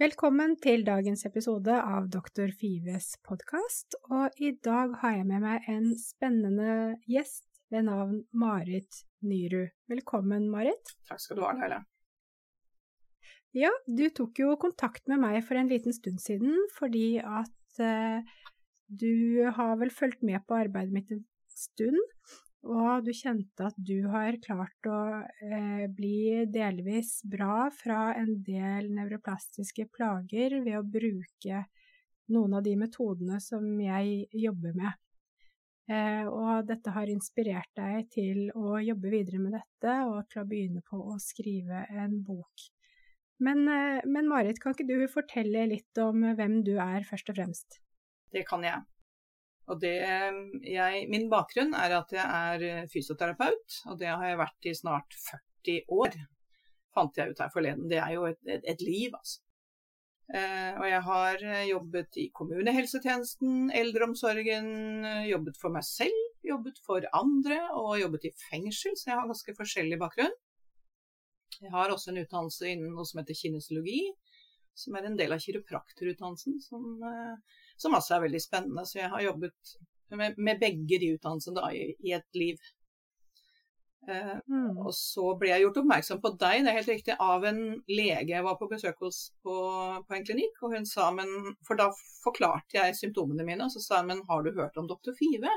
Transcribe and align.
Velkommen 0.00 0.54
til 0.56 0.80
dagens 0.80 1.26
episode 1.28 1.74
av 1.76 2.06
Doktor 2.08 2.48
Fives 2.56 3.10
podkast, 3.20 3.98
og 4.08 4.38
i 4.40 4.54
dag 4.64 4.94
har 5.02 5.18
jeg 5.18 5.26
med 5.28 5.42
meg 5.44 5.66
en 5.68 5.90
spennende 6.00 6.94
gjest 7.04 7.44
ved 7.68 7.84
navn 7.84 8.22
Marit 8.32 9.02
Nyru. 9.20 9.66
Velkommen, 9.92 10.46
Marit. 10.48 10.94
Takk 11.04 11.20
skal 11.20 11.36
du 11.36 11.44
ha, 11.44 11.50
Leila. 11.58 11.82
Ja, 13.52 13.74
du 13.84 14.06
tok 14.16 14.40
jo 14.40 14.54
kontakt 14.62 15.04
med 15.12 15.20
meg 15.20 15.42
for 15.44 15.60
en 15.60 15.68
liten 15.68 15.92
stund 15.92 16.24
siden 16.24 16.56
fordi 16.78 17.20
at 17.20 17.84
eh, 17.84 18.24
du 18.88 19.44
har 19.52 19.76
vel 19.84 19.92
fulgt 19.92 20.24
med 20.24 20.40
på 20.48 20.62
arbeidet 20.62 20.96
mitt 20.96 21.12
en 21.12 21.26
stund, 21.52 22.00
og 22.68 23.04
du 23.06 23.12
kjente 23.16 23.64
at 23.70 23.76
du 23.76 24.04
har 24.12 24.36
klart 24.44 24.88
å 24.88 25.00
eh, 25.46 25.86
bli 25.88 26.44
delvis 26.52 27.20
bra 27.24 27.70
fra 27.72 28.10
en 28.20 28.34
del 28.44 28.90
nevroplastiske 28.92 29.86
plager 29.94 30.58
ved 30.60 30.76
å 30.76 30.84
bruke 30.84 31.62
noen 32.30 32.58
av 32.58 32.66
de 32.66 32.74
metodene 32.78 33.40
som 33.42 33.64
jeg 33.80 34.26
jobber 34.36 34.76
med. 34.76 34.98
Eh, 35.90 36.26
og 36.28 36.68
dette 36.68 36.92
har 36.94 37.10
inspirert 37.10 37.72
deg 37.74 38.10
til 38.12 38.44
å 38.54 38.76
jobbe 38.78 39.10
videre 39.10 39.40
med 39.42 39.56
dette 39.56 39.96
og 40.06 40.28
til 40.30 40.44
å 40.44 40.46
begynne 40.52 40.84
på 40.86 41.00
å 41.00 41.16
skrive 41.22 41.86
en 41.96 42.20
bok. 42.26 42.68
Men, 43.40 43.64
eh, 43.72 44.04
men 44.04 44.28
Marit, 44.28 44.60
kan 44.60 44.76
ikke 44.76 44.86
du 44.86 45.08
fortelle 45.08 45.64
litt 45.72 45.98
om 45.98 46.28
hvem 46.36 46.60
du 46.62 46.76
er, 46.76 47.08
først 47.08 47.32
og 47.32 47.40
fremst? 47.40 47.80
Det 48.30 48.44
kan 48.46 48.62
jeg. 48.62 48.84
Og 49.70 49.78
det, 49.82 49.94
jeg, 50.66 51.04
min 51.12 51.28
bakgrunn 51.30 51.76
er 51.78 51.94
at 52.00 52.14
jeg 52.14 52.24
er 52.26 52.64
eh, 52.66 52.88
fysioterapeut, 52.90 53.76
og 53.90 54.00
det 54.00 54.10
har 54.10 54.24
jeg 54.26 54.40
vært 54.40 54.66
i 54.66 54.74
snart 54.74 55.14
40 55.28 55.94
år. 55.94 56.16
Fant 56.96 57.20
jeg 57.20 57.30
ut 57.30 57.42
her 57.44 57.52
forleden. 57.54 57.86
Det 57.90 58.00
er 58.02 58.16
jo 58.16 58.26
et, 58.26 58.40
et, 58.50 58.66
et 58.74 58.82
liv, 58.82 59.14
altså. 59.14 59.44
Eh, 60.30 60.74
og 60.78 60.84
jeg 60.86 61.02
har 61.02 61.40
eh, 61.42 61.68
jobbet 61.72 62.18
i 62.22 62.28
kommunehelsetjenesten, 62.34 63.70
eldreomsorgen, 63.74 64.68
eh, 65.06 65.24
jobbet 65.30 65.58
for 65.58 65.74
meg 65.74 65.86
selv, 65.86 66.20
jobbet 66.46 66.78
for 66.86 67.06
andre 67.18 67.58
og 67.74 67.96
jobbet 67.98 68.28
i 68.28 68.34
fengsel, 68.44 68.94
så 68.94 69.10
jeg 69.10 69.18
har 69.18 69.30
ganske 69.30 69.56
forskjellig 69.58 69.98
bakgrunn. 69.98 70.36
Jeg 71.58 71.72
har 71.74 71.90
også 71.90 72.12
en 72.12 72.20
utdannelse 72.22 72.70
innen 72.70 72.94
noe 72.94 73.08
som 73.08 73.18
heter 73.20 73.38
kinesologi, 73.40 74.04
som 74.78 74.94
er 74.96 75.08
en 75.08 75.18
del 75.18 75.34
av 75.34 75.42
kiropraktorutdannelsen, 75.42 76.60
som 76.62 77.02
eh, 77.10 77.58
som 77.80 77.96
også 77.96 78.16
er 78.16 78.26
veldig 78.26 78.42
spennende. 78.42 78.84
Så 78.88 79.00
jeg 79.00 79.10
har 79.12 79.24
jobbet 79.24 79.74
med, 80.18 80.36
med 80.36 80.60
begge 80.60 81.00
de 81.00 81.14
utdannelsene 81.16 81.72
i, 81.76 81.82
i, 82.04 82.12
et 82.16 82.38
liv. 82.38 82.60
Eh, 84.08 84.36
mm. 84.50 84.78
Og 84.80 84.92
så 84.96 85.26
ble 85.40 85.52
jeg 85.52 85.64
gjort 85.64 85.80
oppmerksom 85.82 86.22
på 86.22 86.32
deg, 86.40 86.64
det 86.64 86.72
er 86.72 86.78
helt 86.80 86.92
riktig, 86.92 87.16
av 87.20 87.44
en 87.46 87.60
lege 87.90 88.32
jeg 88.32 88.46
var 88.46 88.56
på 88.60 88.68
besøk 88.70 89.04
hos 89.04 89.20
på, 89.44 89.56
på 90.06 90.16
en 90.16 90.26
klinikk. 90.26 90.56
og 90.64 90.76
hun 90.76 90.88
sa, 90.88 91.10
men, 91.16 91.54
For 91.68 91.78
da 91.80 91.90
forklarte 92.24 92.80
jeg 92.80 92.98
symptomene 92.98 93.46
mine, 93.46 93.68
og 93.68 93.74
så 93.74 93.84
sa 93.84 94.00
hun 94.02 94.10
men 94.12 94.24
har 94.30 94.42
du 94.44 94.54
hørt 94.56 94.80
om 94.80 94.88
doktor 94.90 95.16
Five? 95.18 95.52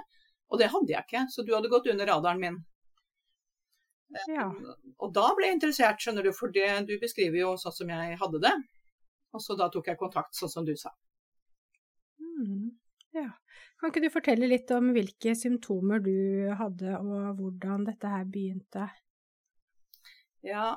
Og 0.53 0.59
det 0.62 0.69
hadde 0.69 0.94
jeg 0.94 1.07
ikke, 1.07 1.25
så 1.33 1.44
du 1.44 1.56
hadde 1.56 1.72
gått 1.72 1.89
under 1.89 2.09
radaren 2.12 2.41
min. 2.41 2.62
Ja. 4.29 4.45
Og 5.01 5.13
da 5.16 5.31
ble 5.33 5.47
jeg 5.47 5.57
interessert, 5.57 6.01
skjønner 6.03 6.28
du, 6.28 6.29
for 6.38 6.53
det, 6.53 6.67
du 6.85 6.94
beskriver 7.01 7.39
jo 7.39 7.56
sånn 7.57 7.73
som 7.73 7.89
jeg 7.89 8.19
hadde 8.19 8.41
det. 8.44 8.53
Og 9.33 9.41
så 9.41 9.57
da 9.57 9.72
tok 9.73 9.89
jeg 9.89 9.97
kontakt, 9.97 10.35
sånn 10.38 10.51
som 10.51 10.67
du 10.67 10.75
sa. 10.78 10.94
Mm, 12.44 12.72
ja. 13.16 13.30
Kan 13.80 13.92
ikke 13.92 14.04
du 14.04 14.12
fortelle 14.14 14.50
litt 14.50 14.72
om 14.76 14.92
hvilke 14.96 15.36
symptomer 15.38 16.04
du 16.04 16.50
hadde, 16.59 16.98
og 17.00 17.40
hvordan 17.40 17.88
dette 17.88 18.12
her 18.12 18.28
begynte? 18.30 18.88
Ja, 20.44 20.74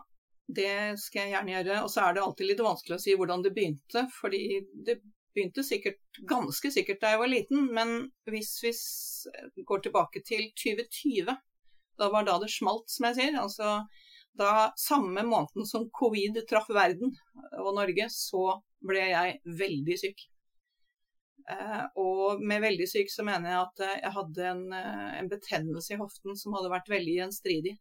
det 0.46 0.98
skal 1.02 1.26
jeg 1.26 1.34
gjerne 1.34 1.54
gjøre. 1.56 1.82
Og 1.84 1.90
så 1.90 2.04
er 2.04 2.16
det 2.16 2.24
alltid 2.24 2.50
litt 2.52 2.64
vanskelig 2.64 2.98
å 2.98 3.02
si 3.02 3.14
hvordan 3.18 3.42
det 3.44 3.54
begynte. 3.56 4.06
Fordi 4.20 4.42
det 4.86 5.00
begynte 5.36 5.64
sikkert, 5.66 6.00
ganske 6.28 6.70
sikkert 6.72 7.02
da 7.02 7.14
jeg 7.14 7.22
var 7.22 7.32
liten. 7.32 7.66
Men 7.74 7.96
hvis 8.30 8.52
vi 8.62 8.72
går 9.66 9.86
tilbake 9.86 10.22
til 10.26 10.48
2020, 10.54 11.34
da 11.96 12.10
var 12.12 12.28
da 12.28 12.38
det 12.42 12.52
smalt, 12.52 12.86
som 12.92 13.08
jeg 13.10 13.18
sier. 13.18 13.40
Altså 13.42 13.80
da 14.36 14.70
samme 14.76 15.24
måneden 15.24 15.66
som 15.66 15.88
covid 15.96 16.42
traff 16.48 16.68
verden 16.68 17.14
og 17.56 17.70
Norge, 17.78 18.08
så 18.12 18.58
ble 18.84 19.06
jeg 19.08 19.38
veldig 19.62 19.96
syk. 19.98 20.26
Eh, 21.46 21.82
og 22.02 22.42
med 22.42 22.64
veldig 22.64 22.88
syk 22.90 23.10
så 23.12 23.24
mener 23.26 23.52
jeg 23.52 23.58
at 23.60 23.82
eh, 23.86 23.98
jeg 24.02 24.14
hadde 24.16 24.46
en, 24.50 24.62
eh, 24.74 25.10
en 25.20 25.28
betennelse 25.30 25.94
i 25.94 25.98
hoften 26.00 26.38
som 26.38 26.56
hadde 26.56 26.72
vært 26.72 26.90
veldig 26.92 27.20
gjenstridig. 27.20 27.76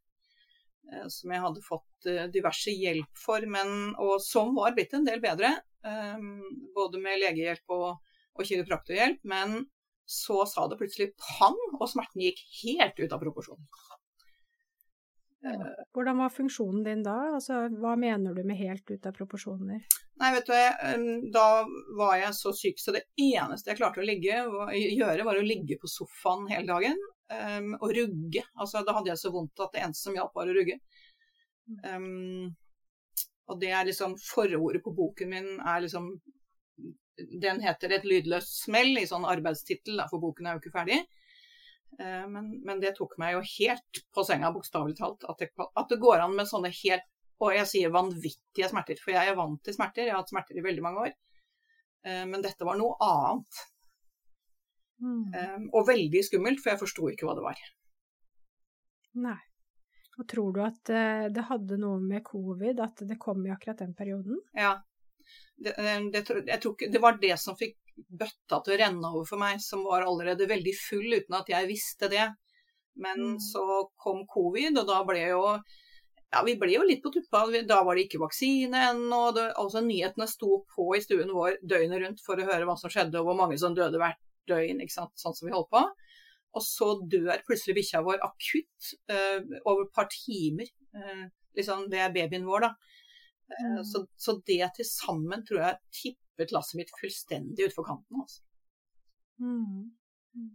Som 1.10 1.32
jeg 1.34 1.42
hadde 1.42 1.64
fått 1.66 2.08
diverse 2.30 2.70
hjelp 2.70 3.18
for, 3.18 3.42
men, 3.50 3.96
og 3.98 4.20
som 4.22 4.52
var 4.54 4.76
blitt 4.78 4.92
en 4.94 5.08
del 5.08 5.18
bedre. 5.18 5.50
Både 6.76 7.02
med 7.02 7.24
legehjelp 7.24 7.74
og, 7.74 8.12
og 8.38 8.46
kiropraktorhjelp. 8.46 9.24
Men 9.26 9.64
så 10.06 10.44
sa 10.46 10.68
det 10.70 10.78
plutselig 10.78 11.08
pang, 11.18 11.58
og 11.80 11.90
smerten 11.90 12.22
gikk 12.22 12.44
helt 12.60 13.02
ut 13.02 13.18
av 13.18 13.26
proporsjon. 13.26 13.66
Hvordan 15.94 16.18
var 16.18 16.32
funksjonen 16.34 16.84
din 16.84 17.04
da? 17.06 17.16
Altså, 17.38 17.66
hva 17.82 17.94
mener 18.00 18.34
du 18.34 18.42
med 18.48 18.58
helt 18.58 18.90
ut 18.90 19.06
av 19.06 19.14
proporsjoner? 19.14 19.84
Nei, 20.22 20.30
vet 20.34 20.48
du, 20.50 21.32
Da 21.36 21.48
var 21.98 22.16
jeg 22.18 22.34
så 22.38 22.54
syk 22.56 22.80
så 22.82 22.96
det 22.96 23.04
eneste 23.22 23.72
jeg 23.72 23.80
klarte 23.82 24.02
å 24.02 24.08
ligge, 24.08 24.40
gjøre, 24.80 25.28
var 25.28 25.38
å 25.38 25.46
ligge 25.46 25.78
på 25.82 25.92
sofaen 25.92 26.48
hele 26.50 26.66
dagen 26.72 26.98
um, 27.30 27.74
og 27.80 27.94
rugge. 27.98 28.46
Altså, 28.56 28.82
da 28.86 28.96
hadde 28.98 29.14
jeg 29.14 29.22
så 29.22 29.34
vondt 29.36 29.66
at 29.66 29.76
det 29.76 29.84
eneste 29.86 30.08
som 30.08 30.18
hjalp, 30.18 30.34
var 30.38 30.50
å 30.50 30.56
rugge. 30.56 30.80
Um, 31.84 32.56
og 33.50 33.62
det 33.62 33.72
er 33.74 33.86
liksom 33.88 34.16
Forordet 34.22 34.82
på 34.86 34.94
boken 34.94 35.32
min 35.32 35.48
er 35.60 35.82
liksom 35.82 36.12
Den 37.42 37.62
heter 37.64 37.94
'Et 37.94 38.06
lydløst 38.06 38.66
smell' 38.66 39.00
i 39.00 39.08
sånn 39.08 39.26
arbeidstittel, 39.26 40.02
for 40.10 40.20
boken 40.20 40.48
er 40.48 40.56
jo 40.56 40.64
ikke 40.64 40.74
ferdig. 40.74 40.98
Eh, 42.00 42.28
men, 42.28 42.50
men, 42.66 42.80
det 42.80 42.96
tok 42.98 43.16
meg 43.22 43.36
jo 43.36 43.44
helt 43.48 44.02
på 44.14 44.24
senga, 44.28 44.52
bokstavelig 44.56 44.98
talt. 45.00 45.24
At 45.30 45.42
det, 45.42 45.52
at 45.56 45.92
det, 45.92 46.00
går 46.02 46.24
an 46.26 46.36
med 46.36 46.50
sånne 46.50 46.72
helt 46.84 47.12
Og 47.44 47.52
jeg 47.52 47.68
sier 47.68 47.92
vanvittige 47.92 48.70
smerter, 48.72 49.00
for 49.02 49.12
jeg 49.12 49.28
er 49.28 49.36
vant 49.36 49.60
til 49.64 49.76
smerter. 49.76 50.08
Jeg 50.08 50.16
har 50.16 50.22
hatt 50.22 50.32
smerter 50.32 50.56
i 50.56 50.64
veldig 50.64 50.84
mange 50.86 51.08
år. 51.08 51.16
Eh, 52.08 52.22
men 52.32 52.44
dette 52.44 52.68
var 52.68 52.80
noe 52.80 52.96
annet. 53.04 53.64
Mm. 55.04 55.34
Eh, 55.36 55.58
og 55.76 55.90
veldig 55.90 56.22
skummelt, 56.24 56.64
for 56.64 56.72
jeg 56.72 56.82
forsto 56.86 57.10
ikke 57.12 57.28
hva 57.28 57.36
det 57.36 57.44
var. 57.44 57.66
Nei. 59.26 59.42
Og 60.16 60.24
tror 60.32 60.54
du 60.56 60.62
at 60.64 60.88
det 61.36 61.44
hadde 61.50 61.76
noe 61.76 62.00
med 62.00 62.24
covid, 62.24 62.80
at 62.80 63.02
det 63.04 63.18
kom 63.20 63.42
i 63.44 63.52
akkurat 63.52 63.82
den 63.84 63.92
perioden? 64.00 64.38
Ja. 64.56 64.78
Det, 65.60 65.74
det, 65.76 66.22
jeg 66.24 66.62
tror 66.64 66.72
ikke 66.72 66.88
det 66.94 67.02
var 67.04 67.18
det 67.20 67.34
som 67.42 67.58
fikk 67.60 67.76
bøtta 67.96 68.60
til 68.64 68.76
å 68.76 68.80
renne 68.82 69.12
over 69.14 69.28
for 69.30 69.42
meg, 69.42 69.62
som 69.64 69.86
var 69.88 70.06
allerede 70.06 70.50
veldig 70.50 70.74
full 70.78 71.16
uten 71.16 71.38
at 71.38 71.50
jeg 71.52 71.70
visste 71.70 72.10
det. 72.12 72.28
Men 73.00 73.36
mm. 73.36 73.42
så 73.44 73.66
kom 74.00 74.24
covid, 74.32 74.80
og 74.82 74.88
da 74.90 75.02
ble 75.08 75.26
jo 75.28 75.44
ja, 76.34 76.42
vi 76.44 76.56
ble 76.60 76.74
jo 76.74 76.84
litt 76.84 77.04
på 77.04 77.12
tuppa. 77.14 77.46
Da 77.68 77.78
var 77.86 77.96
det 77.96 78.08
ikke 78.08 78.20
vaksine 78.20 78.82
ennå. 78.90 79.20
Altså, 79.46 79.84
nyhetene 79.86 80.28
sto 80.28 80.64
på 80.74 80.90
i 80.98 81.04
stuen 81.04 81.32
vår 81.32 81.62
døgnet 81.64 82.02
rundt 82.02 82.24
for 82.26 82.40
å 82.40 82.48
høre 82.50 82.68
hva 82.68 82.76
som 82.80 82.92
skjedde, 82.92 83.22
og 83.22 83.30
hvor 83.30 83.38
mange 83.40 83.60
som 83.62 83.76
døde 83.78 84.02
hvert 84.02 84.20
døgn. 84.50 84.82
ikke 84.84 84.98
sant? 84.98 85.14
Sånn 85.22 85.38
som 85.38 85.48
vi 85.48 85.56
holdt 85.56 85.72
på. 85.72 85.84
Og 86.56 86.64
så 86.64 86.90
dør 87.12 87.44
plutselig 87.48 87.78
bikkja 87.80 88.04
vår 88.04 88.22
akutt 88.26 88.92
uh, 89.12 89.40
over 89.64 89.86
et 89.86 89.96
par 89.96 90.10
timer. 90.12 90.72
Uh, 90.96 91.26
liksom, 91.58 91.88
det 91.92 92.04
er 92.04 92.14
babyen 92.16 92.48
vår, 92.48 92.68
da. 92.68 92.72
Uh, 93.46 93.72
mm. 93.78 93.82
så, 93.88 94.04
så, 94.20 94.38
det 94.48 94.72
til 94.78 94.88
sammen 94.90 95.44
tror 95.48 95.62
jeg 95.62 96.16
tipper 96.36 96.44
vippet 96.44 96.52
lasset 96.52 96.78
mitt 96.78 96.92
fullstendig 97.00 97.68
utfor 97.68 97.86
kanten. 97.86 98.22
Altså. 98.22 98.44
Mm. 99.40 99.92
mm. 100.36 100.54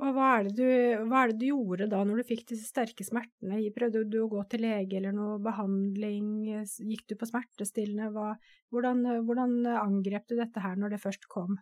Og 0.00 0.14
hva 0.16 0.38
er, 0.38 0.46
du, 0.48 0.64
hva 1.10 1.24
er, 1.26 1.32
det 1.32 1.42
du, 1.42 1.46
gjorde 1.50 1.86
da 1.92 1.98
når 2.04 2.22
du 2.22 2.28
fikk 2.30 2.46
disse 2.48 2.64
sterke 2.64 3.04
smertene? 3.04 3.58
Prøvde 3.74 4.06
du 4.08 4.22
å 4.22 4.30
gå 4.32 4.44
til 4.48 4.62
lege 4.64 4.96
eller 4.96 5.12
noe 5.12 5.36
behandling? 5.44 6.30
Gikk 6.64 7.04
du 7.06 7.18
på 7.20 7.28
smertestillende? 7.28 8.08
Hva, 8.14 8.30
hvordan, 8.72 9.04
hvordan, 9.26 9.58
angrep 9.76 10.24
du 10.30 10.38
dette 10.38 10.62
her 10.64 10.80
når 10.80 10.94
det 10.94 11.02
først 11.02 11.28
kom? 11.28 11.58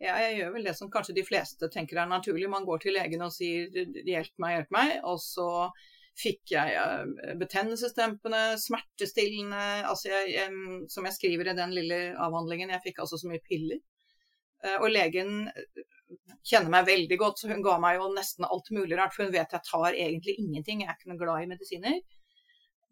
Ja, 0.00 0.16
jeg 0.24 0.38
gjør 0.38 0.54
vel 0.54 0.64
det 0.64 0.76
som 0.76 0.88
kanskje 0.92 1.18
de 1.18 1.26
fleste 1.28 1.68
tenker 1.72 2.00
er 2.00 2.08
naturlig. 2.08 2.48
Man 2.48 2.64
går 2.64 2.80
til 2.80 2.96
legen 2.96 3.24
og 3.24 3.32
sier 3.32 3.68
'hjelp 3.68 4.32
meg, 4.40 4.56
hjelp 4.56 4.72
meg', 4.72 4.96
og 5.04 5.20
så 5.20 5.68
fikk 6.16 6.54
jeg 6.54 6.76
eh, 6.80 7.34
betennelsesdempende, 7.40 8.42
smertestillende 8.60 9.64
altså 9.88 10.12
jeg, 10.12 10.32
jeg, 10.36 10.80
Som 10.92 11.08
jeg 11.08 11.16
skriver 11.18 11.50
i 11.50 11.56
den 11.58 11.74
lille 11.76 12.00
avhandlingen, 12.22 12.72
jeg 12.72 12.84
fikk 12.88 13.02
altså 13.04 13.20
så 13.20 13.30
mye 13.30 13.44
piller. 13.44 13.82
Eh, 14.64 14.78
og 14.80 14.88
legen 14.92 15.50
kjenner 16.46 16.70
meg 16.72 16.86
veldig 16.88 17.18
godt, 17.20 17.40
så 17.40 17.50
hun 17.50 17.64
ga 17.64 17.76
meg 17.82 17.98
jo 17.98 18.10
nesten 18.14 18.46
alt 18.48 18.70
mulig 18.74 18.96
rart. 18.98 19.14
For 19.16 19.26
hun 19.26 19.34
vet 19.34 19.56
jeg 19.56 19.68
tar 19.68 19.90
egentlig 19.92 20.38
ingenting, 20.40 20.84
jeg 20.84 20.92
er 20.92 20.98
ikke 20.98 21.12
noe 21.12 21.20
glad 21.20 21.44
i 21.44 21.50
medisiner. 21.52 21.98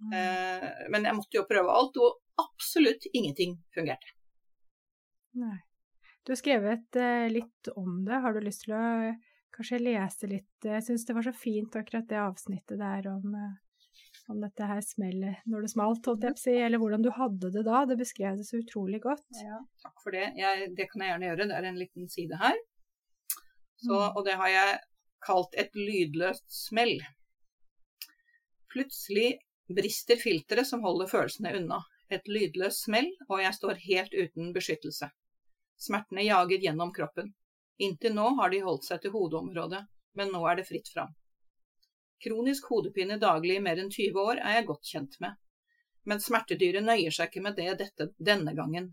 Mm. 0.05 0.17
Eh, 0.19 0.67
men 0.93 1.09
jeg 1.09 1.21
måtte 1.21 1.41
jo 1.41 1.49
prøve 1.49 1.79
alt, 1.79 2.01
og 2.03 2.45
absolutt 2.45 3.07
ingenting 3.13 3.57
fungerte. 3.75 4.17
Nei. 5.41 5.63
Du 6.25 6.33
har 6.33 6.41
skrevet 6.41 6.97
litt 7.29 7.69
om 7.77 7.99
det. 8.07 8.17
Har 8.25 8.33
du 8.33 8.39
lyst 8.41 8.63
til 8.65 8.73
å 8.73 8.85
kanskje 9.55 9.83
lese 9.83 10.29
litt 10.31 10.67
Jeg 10.67 10.85
syns 10.87 11.07
det 11.07 11.15
var 11.17 11.27
så 11.27 11.35
fint 11.37 11.77
akkurat 11.79 12.09
det 12.11 12.21
avsnittet 12.21 12.81
der 12.81 13.09
om, 13.13 13.35
eh, 13.39 13.55
om 14.33 14.41
dette 14.43 14.69
her 14.69 14.83
smellet 14.85 15.45
når 15.51 15.67
det 15.67 15.73
smalt, 15.75 16.07
holdt 16.11 16.27
jeg 16.27 16.37
på 16.37 16.43
å 16.43 16.45
si, 16.45 16.57
eller 16.67 16.83
hvordan 16.83 17.05
du 17.05 17.11
hadde 17.15 17.53
det 17.55 17.65
da. 17.67 17.85
Det 17.89 17.99
beskrev 18.01 18.39
det 18.41 18.49
så 18.49 18.61
utrolig 18.61 19.03
godt. 19.05 19.27
Ja, 19.43 19.61
takk 19.85 20.05
for 20.05 20.17
det. 20.17 20.31
Jeg, 20.41 20.71
det 20.79 20.89
kan 20.91 21.05
jeg 21.05 21.15
gjerne 21.15 21.31
gjøre. 21.31 21.49
Det 21.51 21.59
er 21.59 21.71
en 21.71 21.81
liten 21.81 22.11
side 22.13 22.41
her. 22.41 22.61
Så, 23.85 23.95
mm. 23.95 24.11
og 24.17 24.23
det 24.27 24.39
har 24.41 24.53
jeg 24.53 24.79
kalt 25.25 25.59
et 25.61 25.77
lydløst 25.79 26.47
smell. 26.53 26.97
Plutselig 28.73 29.37
brister 29.71 30.19
filteret 30.21 30.69
som 30.69 30.83
holder 30.85 31.09
følelsene 31.11 31.55
unna. 31.61 31.85
Et 32.13 32.27
lydløst 32.29 32.85
smell, 32.85 33.09
og 33.31 33.41
jeg 33.41 33.57
står 33.57 33.81
helt 33.87 34.17
uten 34.17 34.53
beskyttelse. 34.57 35.09
Smertene 35.81 36.25
jager 36.27 36.61
gjennom 36.63 36.93
kroppen. 36.95 37.33
Inntil 37.83 38.15
nå 38.15 38.29
har 38.39 38.51
de 38.51 38.63
holdt 38.63 38.87
seg 38.87 39.03
til 39.03 39.15
hodeområdet, 39.15 39.83
men 40.15 40.31
nå 40.31 40.43
er 40.47 40.61
det 40.61 40.67
fritt 40.69 40.91
fram. 40.95 41.15
Kronisk 42.25 42.69
hodepine 42.71 43.19
daglig 43.21 43.59
i 43.59 43.63
mer 43.65 43.81
enn 43.83 43.91
20 43.91 44.21
år 44.21 44.39
er 44.41 44.59
jeg 44.59 44.69
godt 44.69 44.91
kjent 44.91 45.17
med, 45.21 45.35
men 46.09 46.23
smertedyret 46.23 46.85
nøyer 46.85 47.15
seg 47.15 47.31
ikke 47.31 47.43
med 47.45 47.59
det 47.59 47.75
dette, 47.81 48.11
denne 48.17 48.55
gangen. 48.57 48.93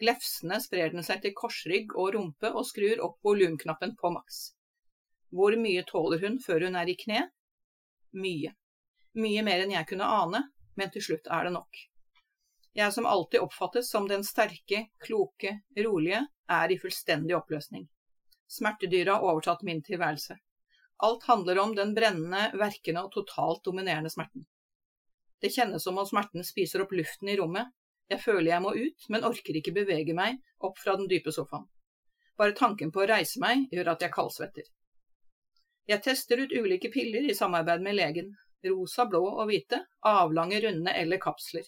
Glefsende 0.00 0.58
sprer 0.64 0.90
den 0.92 1.04
seg 1.06 1.22
til 1.22 1.36
korsrygg 1.36 1.94
og 1.94 2.14
rumpe 2.16 2.50
og 2.50 2.66
skrur 2.66 3.02
opp 3.06 3.20
volumknappen 3.24 3.94
på 4.00 4.10
maks. 4.14 4.40
Hvor 5.30 5.54
mye 5.60 5.84
tåler 5.86 6.24
hun 6.24 6.40
før 6.42 6.66
hun 6.66 6.78
er 6.80 6.90
i 6.90 6.96
kne? 6.98 7.28
Mye. 8.16 8.56
Mye 9.20 9.44
mer 9.46 9.62
enn 9.62 9.76
jeg 9.76 9.86
kunne 9.92 10.08
ane, 10.08 10.42
men 10.74 10.90
til 10.90 11.04
slutt 11.04 11.30
er 11.30 11.46
det 11.46 11.54
nok. 11.54 11.84
Jeg 12.74 12.94
som 12.94 13.06
alltid 13.06 13.44
oppfattes 13.44 13.90
som 13.90 14.08
den 14.10 14.24
sterke, 14.26 14.88
kloke, 15.04 15.60
rolige, 15.76 16.24
er 16.50 16.72
i 16.72 16.78
fullstendig 16.78 17.36
oppløsning. 17.38 17.86
Smertedyret 18.50 19.14
har 19.14 19.26
overtatt 19.26 19.62
min 19.62 19.82
tilværelse. 19.86 20.36
Alt 21.06 21.24
handler 21.24 21.58
om 21.62 21.74
den 21.76 21.94
brennende, 21.94 22.50
verkende 22.58 23.04
og 23.06 23.12
totalt 23.14 23.62
dominerende 23.64 24.10
smerten. 24.10 24.46
Det 25.40 25.52
kjennes 25.54 25.84
som 25.86 25.98
om 25.98 26.06
smerten 26.08 26.44
spiser 26.44 26.82
opp 26.84 26.92
luften 26.92 27.30
i 27.30 27.36
rommet. 27.38 27.70
Jeg 28.10 28.20
føler 28.24 28.50
jeg 28.50 28.64
må 28.64 28.72
ut, 28.74 29.06
men 29.08 29.24
orker 29.24 29.56
ikke 29.56 29.76
bevege 29.76 30.16
meg 30.18 30.40
opp 30.66 30.80
fra 30.82 30.96
den 30.98 31.08
dype 31.08 31.32
sofaen. 31.32 31.68
Bare 32.36 32.56
tanken 32.58 32.90
på 32.92 33.04
å 33.04 33.08
reise 33.08 33.40
meg 33.40 33.68
gjør 33.72 33.92
at 33.94 34.02
jeg 34.04 34.12
kaldsvetter. 34.16 34.66
Jeg 35.88 36.02
tester 36.04 36.42
ut 36.42 36.52
ulike 36.52 36.90
piller 36.92 37.30
i 37.30 37.36
samarbeid 37.36 37.84
med 37.86 37.96
legen. 37.96 38.34
Rosa, 38.66 39.06
blå 39.08 39.22
og 39.30 39.46
hvite, 39.48 39.78
avlange, 40.04 40.60
runde 40.66 40.92
eller 40.92 41.22
kapsler. 41.22 41.64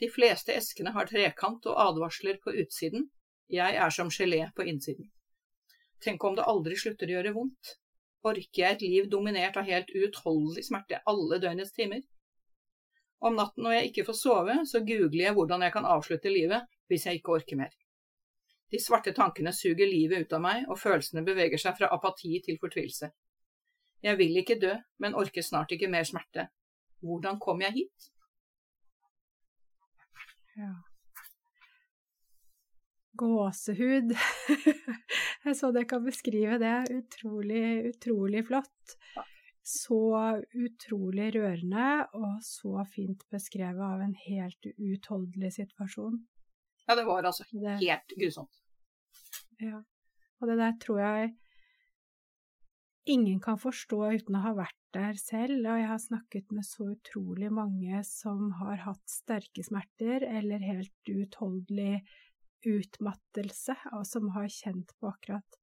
De 0.00 0.08
fleste 0.12 0.56
eskene 0.56 0.92
har 0.96 1.08
trekant 1.12 1.68
og 1.70 1.78
advarsler 1.86 2.40
på 2.42 2.56
utsiden. 2.64 3.06
Jeg 3.52 3.76
er 3.78 3.94
som 3.94 4.10
gelé 4.10 4.42
på 4.56 4.66
innsiden. 4.66 5.12
Tenk 6.04 6.24
om 6.24 6.36
det 6.36 6.46
aldri 6.46 6.76
slutter 6.78 7.10
å 7.10 7.16
gjøre 7.16 7.34
vondt. 7.36 7.72
Orker 8.26 8.62
jeg 8.62 8.76
et 8.76 8.84
liv 8.84 9.08
dominert 9.10 9.56
av 9.56 9.68
helt 9.68 9.90
uutholdelig 9.94 10.66
smerte 10.66 11.00
alle 11.10 11.38
døgnets 11.42 11.74
timer? 11.76 12.02
Om 13.24 13.36
natten 13.38 13.64
når 13.64 13.76
jeg 13.76 13.90
ikke 13.90 14.06
får 14.08 14.18
sove, 14.20 14.56
så 14.68 14.82
googler 14.84 15.28
jeg 15.28 15.36
hvordan 15.36 15.64
jeg 15.64 15.74
kan 15.76 15.88
avslutte 15.88 16.32
livet 16.32 16.66
hvis 16.90 17.06
jeg 17.08 17.20
ikke 17.20 17.36
orker 17.38 17.60
mer. 17.60 17.76
De 18.72 18.80
svarte 18.82 19.14
tankene 19.14 19.54
suger 19.54 19.86
livet 19.88 20.26
ut 20.26 20.34
av 20.36 20.42
meg, 20.42 20.66
og 20.66 20.78
følelsene 20.80 21.22
beveger 21.26 21.62
seg 21.62 21.78
fra 21.78 21.90
apati 21.94 22.34
til 22.44 22.58
fortvilelse. 22.60 23.12
Jeg 24.04 24.18
vil 24.18 24.42
ikke 24.42 24.58
dø, 24.60 24.74
men 25.02 25.16
orker 25.16 25.46
snart 25.46 25.72
ikke 25.72 25.90
mer 25.90 26.04
smerte. 26.04 26.48
Hvordan 27.06 27.38
kom 27.40 27.62
jeg 27.62 27.78
hit? 27.78 28.10
Ja 30.58 30.74
gåsehud. 33.18 34.14
Jeg 35.46 35.56
så 35.58 35.72
det 35.74 35.86
kan 35.90 36.04
beskrive 36.04 36.58
det. 36.62 36.76
Utrolig, 36.94 37.64
utrolig 37.92 38.44
flott. 38.48 38.96
Så 39.66 39.98
utrolig 40.54 41.32
rørende, 41.34 42.06
og 42.14 42.38
så 42.46 42.84
fint 42.90 43.24
beskrevet 43.34 43.82
av 43.82 44.04
en 44.04 44.14
helt 44.28 44.68
uutholdelig 44.76 45.56
situasjon. 45.58 46.20
Ja, 46.86 46.94
det 46.94 47.06
var 47.08 47.26
altså 47.26 47.44
det, 47.50 47.80
helt 47.82 48.14
grusomt. 48.14 48.62
Ja. 49.58 49.80
Og 50.40 50.50
det 50.50 50.58
der 50.60 50.76
tror 50.82 51.00
jeg 51.02 51.32
ingen 53.06 53.40
kan 53.42 53.58
forstå 53.58 53.98
uten 54.18 54.38
å 54.38 54.44
ha 54.44 54.52
vært 54.58 54.78
der 54.94 55.18
selv, 55.20 55.60
og 55.66 55.80
jeg 55.80 55.88
har 55.90 56.00
snakket 56.02 56.54
med 56.54 56.66
så 56.66 56.90
utrolig 56.92 57.50
mange 57.54 58.00
som 58.06 58.50
har 58.60 58.80
hatt 58.86 59.02
sterke 59.10 59.64
smerter 59.66 60.24
eller 60.26 60.62
helt 60.62 61.10
uutholdelig 61.10 62.00
utmattelse, 62.64 63.76
og 63.96 64.06
som 64.06 64.30
har 64.34 64.48
kjent 64.52 64.92
på 65.00 65.10
akkurat 65.10 65.58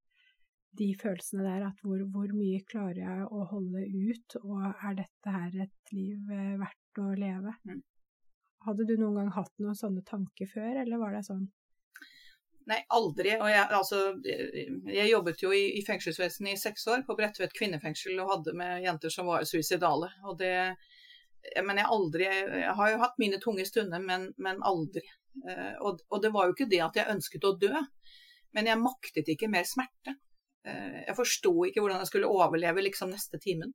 de 0.77 0.89
følelsene 0.97 1.45
der, 1.45 1.65
at 1.67 1.81
hvor, 1.85 2.01
hvor, 2.13 2.29
mye 2.33 2.61
klarer 2.69 3.01
jeg 3.03 3.25
å 3.29 3.43
holde 3.51 3.83
ut, 3.85 4.37
og 4.41 4.69
er 4.71 4.95
dette 5.03 5.33
her 5.35 5.57
et 5.67 5.93
liv 5.93 6.31
eh, 6.33 6.55
verdt 6.61 7.01
å 7.01 7.09
leve? 7.17 7.53
Mm. 7.69 7.83
Hadde 8.65 8.87
du 8.87 8.95
noen 8.97 9.19
gang 9.19 9.33
hatt 9.35 9.53
noen 9.61 9.77
sånne 9.77 10.01
tanker 10.07 10.49
før, 10.49 10.79
eller 10.81 11.01
var 11.01 11.13
det 11.17 11.25
sånn? 11.27 11.45
Nei, 12.71 12.79
aldri. 12.95 13.33
Og 13.35 13.49
jeg, 13.51 13.63
altså, 13.75 14.01
jeg 14.23 15.09
jobbet 15.11 15.41
jo 15.43 15.51
i, 15.53 15.65
i 15.77 15.83
fengselsvesenet 15.85 16.55
i 16.55 16.61
seks 16.61 16.87
år, 16.89 17.03
på 17.05 17.17
Bredtvet 17.19 17.53
kvinnefengsel, 17.57 18.15
og 18.23 18.31
hadde 18.37 18.55
med 18.57 18.85
jenter 18.85 19.13
som 19.13 19.27
var 19.29 19.43
suicidale. 19.45 20.09
Og 20.31 20.39
det, 20.39 20.55
men 21.67 21.81
jeg 21.81 21.91
aldri 21.91 22.29
Jeg 22.29 22.77
har 22.79 22.93
jo 22.93 23.01
hatt 23.03 23.19
mine 23.19 23.41
tunge 23.43 23.67
stunder, 23.67 23.99
men, 23.99 24.29
men 24.41 24.63
aldri 24.63 25.03
Eh, 25.03 25.22
og, 25.81 26.03
og, 26.09 26.19
det 26.21 26.29
var 26.33 26.45
jo 26.45 26.53
ikke 26.53 26.69
det 26.69 26.79
at 26.85 26.97
jeg 26.99 27.09
ønsket 27.09 27.47
å 27.47 27.55
dø, 27.59 27.73
men 28.53 28.69
jeg 28.69 28.81
maktet 28.81 29.31
ikke 29.33 29.49
mer 29.51 29.65
smerte. 29.67 30.13
Eh, 30.67 30.99
jeg 31.07 31.15
forsto 31.17 31.51
ikke 31.67 31.83
hvordan 31.83 32.03
jeg 32.03 32.11
skulle 32.11 32.31
overleve 32.31 32.85
liksom 32.85 33.11
neste 33.11 33.39
timen. 33.43 33.73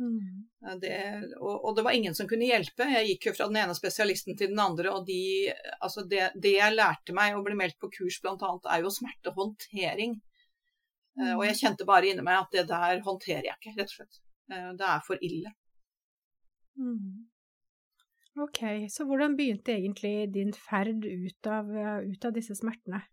Mm. 0.00 0.46
Eh, 0.66 0.76
det, 0.82 0.94
og, 1.38 1.54
og, 1.54 1.70
det 1.76 1.84
var 1.86 1.96
ingen 1.96 2.16
som 2.18 2.28
kunne 2.30 2.48
hjelpe. 2.48 2.88
Jeg 2.96 3.12
gikk 3.12 3.28
jo 3.28 3.34
fra 3.38 3.48
den 3.50 3.60
ene 3.62 3.76
spesialisten 3.78 4.38
til 4.38 4.50
den 4.52 4.62
andre, 4.62 4.90
og 4.94 5.06
de, 5.08 5.52
altså 5.78 6.06
det, 6.10 6.32
det, 6.34 6.56
jeg 6.58 6.76
lærte 6.76 7.16
meg 7.16 7.36
å 7.36 7.44
bli 7.46 7.58
meldt 7.58 7.78
på 7.82 7.92
kurs 7.94 8.18
bl.a., 8.24 8.54
er 8.74 8.86
jo 8.86 8.94
smertehåndtering. 8.94 10.16
Mm. 11.14 11.28
Og 11.36 11.44
jeg 11.46 11.60
kjente 11.60 11.86
bare 11.86 12.10
inni 12.10 12.24
meg 12.26 12.40
at 12.40 12.56
det 12.56 12.66
der 12.72 13.04
håndterer 13.04 13.46
jeg 13.46 13.60
ikke, 13.60 13.76
rett 13.78 13.92
og 13.92 13.98
slett. 14.00 14.22
Det 14.50 14.88
er 14.88 15.04
for 15.06 15.22
ille. 15.24 15.54
Mm. 16.74 17.22
Ok, 18.34 18.60
så 18.90 19.04
hvordan 19.06 19.36
begynte 19.38 19.76
egentlig 19.76 20.32
din 20.34 20.50
ferd 20.58 21.04
ut 21.04 21.46
av, 21.46 21.68
ut 22.02 22.24
av 22.26 22.32
disse 22.34 22.56
smertene? 22.58 23.04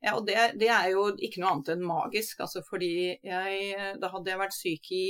Ja, 0.00 0.14
og 0.16 0.24
det, 0.26 0.36
det, 0.58 0.70
er 0.72 0.88
jo 0.94 1.10
ikke 1.12 1.42
noe 1.42 1.50
annet 1.52 1.74
enn 1.74 1.84
magisk, 1.86 2.40
altså 2.40 2.62
fordi 2.66 2.94
jeg 3.22 3.92
Da 4.00 4.10
hadde 4.10 4.32
jeg 4.32 4.40
vært 4.40 4.56
syk 4.56 4.88
i 4.96 5.04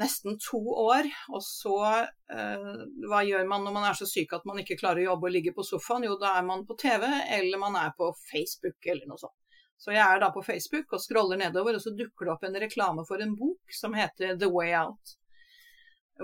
nesten 0.00 0.38
to 0.40 0.60
år, 0.72 1.06
og 1.34 1.42
så 1.44 1.76
eh, 1.90 2.80
Hva 3.10 3.20
gjør 3.26 3.46
man 3.50 3.66
når 3.66 3.76
man 3.76 3.86
er 3.90 3.98
så 3.98 4.08
syk 4.08 4.32
at 4.38 4.48
man 4.48 4.62
ikke 4.62 4.78
klarer 4.80 5.02
å 5.02 5.10
jobbe 5.10 5.28
og 5.28 5.36
ligge 5.36 5.54
på 5.54 5.66
sofaen? 5.66 6.08
Jo, 6.08 6.16
da 6.18 6.38
er 6.38 6.46
man 6.46 6.64
på 6.66 6.78
TV, 6.80 7.06
eller 7.36 7.62
man 7.62 7.76
er 7.78 7.92
på 7.98 8.08
Facebook, 8.30 8.78
eller 8.86 9.10
noe 9.10 9.20
sånt. 9.20 9.36
Så 9.80 9.94
jeg 9.94 10.02
er 10.04 10.20
da 10.20 10.32
på 10.32 10.42
Facebook 10.44 10.92
og 10.96 11.00
scroller 11.04 11.40
nedover, 11.40 11.76
og 11.76 11.84
så 11.84 11.92
dukker 11.96 12.26
det 12.28 12.34
opp 12.34 12.42
en 12.48 12.58
reklame 12.64 13.04
for 13.08 13.22
en 13.22 13.36
bok 13.36 13.76
som 13.76 13.94
heter 13.96 14.36
The 14.40 14.48
Way 14.50 14.74
Out 14.80 15.19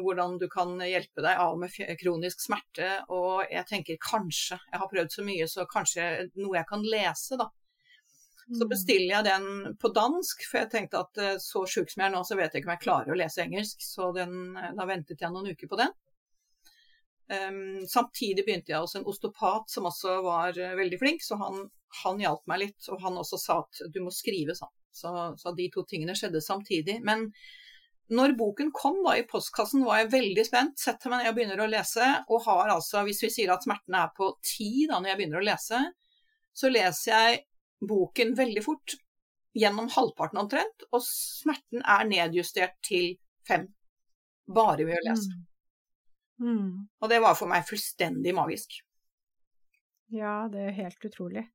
hvordan 0.03 0.39
du 0.41 0.47
kan 0.53 0.75
hjelpe 0.85 1.25
deg 1.25 1.41
av 1.43 1.59
med 1.61 1.75
kronisk 2.01 2.43
smerte. 2.45 2.89
Og 3.15 3.47
jeg 3.51 3.67
tenker 3.69 4.01
kanskje, 4.03 4.59
jeg 4.73 4.83
har 4.83 4.91
prøvd 4.91 5.15
så 5.15 5.25
mye, 5.27 5.49
så 5.51 5.67
kanskje 5.71 6.09
noe 6.37 6.59
jeg 6.59 6.69
kan 6.71 6.85
lese, 6.85 7.39
da. 7.41 7.49
Så 8.47 8.63
mm. 8.63 8.71
bestiller 8.71 9.11
jeg 9.11 9.27
den 9.27 9.77
på 9.83 9.91
dansk, 9.95 10.45
for 10.47 10.63
jeg 10.63 10.71
tenkte 10.71 11.03
at 11.03 11.23
eh, 11.23 11.39
så 11.43 11.65
sjuk 11.67 11.91
som 11.91 12.05
jeg 12.05 12.11
er 12.11 12.15
nå, 12.15 12.23
så 12.27 12.37
vet 12.39 12.53
jeg 12.55 12.63
ikke 12.63 12.71
om 12.71 12.75
jeg 12.77 12.85
klarer 12.85 13.15
å 13.15 13.19
lese 13.19 13.43
engelsk. 13.43 13.83
Så 13.83 14.13
den, 14.15 14.37
eh, 14.55 14.75
da 14.79 14.87
ventet 14.87 15.23
jeg 15.23 15.35
noen 15.35 15.51
uker 15.51 15.71
på 15.73 15.81
den. 15.81 15.95
Um, 17.27 17.83
samtidig 17.91 18.45
begynte 18.47 18.71
jeg 18.71 18.85
hos 18.85 18.95
en 18.95 19.07
osteopat 19.11 19.73
som 19.73 19.89
også 19.89 20.21
var 20.23 20.55
uh, 20.55 20.77
veldig 20.79 20.99
flink, 21.01 21.25
så 21.27 21.35
han, 21.41 21.65
han 22.05 22.23
hjalp 22.23 22.45
meg 22.47 22.63
litt. 22.63 22.91
Og 22.95 23.03
han 23.03 23.19
også 23.19 23.41
sa 23.43 23.59
at 23.65 23.83
du 23.91 23.99
må 24.05 24.15
skrive 24.15 24.55
sånn. 24.55 24.71
Så, 24.95 25.11
så 25.37 25.53
de 25.53 25.67
to 25.75 25.83
tingene 25.91 26.15
skjedde 26.17 26.41
samtidig. 26.41 27.01
Men 27.05 27.27
når 28.15 28.37
boken 28.39 28.71
kom 28.75 29.01
da 29.03 29.17
i 29.19 29.25
postkassen, 29.27 29.83
var 29.87 30.03
jeg 30.03 30.13
veldig 30.13 30.45
spent. 30.47 30.79
Setter 30.79 31.11
meg 31.11 31.25
ned 31.25 31.33
og 31.33 31.39
begynner 31.39 31.63
å 31.65 31.71
lese, 31.71 32.11
og 32.31 32.45
har 32.47 32.71
altså, 32.77 33.03
hvis 33.07 33.25
vi 33.25 33.33
sier 33.35 33.55
at 33.55 33.67
smertene 33.67 34.05
er 34.05 34.13
på 34.17 34.31
ti 34.47 34.87
da 34.87 35.01
når 35.01 35.13
jeg 35.13 35.21
begynner 35.21 35.43
å 35.43 35.49
lese, 35.49 35.81
så 36.57 36.71
leser 36.71 37.13
jeg 37.13 37.43
boken 37.87 38.33
veldig 38.39 38.63
fort, 38.65 38.97
gjennom 39.57 39.89
halvparten 39.93 40.41
omtrent, 40.41 40.87
og 40.93 41.03
smerten 41.05 41.83
er 41.83 42.09
nedjustert 42.09 42.77
til 42.85 43.15
fem. 43.49 43.67
Bare 44.47 44.85
ved 44.87 45.01
å 45.01 45.05
lese. 45.09 45.33
Mm. 45.33 45.45
Mm. 46.47 46.73
Og 47.01 47.11
det 47.11 47.21
var 47.25 47.37
for 47.39 47.51
meg 47.51 47.65
fullstendig 47.67 48.35
magisk. 48.37 48.79
Ja, 50.13 50.45
det 50.53 50.69
er 50.69 50.77
helt 50.77 51.07
utrolig. 51.09 51.47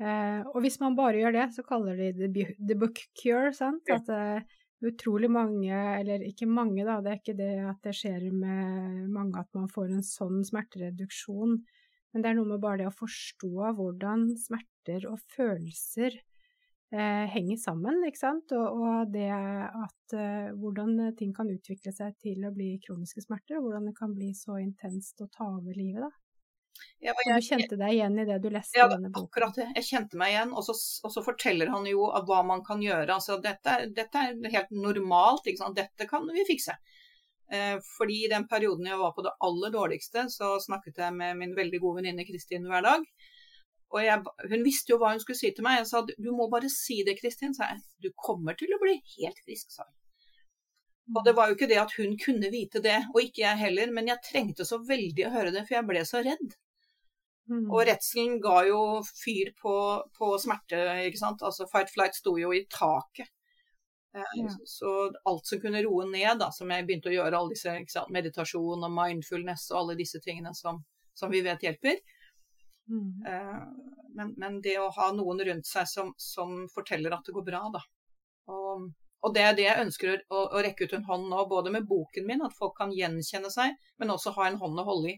Eh, 0.00 0.40
og 0.52 0.60
hvis 0.64 0.78
man 0.80 0.96
bare 0.96 1.18
gjør 1.20 1.34
det, 1.36 1.46
så 1.56 1.64
kaller 1.66 1.98
de 1.98 2.12
det 2.16 2.46
the 2.60 2.76
book 2.78 3.00
cure, 3.18 3.52
sant? 3.56 3.84
At 3.92 4.08
eh, 4.12 4.44
utrolig 4.84 5.30
mange, 5.32 5.72
eller 5.72 6.24
ikke 6.26 6.48
mange 6.48 6.84
da, 6.84 6.98
det 7.00 7.12
er 7.12 7.20
ikke 7.20 7.38
det 7.38 7.52
at 7.64 7.80
det 7.86 7.94
skjer 7.96 8.28
med 8.34 9.06
mange 9.12 9.40
at 9.40 9.48
man 9.56 9.70
får 9.72 9.92
en 9.94 10.04
sånn 10.04 10.42
smertereduksjon, 10.44 11.56
men 12.12 12.24
det 12.24 12.30
er 12.30 12.36
noe 12.38 12.50
med 12.50 12.62
bare 12.62 12.82
det 12.82 12.90
å 12.90 12.96
forstå 12.96 13.72
hvordan 13.78 14.28
smerter 14.40 15.08
og 15.08 15.22
følelser 15.32 16.18
eh, 16.92 17.24
henger 17.32 17.58
sammen, 17.60 18.04
ikke 18.08 18.20
sant, 18.20 18.52
og, 18.56 18.84
og 18.84 19.16
det 19.16 19.30
at 19.32 20.16
eh, 20.16 20.52
hvordan 20.56 21.16
ting 21.18 21.32
kan 21.36 21.50
utvikle 21.52 21.92
seg 21.96 22.16
til 22.22 22.44
å 22.44 22.52
bli 22.54 22.74
kroniske 22.84 23.24
smerter, 23.24 23.58
og 23.58 23.68
hvordan 23.68 23.90
det 23.90 23.96
kan 23.98 24.14
bli 24.16 24.32
så 24.36 24.60
intenst 24.60 25.24
å 25.24 25.30
ta 25.32 25.48
over 25.56 25.76
livet 25.76 26.04
da. 26.04 26.12
Ja, 27.00 27.12
jeg- 27.26 27.40
du 27.40 27.46
kjente 27.46 27.78
deg 27.78 27.92
igjen 27.94 28.18
i 28.18 28.24
det 28.24 28.40
du 28.42 28.48
leste 28.50 28.76
Ja, 28.78 28.88
denne 28.88 29.10
boken? 29.12 29.28
akkurat 29.28 29.54
det. 29.54 29.66
Jeg 29.76 29.84
kjente 29.84 30.16
meg 30.16 30.32
igjen. 30.32 30.52
Og 30.56 30.64
så, 30.64 30.74
og 31.04 31.12
så 31.12 31.22
forteller 31.24 31.68
han 31.68 31.84
jo 31.86 32.06
hva 32.26 32.42
man 32.44 32.64
kan 32.64 32.80
gjøre. 32.80 33.08
Altså, 33.14 33.40
dette, 33.42 33.92
dette 33.94 34.14
er 34.16 34.50
helt 34.50 34.70
normalt. 34.70 35.44
Dette 35.76 36.08
kan 36.08 36.26
vi 36.26 36.44
fikse. 36.48 36.76
Eh, 37.52 37.78
fordi 37.98 38.24
i 38.24 38.28
den 38.28 38.48
perioden 38.48 38.86
jeg 38.86 38.98
var 38.98 39.12
på 39.14 39.22
det 39.22 39.32
aller 39.40 39.70
dårligste, 39.70 40.24
så 40.32 40.56
snakket 40.58 40.96
jeg 40.96 41.14
med 41.14 41.36
min 41.38 41.54
veldig 41.54 41.80
gode 41.80 42.00
venninne 42.02 42.26
Kristin 42.26 42.64
hver 42.66 42.82
dag. 42.82 43.04
Og 43.94 44.02
jeg, 44.02 44.18
hun 44.50 44.64
visste 44.66 44.90
jo 44.90 44.98
hva 44.98 45.12
hun 45.12 45.20
skulle 45.22 45.38
si 45.38 45.52
til 45.54 45.62
meg. 45.62 45.78
Jeg 45.78 45.86
sa 45.92 46.02
du 46.02 46.32
må 46.34 46.48
bare 46.50 46.68
si 46.68 47.04
det, 47.06 47.20
Kristin. 47.20 47.54
sa 47.54 47.68
jeg. 47.70 47.78
Du 48.02 48.10
kommer 48.18 48.56
til 48.58 48.68
å 48.74 48.80
bli 48.82 48.96
helt 49.18 49.38
frisk, 49.46 49.70
sa 49.70 49.84
hun. 49.86 49.94
Og 51.14 51.24
det 51.24 51.36
var 51.36 51.46
jo 51.48 51.54
ikke 51.54 51.68
det 51.70 51.78
at 51.78 51.92
hun 52.00 52.16
kunne 52.18 52.50
vite 52.50 52.80
det, 52.82 52.96
og 53.14 53.20
ikke 53.22 53.44
jeg 53.44 53.58
heller, 53.60 53.92
men 53.94 54.08
jeg 54.08 54.18
trengte 54.26 54.64
så 54.66 54.80
veldig 54.82 55.28
å 55.28 55.30
høre 55.30 55.52
det, 55.54 55.62
for 55.68 55.76
jeg 55.76 55.86
ble 55.86 56.00
så 56.02 56.18
redd. 56.26 56.56
Mm. 57.46 57.68
Og 57.70 57.84
redselen 57.86 58.40
ga 58.42 58.56
jo 58.66 58.80
fyr 59.06 59.52
på, 59.60 59.74
på 60.18 60.32
smerte, 60.42 60.80
ikke 61.06 61.20
sant. 61.20 61.44
Altså 61.46 61.68
fight 61.70 61.92
flight 61.94 62.18
sto 62.18 62.34
jo 62.40 62.52
i 62.54 62.64
taket. 62.70 63.30
Eh, 64.16 64.32
Ja. 64.34 64.56
Så 64.64 65.12
alt 65.24 65.46
som 65.46 65.60
kunne 65.60 65.82
roe 65.84 66.06
ned, 66.10 66.38
da, 66.40 66.50
som 66.52 66.70
jeg 66.72 66.86
begynte 66.86 67.10
å 67.10 67.14
gjøre, 67.14 67.36
alle 67.36 67.52
disse 67.52 67.72
sant, 67.92 68.10
meditasjon 68.10 68.84
og 68.86 68.92
mindfulness 68.92 69.70
og 69.70 69.82
alle 69.82 69.96
disse 69.98 70.20
tingene 70.24 70.54
som, 70.56 70.80
som 71.14 71.30
vi 71.30 71.42
vet 71.44 71.62
hjelper. 71.62 72.00
Mm. 72.88 73.26
Eh, 73.28 73.62
men, 74.16 74.32
men 74.40 74.60
det 74.64 74.78
å 74.80 74.88
ha 74.96 75.10
noen 75.12 75.42
rundt 75.44 75.68
seg 75.68 75.88
som, 75.90 76.14
som 76.16 76.64
forteller 76.72 77.12
at 77.12 77.26
det 77.26 77.34
går 77.36 77.44
bra, 77.46 77.66
da. 77.74 77.82
Og, 78.52 78.88
og 79.20 79.34
det 79.34 79.42
er 79.44 79.56
det 79.58 79.66
jeg 79.66 79.84
ønsker 79.84 80.12
å, 80.30 80.42
å 80.56 80.62
rekke 80.64 80.86
ut 80.86 80.96
en 80.96 81.06
hånd 81.08 81.28
nå, 81.30 81.46
både 81.50 81.72
med 81.74 81.86
boken 81.90 82.26
min, 82.26 82.44
at 82.46 82.56
folk 82.56 82.76
kan 82.78 82.94
gjenkjenne 82.94 83.50
seg, 83.52 83.76
men 84.00 84.14
også 84.14 84.32
ha 84.38 84.48
en 84.48 84.60
hånd 84.62 84.80
å 84.80 84.86
holde 84.86 85.12
i. 85.12 85.16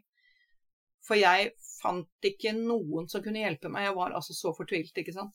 For 1.07 1.17
jeg 1.17 1.53
fant 1.83 2.09
ikke 2.27 2.53
noen 2.57 3.09
som 3.09 3.23
kunne 3.23 3.39
hjelpe 3.45 3.71
meg. 3.71 3.85
Jeg 3.87 3.95
var 3.97 4.11
altså 4.19 4.35
så 4.35 4.53
fortvilt, 4.57 4.93
ikke 4.99 5.15
sant. 5.15 5.35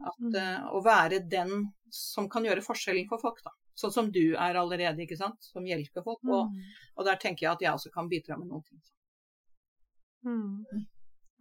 At 0.00 0.18
Mm. 0.20 0.34
eh, 0.34 0.64
Å 0.72 0.82
være 0.84 1.28
den 1.28 1.72
som 1.90 2.28
kan 2.28 2.44
gjøre 2.44 2.64
forskjellen 2.64 3.08
for 3.08 3.18
folk, 3.18 3.42
da. 3.44 3.50
Sånn 3.76 3.92
som 3.92 4.10
du 4.10 4.34
er 4.34 4.54
allerede, 4.56 4.98
ikke 5.04 5.16
sant. 5.16 5.36
Som 5.40 5.64
hjelper 5.64 6.02
folk. 6.02 6.20
Og, 6.24 6.50
Mm. 6.50 6.62
og 6.96 7.04
der 7.04 7.16
tenker 7.16 7.42
jeg 7.46 7.52
at 7.52 7.60
jeg 7.60 7.72
også 7.72 7.92
kan 7.92 8.08
bidra 8.08 8.38
med 8.38 8.48
noen 8.48 8.62
ting. 8.64 8.80
Mm. 10.24 10.86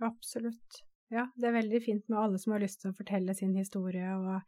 Absolutt. 0.01 0.81
Ja, 1.11 1.27
det 1.37 1.47
er 1.47 1.61
veldig 1.61 1.81
fint 1.83 2.09
med 2.09 2.19
alle 2.19 2.39
som 2.41 2.53
har 2.53 2.59
lyst 2.59 2.81
til 2.81 2.91
å 2.91 2.97
fortelle 2.97 3.35
sin 3.37 3.53
historie, 3.55 4.07
og 4.17 4.41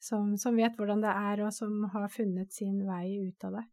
som, 0.00 0.36
som 0.36 0.56
vet 0.56 0.76
hvordan 0.78 1.02
det 1.02 1.10
er, 1.10 1.44
og 1.46 1.52
som 1.52 1.84
har 1.92 2.08
funnet 2.08 2.52
sin 2.52 2.80
vei 2.86 3.18
ut 3.28 3.44
av 3.44 3.52
det. 3.58 3.64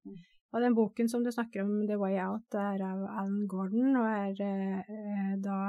Og 0.49 0.63
den 0.63 0.75
boken 0.77 1.09
som 1.11 1.23
du 1.23 1.31
snakker 1.31 1.61
om, 1.61 1.75
The 1.87 1.97
Way 2.01 2.17
Out, 2.23 2.55
er 2.57 2.81
av 2.85 3.03
Alan 3.05 3.45
Gordon, 3.49 3.93
og 3.99 4.07
er 4.09 4.39
eh, 4.41 5.35
da 5.43 5.59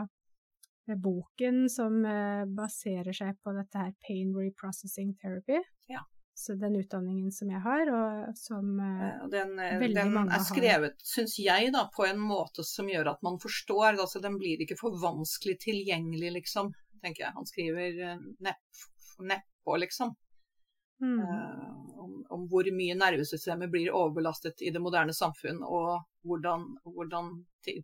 eh, 0.89 0.97
boken 0.97 1.67
som 1.73 2.01
eh, 2.09 2.47
baserer 2.49 3.13
seg 3.17 3.37
på 3.45 3.53
dette 3.59 3.83
her 3.83 3.93
Pain 4.07 4.33
Reprocessing 4.37 5.13
Therapy. 5.21 5.61
Ja. 5.93 6.07
Så 6.41 6.55
den 6.57 6.77
utdanningen 6.81 7.33
som 7.33 7.51
jeg 7.53 7.61
har, 7.61 7.91
og 7.93 8.37
som 8.39 8.79
eh, 8.81 9.27
Den, 9.29 9.59
eh, 9.61 9.77
Veldig 9.83 9.99
den 9.99 10.15
mange 10.15 10.39
er 10.39 10.45
skrevet, 10.47 11.03
syns 11.05 11.37
jeg, 11.43 11.69
da, 11.75 11.85
på 11.93 12.07
en 12.09 12.23
måte 12.23 12.65
som 12.65 12.89
gjør 12.89 13.13
at 13.13 13.21
man 13.27 13.37
forstår. 13.43 14.01
altså 14.01 14.23
Den 14.25 14.39
blir 14.41 14.63
ikke 14.65 14.79
for 14.81 14.97
vanskelig 15.03 15.59
tilgjengelig, 15.67 16.33
liksom. 16.39 16.73
tenker 17.05 17.27
jeg. 17.27 17.37
Han 17.37 17.49
skriver 17.49 18.01
eh, 18.07 18.25
nepp, 18.47 18.85
neppå, 19.21 19.77
liksom. 19.85 20.17
Mm, 21.01 21.21
Uh, 21.21 21.99
om, 22.01 22.13
om 22.29 22.45
hvor 22.49 22.69
mye 22.75 22.97
nervesystemet 22.97 23.71
blir 23.73 23.93
overbelastet 23.97 24.63
i 24.65 24.73
det 24.73 24.83
moderne 24.83 25.15
samfunn, 25.17 25.63
og 25.65 26.05
hvordan, 26.27 26.67
hvordan 26.85 27.33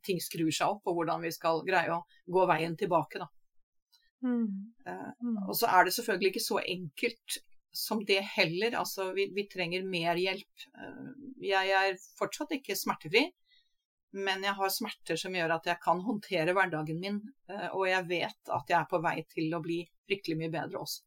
ting 0.04 0.20
skrur 0.22 0.52
seg 0.52 0.76
opp, 0.76 0.86
og 0.88 1.00
hvordan 1.00 1.24
vi 1.24 1.32
skal 1.34 1.64
greie 1.66 1.92
å 1.92 2.04
gå 2.32 2.46
veien 2.48 2.76
tilbake. 2.78 3.24
Mm, 4.24 4.72
mm. 4.86 5.42
og 5.46 5.54
så 5.54 5.68
er 5.70 5.86
det 5.86 5.94
selvfølgelig 5.94 6.32
ikke 6.32 6.46
så 6.46 6.60
enkelt 6.62 7.40
som 7.76 8.00
det 8.08 8.22
heller. 8.34 8.78
Altså, 8.80 9.10
vi, 9.16 9.28
vi 9.36 9.44
trenger 9.52 9.84
mer 9.84 10.16
hjelp. 10.20 10.68
Uh, 10.76 11.10
jeg 11.44 11.74
er 11.76 11.98
fortsatt 12.18 12.56
ikke 12.56 12.78
smertefri, 12.78 13.26
men 14.16 14.44
jeg 14.44 14.56
har 14.56 14.72
smerter 14.72 15.20
som 15.20 15.34
gjør 15.36 15.58
at 15.58 15.68
jeg 15.68 15.80
kan 15.82 16.00
håndtere 16.04 16.54
hverdagen 16.56 17.00
min, 17.02 17.18
og 17.74 17.82
jeg 17.84 18.06
vet 18.08 18.52
at 18.54 18.70
jeg 18.70 18.78
er 18.78 18.86
på 18.88 19.00
vei 19.04 19.18
til 19.28 19.52
å 19.52 19.60
bli 19.60 19.82
fryktelig 20.06 20.38
mye 20.40 20.52
bedre 20.54 20.80
også. 20.80 21.05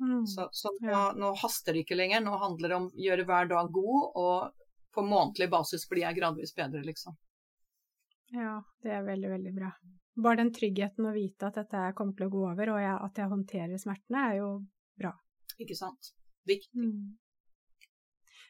Mm. 0.00 0.26
Så, 0.28 0.48
så 0.52 0.70
nå, 0.80 0.90
Ja. 0.90 1.02
nå 1.16 1.32
haster 1.40 1.72
det 1.72 1.84
ikke 1.86 1.96
lenger. 1.96 2.20
Nå 2.24 2.36
handler 2.40 2.68
det 2.68 2.76
om 2.76 2.88
å 2.90 3.04
gjøre 3.06 3.24
hver 3.28 3.48
dag 3.52 3.70
god, 3.72 4.08
og 4.16 4.66
på 4.96 5.04
månedlig 5.04 5.50
basis 5.52 5.86
blir 5.88 6.04
jeg 6.06 6.18
gradvis 6.18 6.54
bedre, 6.56 6.82
liksom. 6.84 7.16
Ja, 8.34 8.58
det 8.82 8.90
er 8.92 9.04
veldig, 9.06 9.28
veldig 9.30 9.54
bra. 9.54 9.70
Bare 10.16 10.40
den 10.40 10.52
tryggheten 10.52 11.06
å 11.06 11.12
vite 11.14 11.48
at 11.48 11.58
dette 11.60 11.92
kommer 11.96 12.16
til 12.16 12.26
å 12.26 12.32
gå 12.32 12.42
over, 12.50 12.72
og 12.74 12.80
jeg, 12.80 12.96
at 13.08 13.20
jeg 13.20 13.32
håndterer 13.32 13.78
smertene, 13.80 14.24
er 14.30 14.38
jo 14.40 14.50
bra. 14.98 15.12
Ikke 15.60 15.76
sant? 15.76 16.12
Viktig. 16.48 16.88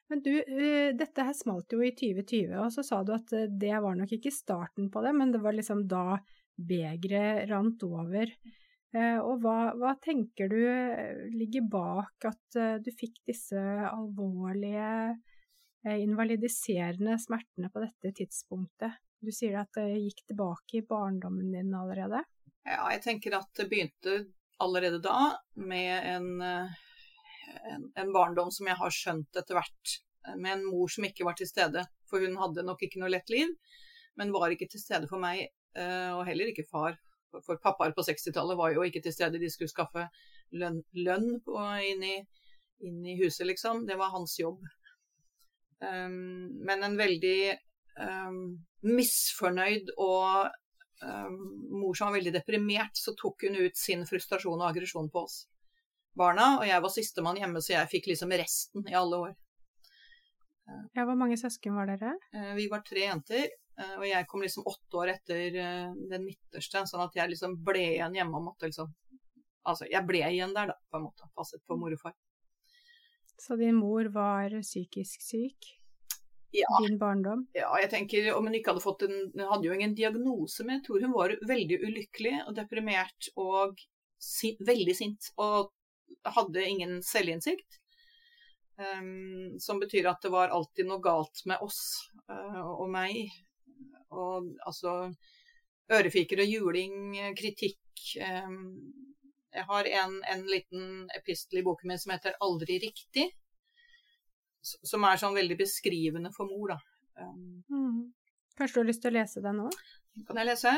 Men 0.08 0.22
du, 0.22 0.30
eh, 0.38 0.92
dette 0.94 1.24
her 1.26 1.34
smalt 1.34 1.72
jo 1.74 1.80
i 1.82 1.90
2020, 1.90 2.54
og 2.62 2.70
så 2.70 2.84
sa 2.86 3.00
du 3.02 3.10
at 3.16 3.32
eh, 3.34 3.48
det 3.50 3.74
var 3.82 3.96
nok 3.98 4.12
ikke 4.14 4.30
starten 4.30 4.86
på 4.90 5.02
det, 5.02 5.12
men 5.18 5.32
det 5.34 5.42
var 5.42 5.56
liksom 5.56 5.82
da 5.90 6.20
begeret 6.56 7.48
rant 7.50 7.82
over. 7.82 8.30
Eh, 8.96 9.18
Og 9.20 9.42
hva, 9.44 9.72
hva 9.76 9.94
tenker 10.02 10.48
du 10.48 10.60
eh, 10.62 11.26
ligger 11.34 11.66
bak 11.72 12.28
at 12.30 12.58
eh, 12.60 12.76
du 12.80 12.92
fikk 12.96 13.24
disse 13.28 13.60
alvorlige, 13.90 15.16
invalidiserende 15.86 17.14
smertene 17.22 17.68
på 17.70 17.82
dette 17.84 18.10
tidspunktet? 18.18 18.96
Du 19.22 19.30
sier 19.34 19.60
at 19.60 19.76
det 19.76 20.00
gikk 20.00 20.24
tilbake 20.32 20.80
i 20.80 20.86
barndommen 20.86 21.52
din 21.54 21.70
allerede? 21.78 22.24
Ja, 22.66 22.88
jeg 22.90 23.04
tenker 23.04 23.36
at 23.38 23.52
det 23.54 23.68
begynte 23.70 24.16
allerede 24.58 24.98
da 25.04 25.36
med 25.62 26.08
en, 26.10 26.26
en, 26.42 27.86
en 27.94 28.10
barndom 28.16 28.50
som 28.50 28.66
jeg 28.66 28.80
har 28.80 28.96
skjønt 28.96 29.38
etter 29.38 29.60
hvert. 29.60 29.94
Med 30.34 30.56
en 30.56 30.66
mor 30.66 30.90
som 30.90 31.06
ikke 31.06 31.28
var 31.28 31.38
til 31.38 31.46
stede, 31.46 31.86
for 32.10 32.24
hun 32.24 32.34
hadde 32.40 32.66
nok 32.66 32.82
ikke 32.82 32.98
noe 33.04 33.12
lett 33.14 33.30
liv. 33.30 33.52
Men 34.18 34.34
var 34.34 34.50
ikke 34.50 34.66
til 34.72 34.82
stede 34.82 35.06
for 35.06 35.22
meg, 35.22 35.44
og 35.76 36.24
heller 36.26 36.50
ikke 36.50 36.66
far. 36.66 36.98
For- 37.30 37.60
pappaer 37.62 37.92
på 37.96 38.04
60-tallet 38.06 38.58
var 38.58 38.72
jo 38.74 38.84
ikke 38.86 39.02
til 39.04 39.12
stede, 39.14 39.40
de 39.42 39.50
skulle 39.52 39.72
skaffe 39.72 40.06
lønn, 40.56 40.82
lønn 40.94 41.40
på, 41.44 41.56
inn, 41.90 42.04
i, 42.06 42.16
inn 42.86 43.00
i 43.06 43.16
huset, 43.22 43.46
liksom. 43.50 43.84
Det 43.88 43.96
var 44.00 44.14
hans 44.14 44.38
jobb. 44.40 44.62
Um, 45.80 46.46
men 46.64 46.84
en 46.86 46.96
veldig 46.96 47.40
um, 48.00 48.38
misfornøyd 48.86 49.90
og 50.00 50.46
um, 51.04 51.34
mor 51.76 51.98
som 51.98 52.08
var 52.08 52.16
veldig 52.16 52.32
deprimert, 52.38 52.96
så 52.96 53.12
tok 53.18 53.44
hun 53.48 53.58
ut 53.60 53.76
sin 53.76 54.06
frustrasjon 54.08 54.60
og 54.62 54.70
aggresjon 54.70 55.10
på 55.12 55.26
oss 55.26 55.42
barna. 56.16 56.54
Og 56.62 56.64
jeg 56.70 56.80
var 56.86 56.94
sistemann 56.94 57.36
hjemme, 57.42 57.60
så 57.60 57.74
jeg 57.76 57.92
fikk 57.92 58.08
liksom 58.14 58.32
resten 58.40 58.86
i 58.88 58.96
alle 58.96 59.20
år. 59.26 59.34
Ja, 60.96 61.04
hvor 61.06 61.14
mange 61.14 61.36
søsken 61.38 61.76
var 61.78 61.86
dere? 61.92 62.16
Eh, 62.34 62.54
Vi 62.56 62.64
var 62.72 62.80
tre 62.82 63.04
jenter, 63.04 63.44
og 63.98 64.06
jeg 64.08 64.26
kom 64.30 64.44
liksom 64.44 64.68
åtte 64.68 65.00
år 65.02 65.12
etter 65.16 65.58
eh, 65.60 65.96
den 66.12 66.24
midterste, 66.24 66.84
sånn 66.88 67.04
at 67.04 67.16
jeg 67.18 67.32
liksom 67.32 67.58
ble 67.64 67.82
igjen 67.96 68.16
hjemme 68.16 68.40
og 68.40 68.52
måtte 68.52 68.70
liksom 68.70 68.94
Altså, 69.66 69.82
jeg 69.90 70.06
ble 70.06 70.20
igjen 70.22 70.52
der, 70.54 70.68
da, 70.70 70.76
på 70.92 70.94
en 71.00 71.08
måte. 71.08 71.26
Passet 71.34 71.58
på 71.66 71.74
mor 71.74 71.90
og 71.90 71.98
far. 71.98 72.12
Så 73.42 73.56
din 73.58 73.74
mor 73.74 74.06
var 74.14 74.52
psykisk 74.62 75.24
syk? 75.26 75.72
Ja. 76.54 76.68
Din 76.84 77.00
barndom? 77.00 77.42
Ja, 77.50 77.72
jeg 77.82 77.90
tenker 77.90 78.28
om 78.36 78.46
hun 78.46 78.54
ikke 78.54 78.70
hadde 78.70 78.84
fått 78.84 79.02
en 79.08 79.16
Hun 79.34 79.48
hadde 79.50 79.66
jo 79.66 79.74
ingen 79.74 79.96
diagnose, 79.98 80.62
men 80.62 80.78
jeg 80.78 80.84
tror 80.86 81.02
hun 81.02 81.16
var 81.16 81.34
veldig 81.50 81.80
ulykkelig 81.82 82.36
og 82.44 82.54
deprimert 82.60 83.28
og 83.34 83.82
si, 84.22 84.54
veldig 84.62 84.94
sint. 84.96 85.32
Og 85.42 85.74
hadde 86.38 86.64
ingen 86.64 87.00
selvinnsikt. 87.02 87.80
Um, 88.76 89.56
som 89.58 89.80
betyr 89.80 90.06
at 90.10 90.22
det 90.22 90.30
var 90.30 90.52
alltid 90.52 90.88
noe 90.88 91.00
galt 91.00 91.42
med 91.48 91.62
oss 91.64 91.80
uh, 92.28 92.60
og 92.76 92.90
meg. 92.92 93.32
Og 94.14 94.52
altså 94.66 95.12
Ørefiker 95.92 96.42
og 96.42 96.50
juling, 96.50 97.16
kritikk. 97.38 97.80
Um, 98.18 98.92
jeg 99.54 99.64
har 99.68 99.88
en, 100.02 100.16
en 100.32 100.46
liten 100.50 101.06
epistel 101.16 101.60
i 101.60 101.64
boken 101.66 101.88
min 101.88 102.00
som 102.02 102.12
heter 102.14 102.34
'Aldri 102.40 102.80
riktig'. 102.82 103.30
som 104.66 105.04
er 105.06 105.16
sånn 105.16 105.36
veldig 105.36 105.56
beskrivende 105.60 106.32
for 106.34 106.50
mor, 106.50 106.72
da. 106.72 106.78
Um, 107.22 107.62
mm. 107.70 108.00
Kanskje 108.58 108.74
du 108.74 108.80
har 108.80 108.88
lyst 108.88 109.02
til 109.04 109.12
å 109.12 109.14
lese 109.14 109.42
den 109.44 109.60
nå? 109.60 109.68
Kan 110.26 110.40
jeg 110.40 110.48
lese? 110.48 110.72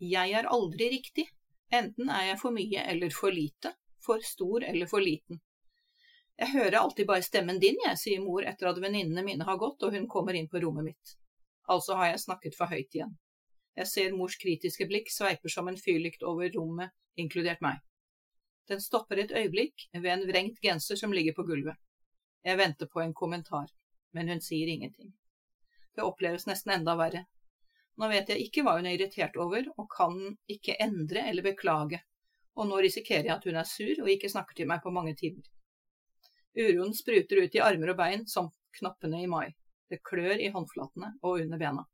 Jeg 0.00 0.32
er 0.38 0.48
aldri 0.48 0.88
riktig. 0.94 1.26
Enten 1.72 2.10
er 2.10 2.30
jeg 2.30 2.40
for 2.40 2.54
mye 2.56 2.84
eller 2.94 3.12
for 3.14 3.34
lite, 3.34 3.74
for 4.02 4.24
stor 4.24 4.64
eller 4.64 4.88
for 4.88 5.04
liten. 5.04 5.40
Jeg 6.40 6.52
hører 6.54 6.78
alltid 6.78 7.06
bare 7.06 7.22
stemmen 7.22 7.60
din, 7.60 7.76
jeg, 7.84 7.98
sier 8.00 8.22
mor 8.24 8.44
etter 8.48 8.70
at 8.70 8.80
venninnene 8.82 9.24
mine 9.26 9.46
har 9.46 9.58
gått 9.60 9.82
og 9.84 9.94
hun 9.94 10.08
kommer 10.10 10.34
inn 10.38 10.48
på 10.50 10.62
rommet 10.64 10.88
mitt. 10.90 11.14
Altså 11.70 11.98
har 11.98 12.12
jeg 12.12 12.24
snakket 12.24 12.56
for 12.58 12.72
høyt 12.72 12.94
igjen. 12.96 13.14
Jeg 13.78 13.88
ser 13.88 14.16
mors 14.16 14.36
kritiske 14.40 14.86
blikk 14.88 15.12
sveiper 15.12 15.52
som 15.52 15.68
en 15.68 15.78
fyrlykt 15.80 16.24
over 16.28 16.50
rommet, 16.56 16.92
inkludert 17.16 17.62
meg. 17.64 17.78
Den 18.68 18.80
stopper 18.80 19.20
et 19.22 19.32
øyeblikk 19.32 19.88
ved 19.92 20.10
en 20.12 20.26
vrengt 20.28 20.60
genser 20.64 20.96
som 20.96 21.12
ligger 21.12 21.36
på 21.36 21.46
gulvet. 21.48 21.78
Jeg 22.44 22.58
venter 22.58 22.88
på 22.90 23.00
en 23.00 23.14
kommentar, 23.14 23.68
men 24.12 24.28
hun 24.28 24.42
sier 24.44 24.68
ingenting. 24.68 25.12
Det 25.94 26.04
oppleves 26.04 26.46
nesten 26.48 26.74
enda 26.76 26.96
verre. 26.98 27.26
Nå 28.00 28.08
vet 28.08 28.30
jeg 28.32 28.46
ikke 28.46 28.64
hva 28.64 28.78
hun 28.78 28.88
er 28.88 28.96
irritert 28.96 29.36
over, 29.40 29.66
og 29.76 29.90
kan 29.92 30.18
ikke 30.50 30.78
endre 30.80 31.26
eller 31.28 31.44
beklage, 31.44 32.00
og 32.56 32.68
nå 32.68 32.80
risikerer 32.84 33.28
jeg 33.28 33.36
at 33.36 33.48
hun 33.48 33.58
er 33.60 33.68
sur 33.68 34.04
og 34.04 34.10
ikke 34.12 34.30
snakker 34.32 34.56
til 34.58 34.68
meg 34.68 34.82
på 34.84 34.92
mange 34.94 35.14
timer. 35.18 35.44
Uroen 36.54 36.94
spruter 36.94 37.36
ut 37.36 37.54
i 37.54 37.60
armer 37.64 37.94
og 37.94 37.96
bein 37.96 38.26
som 38.28 38.50
knappene 38.78 39.22
i 39.22 39.28
mai. 39.30 39.54
Det 39.88 40.02
klør 40.04 40.40
i 40.40 40.50
håndflatene 40.52 41.14
og 41.22 41.40
under 41.40 41.60
bena. 41.60 41.84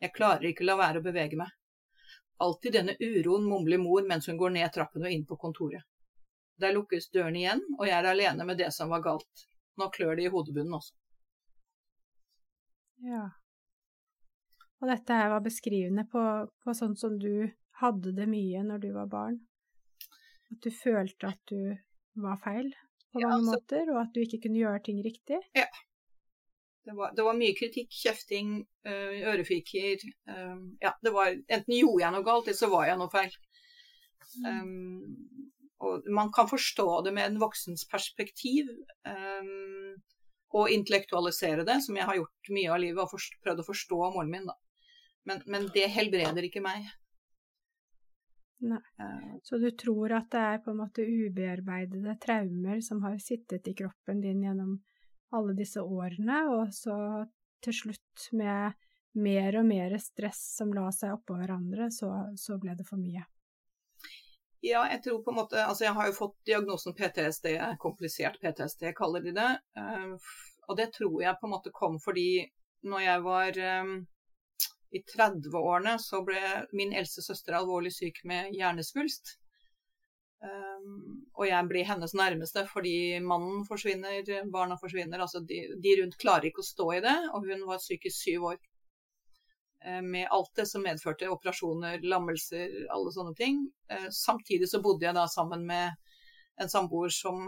Jeg 0.00 0.14
klarer 0.14 0.50
ikke 0.50 0.64
la 0.64 0.76
være 0.78 1.00
å 1.00 1.04
bevege 1.04 1.36
meg. 1.40 1.50
Alltid 2.44 2.76
denne 2.78 2.94
uroen, 3.00 3.48
mumler 3.50 3.80
mor 3.82 4.04
mens 4.06 4.28
hun 4.30 4.38
går 4.38 4.54
ned 4.54 4.72
trappen 4.74 5.04
og 5.04 5.12
inn 5.12 5.26
på 5.26 5.36
kontoret. 5.40 5.84
Der 6.58 6.74
lukkes 6.74 7.10
døren 7.14 7.36
igjen, 7.38 7.62
og 7.78 7.86
jeg 7.86 7.96
er 7.98 8.08
alene 8.12 8.46
med 8.46 8.58
det 8.58 8.70
som 8.74 8.90
var 8.94 9.02
galt. 9.04 9.44
Nå 9.78 9.90
klør 9.94 10.16
det 10.18 10.26
i 10.26 10.32
hodebunnen 10.32 10.78
også. 10.78 10.94
Ja. 13.06 13.26
Og 14.78 14.90
dette 14.90 15.14
her 15.14 15.30
var 15.34 15.44
beskrivende 15.44 16.06
på, 16.10 16.22
på 16.64 16.74
sånn 16.74 16.96
som 16.98 17.18
du 17.18 17.50
hadde 17.82 18.14
det 18.14 18.26
mye 18.30 18.62
når 18.66 18.82
du 18.86 18.90
var 18.94 19.10
barn? 19.10 19.40
At 20.52 20.62
du 20.64 20.70
følte 20.74 21.34
at 21.34 21.42
du 21.50 21.74
var 22.18 22.38
feil 22.42 22.72
på 23.12 23.20
mange 23.20 23.28
ja, 23.28 23.36
altså, 23.36 23.54
måter, 23.54 23.92
og 23.94 24.00
at 24.02 24.14
du 24.14 24.22
ikke 24.22 24.40
kunne 24.44 24.60
gjøre 24.60 24.82
ting 24.86 25.02
riktig? 25.04 25.40
Ja. 25.56 25.68
Det 26.88 26.94
var, 26.96 27.12
det 27.12 27.24
var 27.26 27.36
mye 27.36 27.52
kritikk, 27.52 27.90
kjefting, 27.92 28.52
øh, 28.88 29.16
ørefiker 29.28 30.04
um, 30.32 30.62
Ja, 30.80 30.94
det 31.04 31.10
var 31.12 31.34
Enten 31.34 31.74
gjorde 31.74 32.00
jeg 32.00 32.14
noe 32.14 32.24
galt, 32.24 32.48
eller 32.48 32.56
så 32.56 32.70
var 32.72 32.86
jeg 32.88 33.00
noe 33.00 33.12
feil. 33.12 33.34
Um, 34.40 35.02
og 35.84 36.08
man 36.16 36.32
kan 36.32 36.48
forstå 36.48 36.86
det 37.04 37.12
med 37.14 37.28
en 37.28 37.36
voksens 37.42 37.84
perspektiv. 37.92 38.70
Um, 39.04 39.98
og 40.56 40.72
intellektualisere 40.72 41.66
det, 41.68 41.82
som 41.84 41.96
jeg 41.98 42.08
har 42.08 42.16
gjort 42.16 42.50
mye 42.56 42.72
av 42.72 42.80
livet, 42.80 43.04
og 43.04 43.42
prøvd 43.44 43.62
å 43.62 43.66
forstå 43.66 43.98
moren 44.14 44.32
min. 44.32 44.48
da. 44.48 44.56
Men, 45.28 45.42
men 45.46 45.68
det 45.74 45.90
helbreder 45.92 46.48
ikke 46.48 46.64
meg. 46.64 46.88
Nei. 48.58 48.80
Eh. 49.00 49.38
Så 49.42 49.58
du 49.58 49.70
tror 49.70 50.12
at 50.16 50.30
det 50.34 50.42
er 50.42 50.60
på 50.64 50.72
en 50.72 50.80
måte 50.80 51.04
ubearbeidede 51.06 52.16
traumer 52.22 52.80
som 52.82 53.02
har 53.06 53.18
sittet 53.22 53.68
i 53.70 53.74
kroppen 53.78 54.20
din 54.24 54.42
gjennom 54.42 54.78
alle 55.34 55.54
disse 55.54 55.82
årene, 55.84 56.40
og 56.50 56.72
så 56.74 56.96
til 57.62 57.74
slutt 57.74 58.28
med 58.32 58.74
mer 59.18 59.58
og 59.60 59.66
mer 59.68 59.96
stress 60.02 60.40
som 60.56 60.72
la 60.74 60.88
seg 60.94 61.14
oppå 61.16 61.36
hverandre, 61.38 61.90
så, 61.94 62.10
så 62.38 62.58
ble 62.60 62.74
det 62.78 62.86
for 62.88 63.00
mye? 63.00 63.24
Ja, 64.64 64.82
jeg 64.90 65.02
tror 65.04 65.20
på 65.22 65.30
en 65.30 65.38
måte 65.38 65.60
Altså, 65.62 65.84
jeg 65.86 65.94
har 65.94 66.08
jo 66.08 66.16
fått 66.16 66.36
diagnosen 66.48 66.94
PTSD, 66.98 67.52
komplisert 67.78 68.40
PTSD 68.42 68.88
kaller 68.98 69.22
de 69.22 69.34
det. 69.36 69.50
Uh, 69.78 70.16
og 70.68 70.78
det 70.80 70.90
tror 70.96 71.20
jeg 71.22 71.38
på 71.38 71.46
en 71.46 71.54
måte 71.54 71.74
kom 71.74 71.98
fordi 72.02 72.48
når 72.88 73.04
jeg 73.04 73.22
var 73.24 73.60
i 74.90 75.02
30-årene 75.04 75.98
så 76.00 76.22
ble 76.24 76.40
min 76.76 76.94
eldste 76.96 77.22
søster 77.24 77.56
alvorlig 77.58 77.92
syk 77.92 78.22
med 78.28 78.54
hjernesvulst. 78.56 79.36
Um, 80.38 81.26
og 81.34 81.48
jeg 81.48 81.66
blir 81.66 81.86
hennes 81.88 82.12
nærmeste 82.14 82.62
fordi 82.70 83.18
mannen 83.18 83.64
forsvinner, 83.66 84.22
barna 84.52 84.76
forsvinner. 84.78 85.18
altså 85.18 85.40
de, 85.42 85.64
de, 85.82 85.94
rundt 85.98 86.18
klarer 86.22 86.48
ikke 86.48 86.62
å 86.62 86.68
stå 86.68 86.92
i 86.94 87.00
det, 87.02 87.16
og 87.34 87.48
hun 87.50 87.64
var 87.66 87.82
syk 87.82 88.06
i 88.06 88.14
syv 88.14 88.52
år. 88.52 88.60
Uh, 89.84 90.00
med 90.02 90.30
alt 90.34 90.52
det 90.56 90.68
som 90.70 90.86
medførte 90.86 91.30
operasjoner, 91.30 92.00
lammelser, 92.06 92.86
alle 92.94 93.12
sånne 93.14 93.34
ting. 93.38 93.64
Uh, 93.92 94.08
samtidig 94.14 94.70
så 94.70 94.80
bodde 94.84 95.08
jeg 95.08 95.18
da 95.18 95.26
sammen 95.30 95.66
med 95.68 95.98
en 96.58 96.70
samboer 96.70 97.12
som 97.14 97.44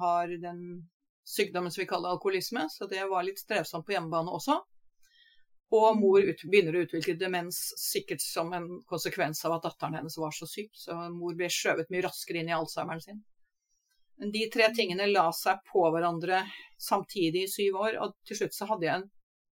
har 0.00 0.32
den 0.42 0.64
sykdommen 1.28 1.70
som 1.72 1.84
vi 1.84 1.88
kaller 1.88 2.16
alkoholisme, 2.16 2.66
så 2.72 2.88
det 2.90 3.04
var 3.08 3.24
litt 3.24 3.40
strevsomt 3.40 3.86
på 3.86 3.94
hjemmebane 3.94 4.32
også. 4.34 4.58
Og 5.70 5.98
mor 6.00 6.24
ut, 6.26 6.40
begynner 6.50 6.74
å 6.74 6.80
utvikle 6.82 7.14
demens, 7.18 7.58
sikkert 7.78 8.22
som 8.24 8.50
en 8.56 8.66
konsekvens 8.90 9.44
av 9.46 9.54
at 9.54 9.68
datteren 9.68 10.00
hennes 10.00 10.16
var 10.18 10.34
så 10.34 10.48
syk. 10.50 10.72
Så 10.74 10.96
mor 11.14 11.36
ble 11.38 11.46
skjøvet 11.52 11.92
mye 11.94 12.08
raskere 12.08 12.42
inn 12.42 12.50
i 12.50 12.56
alzheimeren 12.56 13.04
sin. 13.04 13.20
Men 14.20 14.34
de 14.34 14.42
tre 14.52 14.66
tingene 14.76 15.06
la 15.08 15.28
seg 15.32 15.62
på 15.70 15.86
hverandre 15.94 16.42
samtidig 16.88 17.46
i 17.46 17.52
syv 17.52 17.78
år, 17.84 18.00
og 18.02 18.18
til 18.26 18.40
slutt 18.40 18.56
så 18.56 18.68
hadde 18.72 18.88
jeg 18.88 18.98
en 18.98 19.08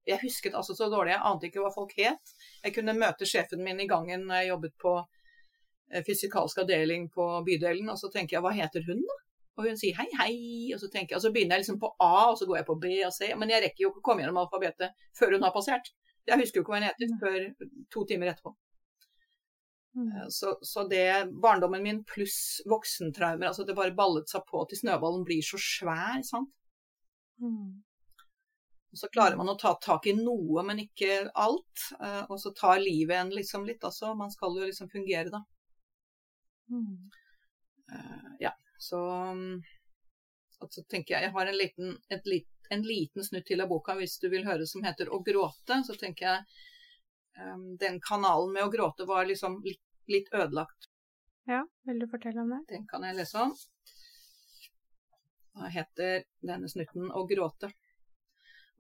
Jeg 0.03 0.19
husket 0.19 0.55
altså 0.59 0.75
så 0.75 0.89
dårlig, 0.91 1.13
jeg 1.13 1.23
ante 1.31 1.47
ikke 1.47 1.61
hva 1.63 1.69
folk 1.71 1.93
het. 1.95 2.31
Jeg 2.65 2.75
kunne 2.75 2.95
møte 2.99 3.27
sjefen 3.27 3.61
min 3.63 3.79
i 3.79 3.87
gangen 3.87 4.25
når 4.27 4.41
jeg 4.41 4.49
jobbet 4.49 4.73
på 4.83 4.95
eh, 4.99 6.03
fysikalsk 6.03 6.59
avdeling 6.59 7.05
på 7.15 7.27
bydelen, 7.47 7.87
og 7.87 8.01
så 8.01 8.11
tenker 8.11 8.35
jeg 8.37 8.43
hva 8.43 8.51
heter 8.57 8.83
hun, 8.89 8.99
da? 9.07 9.19
Og 9.61 9.69
hun 9.69 9.79
sier 9.79 9.95
hei, 10.01 10.09
hei, 10.19 10.35
og 10.75 10.83
så, 10.83 10.89
tenker 10.91 11.15
jeg, 11.15 11.21
og 11.21 11.23
så 11.23 11.31
begynner 11.31 11.55
jeg 11.55 11.63
liksom 11.63 11.79
på 11.79 11.93
A, 12.03 12.33
og 12.33 12.39
så 12.41 12.49
går 12.51 12.59
jeg 12.59 12.69
på 12.73 12.79
B 12.83 12.93
og 13.07 13.15
C. 13.15 13.31
Men 13.39 13.55
jeg 13.55 13.63
rekker 13.63 13.85
jo 13.85 13.93
ikke 13.93 14.03
å 14.03 14.07
komme 14.09 14.25
gjennom 14.25 14.43
alfabetet 14.43 15.07
før 15.19 15.37
hun 15.37 15.47
har 15.47 15.55
passert. 15.55 15.93
Jeg 16.29 16.39
husker 16.41 16.61
jo 16.61 16.65
ikke 16.65 16.75
hva 16.75 16.81
hun 16.81 16.89
heter 16.89 17.15
før 17.21 17.47
to 17.93 18.05
timer 18.09 18.33
etterpå. 18.33 18.55
Mm. 19.97 20.09
Eh, 20.09 20.27
så, 20.33 20.55
så, 20.63 20.85
det 20.89 21.07
barndommen 21.43 21.83
min 21.85 22.03
pluss 22.09 22.63
voksentraumer, 22.71 23.51
altså 23.51 23.67
det 23.69 23.77
bare 23.77 23.97
ballet 23.97 24.31
seg 24.31 24.45
på 24.49 24.65
til 24.69 24.81
snøballen 24.81 25.25
blir 25.29 25.45
så 25.45 25.61
svær, 25.61 26.21
sant. 26.27 26.53
Mm. 27.43 27.83
Og 28.93 29.01
så 29.01 29.09
klarer 29.13 29.39
man 29.41 29.49
å 29.49 29.57
ta 29.61 29.73
tak 29.81 30.07
i 30.11 30.15
noe, 30.17 30.63
men 30.69 30.85
ikke 30.85 31.25
alt. 31.41 31.87
Eh, 31.99 32.23
og 32.29 32.39
så 32.41 32.53
tar 32.57 32.83
livet 32.83 33.19
en 33.19 33.33
liksom 33.33 33.67
litt, 33.69 33.85
altså. 33.89 34.13
Man 34.17 34.33
skal 34.33 34.59
jo 34.59 34.69
liksom 34.69 34.91
fungere, 34.93 35.33
da. 35.33 35.43
Mm. 36.73 37.11
Uh, 37.93 38.29
ja, 38.41 38.53
så 38.81 39.01
så 40.71 40.83
tenker 40.89 41.15
jeg 41.17 41.27
Jeg 41.27 41.33
har 41.35 41.49
en 41.49 41.59
liten, 41.59 41.97
et 42.09 42.29
lit, 42.31 42.47
en 42.75 42.85
liten 42.87 43.25
snutt 43.25 43.47
til 43.49 43.63
av 43.65 43.71
boka 43.71 43.97
hvis 43.99 44.19
du 44.23 44.29
vil 44.33 44.47
høre, 44.49 44.67
som 44.67 44.85
heter 44.87 45.11
'Å 45.11 45.21
gråte'. 45.27 45.83
Så 45.87 45.97
tenker 46.01 46.27
jeg 46.27 46.41
um, 47.53 47.77
den 47.77 48.01
kanalen 48.01 48.53
med 48.53 48.65
å 48.65 48.73
gråte 48.73 49.07
var 49.09 49.29
liksom 49.29 49.61
litt, 49.65 49.83
litt, 50.09 50.33
ødelagt. 50.33 50.89
Ja, 51.51 51.63
vil 51.89 51.99
du 51.99 52.09
fortelle 52.09 52.41
om 52.41 52.51
det? 52.55 52.63
Den 52.75 52.87
kan 52.87 53.05
jeg 53.05 53.19
lese 53.19 53.47
om. 53.47 53.55
Hva 55.53 55.69
heter 55.69 56.25
denne 56.41 56.69
snutten 56.69 57.11
'Å 57.11 57.27
gråte'? 57.29 57.73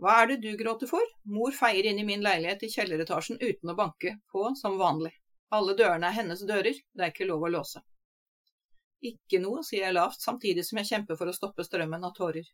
Hva 0.02 0.14
er 0.22 0.32
det 0.32 0.40
du 0.42 0.56
gråter 0.58 0.88
for? 0.90 1.04
Mor 1.30 1.52
feier 1.54 1.86
inn 1.86 2.00
i 2.02 2.04
min 2.06 2.24
leilighet 2.24 2.64
i 2.66 2.70
kjelleretasjen 2.72 3.38
uten 3.38 3.70
å 3.70 3.78
banke 3.78 4.16
på, 4.32 4.48
som 4.58 4.80
vanlig. 4.80 5.12
Alle 5.54 5.76
dørene 5.78 6.08
er 6.08 6.16
hennes 6.16 6.42
dører, 6.48 6.78
det 6.96 7.04
er 7.04 7.12
ikke 7.12 7.28
lov 7.28 7.44
å 7.46 7.50
låse. 7.52 7.82
Ikke 9.12 9.38
noe, 9.42 9.62
sier 9.66 9.84
jeg 9.84 9.94
lavt, 9.94 10.22
samtidig 10.24 10.64
som 10.66 10.80
jeg 10.80 10.88
kjemper 10.88 11.18
for 11.20 11.30
å 11.30 11.36
stoppe 11.36 11.66
strømmen 11.66 12.06
av 12.08 12.14
tårer. 12.16 12.48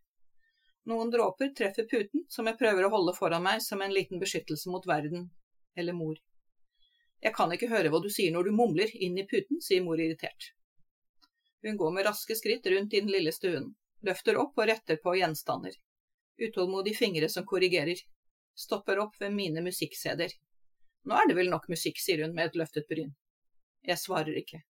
Noen 0.88 1.10
dråper 1.12 1.50
treffer 1.56 1.84
puten, 1.84 2.24
som 2.32 2.46
jeg 2.48 2.56
prøver 2.56 2.86
å 2.86 2.92
holde 2.94 3.12
foran 3.16 3.44
meg 3.44 3.60
som 3.60 3.82
en 3.84 3.92
liten 3.92 4.20
beskyttelse 4.22 4.70
mot 4.72 4.86
verden, 4.88 5.26
eller 5.76 5.96
mor. 5.96 6.16
Jeg 7.20 7.34
kan 7.36 7.52
ikke 7.52 7.68
høre 7.68 7.90
hva 7.92 8.00
du 8.00 8.08
sier 8.14 8.32
når 8.32 8.48
du 8.48 8.56
mumler 8.56 8.94
inn 8.94 9.18
i 9.20 9.26
puten, 9.28 9.60
sier 9.64 9.84
mor 9.84 10.00
irritert. 10.00 10.52
Hun 11.66 11.76
går 11.76 11.92
med 11.92 12.06
raske 12.06 12.36
skritt 12.38 12.66
rundt 12.72 12.94
i 12.94 13.02
den 13.02 13.12
lille 13.12 13.34
stuen, 13.36 13.74
løfter 14.06 14.38
opp 14.40 14.56
og 14.56 14.70
retter 14.70 15.00
på 15.02 15.16
gjenstander. 15.18 15.76
Utålmodige 16.38 17.02
fingre 17.02 17.28
som 17.28 17.44
korrigerer. 17.44 18.00
Stopper 18.54 19.02
opp 19.02 19.20
ved 19.20 19.34
mine 19.34 19.62
musikk-CD-er. 19.66 20.32
Nå 21.04 21.18
er 21.18 21.28
det 21.28 21.36
vel 21.38 21.50
nok 21.50 21.68
musikk, 21.68 22.00
sier 22.00 22.24
hun 22.24 22.34
med 22.34 22.48
et 22.48 22.58
løftet 22.62 22.88
bryn. 22.88 23.12
Jeg 23.84 24.00
svarer 24.00 24.40
ikke. 24.40 24.62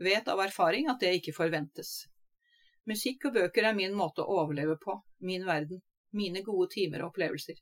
Vet 0.00 0.28
av 0.30 0.40
erfaring 0.42 0.88
at 0.90 1.02
det 1.02 1.12
ikke 1.18 1.34
forventes. 1.36 2.06
Musikk 2.90 3.28
og 3.30 3.36
bøker 3.38 3.64
er 3.64 3.76
min 3.76 3.94
måte 3.96 4.22
å 4.22 4.40
overleve 4.42 4.76
på, 4.82 4.96
min 5.24 5.46
verden, 5.46 5.80
mine 6.12 6.42
gode 6.46 6.70
timer 6.74 7.02
og 7.02 7.12
opplevelser. 7.12 7.58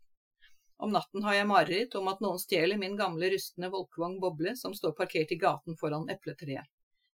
Om 0.83 0.92
natten 0.92 1.22
har 1.22 1.37
jeg 1.37 1.46
mareritt 1.46 1.94
om 1.94 2.09
at 2.11 2.22
noen 2.25 2.40
stjeler 2.42 2.79
min 2.79 2.96
gamle 2.98 3.29
rustne 3.31 3.70
Volkvang 3.70 4.16
Boble 4.20 4.57
som 4.59 4.75
står 4.75 4.96
parkert 4.98 5.31
i 5.31 5.38
gaten 5.38 5.79
foran 5.79 6.09
epletreet. 6.11 6.66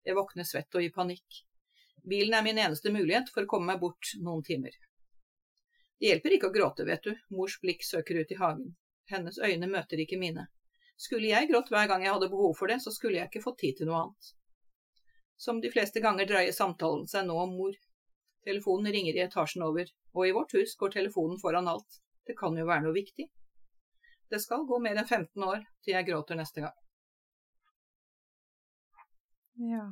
Jeg 0.03 0.17
våkner 0.17 0.43
svett 0.43 0.75
og 0.75 0.83
i 0.83 0.91
panikk. 0.91 1.43
Bilen 2.03 2.35
er 2.35 2.43
min 2.43 2.59
eneste 2.59 2.91
mulighet 2.91 3.31
for 3.31 3.45
å 3.45 3.51
komme 3.53 3.71
meg 3.71 3.79
bort 3.79 4.11
noen 4.19 4.43
timer. 4.43 4.75
Det 5.99 6.09
hjelper 6.09 6.35
ikke 6.35 6.49
å 6.49 6.55
gråte, 6.57 6.83
vet 6.83 7.07
du, 7.07 7.13
mors 7.31 7.55
blikk 7.63 7.85
søker 7.87 8.19
ut 8.19 8.35
i 8.35 8.39
hagen. 8.41 8.73
Hennes 9.07 9.39
øyne 9.39 9.69
møter 9.71 10.01
ikke 10.03 10.19
mine. 10.19 10.49
Skulle 10.99 11.31
jeg 11.31 11.47
grått 11.47 11.71
hver 11.71 11.87
gang 11.87 12.03
jeg 12.03 12.11
hadde 12.17 12.31
behov 12.33 12.57
for 12.59 12.67
det, 12.67 12.81
så 12.83 12.91
skulle 12.91 13.21
jeg 13.21 13.31
ikke 13.31 13.45
fått 13.45 13.61
tid 13.63 13.79
til 13.79 13.87
noe 13.87 14.01
annet. 14.03 14.33
Som 15.39 15.63
de 15.63 15.71
fleste 15.71 16.03
ganger 16.03 16.27
dreier 16.27 16.51
samtalen 16.51 17.07
seg 17.07 17.23
nå 17.27 17.39
om 17.39 17.55
mor. 17.55 17.79
Telefonen 18.43 18.91
ringer 18.91 19.15
i 19.15 19.23
etasjen 19.23 19.63
over, 19.63 19.87
og 20.13 20.27
i 20.27 20.33
vårt 20.35 20.53
hus 20.53 20.75
går 20.79 20.93
telefonen 20.97 21.39
foran 21.41 21.67
alt. 21.67 21.99
Det 22.27 22.37
kan 22.39 22.57
jo 22.57 22.67
være 22.67 22.85
noe 22.85 22.95
viktig. 22.95 23.27
Det 24.29 24.39
skal 24.41 24.65
gå 24.69 24.79
mer 24.81 24.97
enn 24.97 25.09
15 25.09 25.43
år 25.45 25.65
til 25.83 25.93
jeg 25.93 26.07
gråter 26.07 26.39
neste 26.39 26.63
gang. 26.63 26.77
Ja. 29.69 29.83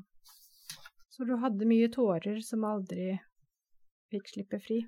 Så 1.10 1.28
du 1.28 1.36
hadde 1.42 1.68
mye 1.70 1.90
tårer 1.94 2.40
som 2.46 2.66
aldri 2.66 3.12
fikk 4.12 4.32
slippe 4.34 4.60
fri? 4.64 4.80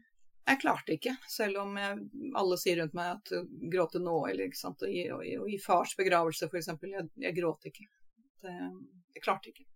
Jeg 0.44 0.60
klarte 0.60 0.96
ikke, 0.98 1.14
selv 1.32 1.62
om 1.62 1.78
jeg, 1.80 2.00
alle 2.36 2.58
sier 2.60 2.82
rundt 2.82 2.96
meg 2.98 3.12
at 3.14 3.30
gråte 3.72 4.02
nå, 4.04 4.16
eller 4.28 4.50
ikke 4.50 4.60
sant. 4.60 4.82
Og 4.84 4.92
i, 4.92 5.04
og 5.14 5.22
i, 5.24 5.36
og 5.40 5.52
i 5.52 5.60
fars 5.62 5.94
begravelse, 6.00 6.50
f.eks. 6.50 6.72
Jeg, 6.84 7.06
jeg 7.24 7.38
gråt 7.38 7.70
ikke. 7.70 7.86
Det, 8.44 8.56
jeg 9.16 9.24
klarte 9.24 9.54
ikke. 9.54 9.68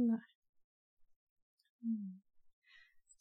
Nei. 0.00 0.22
Mm. 1.84 2.14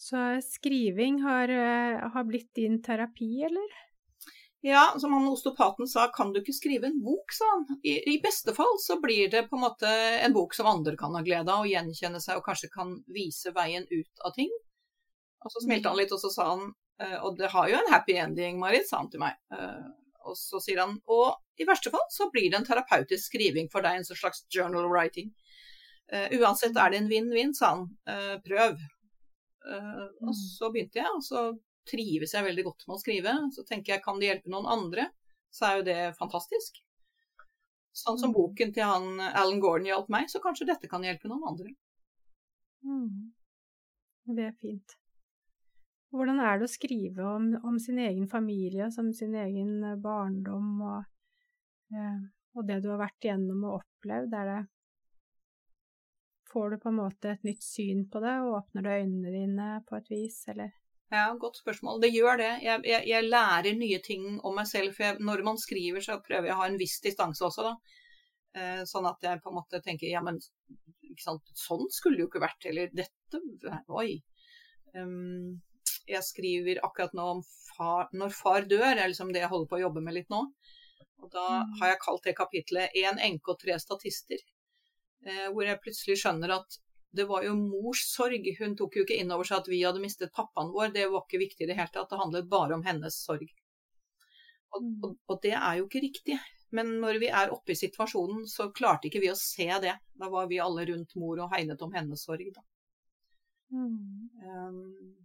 Så 0.06 0.42
skriving 0.44 1.22
har, 1.22 1.50
eh, 1.50 2.10
har 2.14 2.24
blitt 2.24 2.54
din 2.54 2.82
terapi, 2.84 3.44
eller? 3.44 3.70
Ja, 4.62 4.94
som 4.98 5.14
han 5.14 5.28
osteopaten 5.28 5.88
sa, 5.88 6.08
kan 6.14 6.34
du 6.34 6.40
ikke 6.42 6.54
skrive 6.54 6.88
en 6.88 7.02
bok, 7.02 7.34
sa 7.34 7.46
han. 7.54 7.80
I, 7.84 7.96
I, 8.14 8.20
beste 8.22 8.54
fall 8.54 8.78
så 8.82 9.00
blir 9.02 9.32
det 9.34 9.48
på 9.50 9.58
en 9.58 9.64
måte 9.64 9.90
en 10.28 10.34
bok 10.34 10.54
som 10.54 10.70
andre 10.70 10.94
kan 10.98 11.18
ha 11.18 11.24
glede 11.26 11.50
av, 11.50 11.66
og 11.66 11.72
gjenkjenne 11.72 12.22
seg, 12.22 12.38
og 12.38 12.46
kanskje 12.46 12.70
kan 12.74 12.94
vise 13.18 13.54
veien 13.58 13.88
ut 13.90 14.26
av 14.26 14.38
ting. 14.38 14.54
Og 15.42 15.54
så 15.54 15.66
smilte 15.66 15.90
han 15.90 15.98
litt, 15.98 16.14
og 16.14 16.22
så 16.22 16.34
sa 16.34 16.50
han 16.52 16.66
eh, 17.02 17.18
Og 17.26 17.38
det 17.42 17.50
har 17.54 17.70
jo 17.70 17.82
en 17.82 17.94
happy 17.94 18.18
ending, 18.22 18.62
Marit, 18.62 18.86
sa 18.90 19.02
han 19.02 19.10
til 19.14 19.26
meg. 19.26 19.38
Eh, 19.58 19.86
og 20.30 20.38
så 20.38 20.62
sier 20.62 20.82
han 20.82 21.00
og 21.14 21.62
i 21.62 21.66
verste 21.66 21.90
fall 21.94 22.06
så 22.14 22.30
blir 22.34 22.52
det 22.52 22.62
en 22.62 22.66
terapeutisk 22.68 23.32
skriving 23.32 23.74
for 23.74 23.86
deg, 23.86 23.98
en 23.98 24.06
slags 24.06 24.46
journal 24.54 24.86
writing. 24.90 25.34
Uansett 26.14 26.78
er 26.78 26.92
det 26.92 26.98
en 27.00 27.10
vinn-vinn, 27.10 27.54
sa 27.58 27.72
han. 27.74 27.86
Prøv. 28.46 28.82
Uh, 29.66 30.06
og 30.22 30.32
mm. 30.32 30.40
så 30.40 30.70
begynte 30.74 31.02
jeg, 31.02 31.12
og 31.12 31.24
så 31.26 31.46
trives 31.90 32.34
jeg 32.34 32.46
veldig 32.46 32.66
godt 32.68 32.88
med 32.88 32.98
å 32.98 33.02
skrive. 33.02 33.36
Så 33.56 33.66
tenker 33.68 33.96
jeg 33.96 34.06
kan 34.06 34.20
det 34.22 34.30
hjelpe 34.32 34.52
noen 34.54 34.70
andre, 34.78 35.10
så 35.54 35.70
er 35.70 35.80
jo 35.80 35.88
det 35.88 36.00
fantastisk. 36.20 36.82
Sånn 37.96 38.20
som 38.20 38.34
mm. 38.34 38.36
boken 38.36 38.76
til 38.76 38.90
han 38.90 39.24
Alan 39.30 39.62
Gordon 39.64 39.88
hjalp 39.88 40.12
meg, 40.12 40.28
så 40.32 40.42
kanskje 40.44 40.68
dette 40.68 40.90
kan 40.92 41.06
hjelpe 41.06 41.32
noen 41.32 41.48
andre. 41.54 41.72
Mm. 42.86 43.34
Det 44.36 44.48
er 44.50 44.56
fint. 44.60 44.98
Hvordan 46.16 46.40
er 46.44 46.60
det 46.60 46.68
å 46.68 46.72
skrive 46.72 47.26
om, 47.28 47.50
om 47.68 47.78
sin 47.82 48.00
egen 48.00 48.28
familie, 48.32 48.88
som 48.94 49.12
sin 49.14 49.36
egen 49.36 49.84
eh, 49.84 49.98
barndom 50.00 50.80
og, 50.86 51.10
eh, 51.92 52.22
og 52.56 52.68
det 52.70 52.80
du 52.84 52.90
har 52.94 53.02
vært 53.04 53.28
igjennom 53.28 53.66
og 53.68 53.82
opplevd? 53.82 54.36
Er 54.40 54.52
det 54.52 54.62
Får 56.56 56.70
du 56.72 56.78
på 56.80 56.88
en 56.88 57.02
måte 57.02 57.34
et 57.34 57.42
nytt 57.44 57.64
syn 57.66 58.06
på 58.08 58.22
det, 58.24 58.32
og 58.46 58.62
åpner 58.62 58.86
du 58.86 58.90
øynene 58.94 59.32
dine 59.34 59.66
på 59.90 59.98
et 59.98 60.06
vis, 60.08 60.38
eller? 60.54 60.70
Ja, 61.12 61.26
godt 61.40 61.60
spørsmål. 61.60 62.00
Det 62.00 62.14
gjør 62.14 62.40
det. 62.40 62.52
Jeg, 62.64 62.82
jeg, 62.88 63.04
jeg 63.12 63.28
lærer 63.28 63.76
nye 63.76 64.00
ting 64.06 64.24
om 64.40 64.56
meg 64.56 64.70
selv. 64.70 64.94
For 64.96 65.04
jeg, 65.04 65.18
når 65.28 65.44
man 65.44 65.60
skriver, 65.60 66.00
så 66.06 66.22
prøver 66.24 66.48
jeg 66.48 66.56
å 66.56 66.62
ha 66.62 66.70
en 66.72 66.80
viss 66.80 66.96
distanse 67.04 67.44
også, 67.44 67.68
da. 67.68 68.00
Eh, 68.56 68.82
sånn 68.88 69.10
at 69.10 69.28
jeg 69.28 69.44
på 69.44 69.52
en 69.52 69.58
måte 69.58 69.84
tenker 69.84 70.08
ja, 70.08 70.24
men 70.24 70.40
sånn 71.20 71.90
skulle 71.92 72.16
det 72.16 72.24
jo 72.24 72.30
ikke 72.32 72.46
vært. 72.46 72.70
Eller 72.72 72.96
dette 72.96 73.44
Oi. 73.92 74.16
Um, 74.96 75.60
jeg 76.08 76.24
skriver 76.24 76.80
akkurat 76.88 77.12
nå 77.18 77.28
om 77.36 77.46
far, 77.76 78.08
når 78.16 78.32
far 78.40 78.68
dør, 78.72 78.94
er 78.94 79.10
liksom 79.12 79.36
det 79.36 79.44
jeg 79.44 79.52
holder 79.52 79.68
på 79.68 79.80
å 79.82 79.86
jobbe 79.90 80.08
med 80.08 80.16
litt 80.22 80.32
nå. 80.32 80.46
Og 81.20 81.32
da 81.36 81.46
mm. 81.66 81.80
har 81.82 81.92
jeg 81.92 82.04
kalt 82.08 82.28
det 82.28 82.38
kapitlet 82.38 82.96
'Én 82.96 83.20
enke 83.28 83.52
og 83.52 83.60
tre 83.60 83.76
statister'. 83.82 84.48
Eh, 85.26 85.48
hvor 85.52 85.66
jeg 85.66 85.82
plutselig 85.82 86.20
skjønner 86.22 86.54
at 86.60 86.80
det 87.16 87.26
var 87.30 87.46
jo 87.48 87.56
mors 87.58 88.04
sorg. 88.12 88.48
Hun 88.60 88.76
tok 88.78 88.98
jo 89.00 89.06
ikke 89.06 89.18
inn 89.22 89.32
over 89.34 89.48
seg 89.48 89.64
at 89.64 89.70
vi 89.72 89.82
hadde 89.86 90.04
mistet 90.04 90.34
pappaen 90.36 90.74
vår. 90.74 90.92
Det 90.94 91.08
var 91.12 91.24
ikke 91.24 91.42
viktig 91.46 91.66
i 91.66 91.70
det 91.72 91.78
hele 91.80 91.92
tatt. 91.94 92.10
Det 92.12 92.20
handlet 92.20 92.52
bare 92.52 92.76
om 92.76 92.84
hennes 92.86 93.18
sorg. 93.24 93.48
Og, 94.76 94.86
og, 95.08 95.16
og, 95.32 95.40
det 95.46 95.56
er 95.56 95.80
jo 95.80 95.88
ikke 95.88 96.04
riktig. 96.04 96.38
Men 96.76 96.98
når 97.00 97.22
vi 97.24 97.30
er 97.32 97.54
oppe 97.56 97.72
i 97.72 97.80
situasjonen, 97.80 98.44
så 98.52 98.68
klarte 98.76 99.08
ikke 99.08 99.24
vi 99.24 99.32
å 99.32 99.40
se 99.40 99.70
det. 99.82 99.96
Da 100.20 100.30
var 100.32 100.50
vi 100.52 100.60
alle 100.62 100.86
rundt 100.92 101.16
mor 101.20 101.40
og 101.40 101.54
hegnet 101.56 101.82
om 101.86 101.96
hennes 101.96 102.26
sorg, 102.28 102.50
da. 102.54 102.66
Mm. 103.72 104.28
Um, 104.46 105.16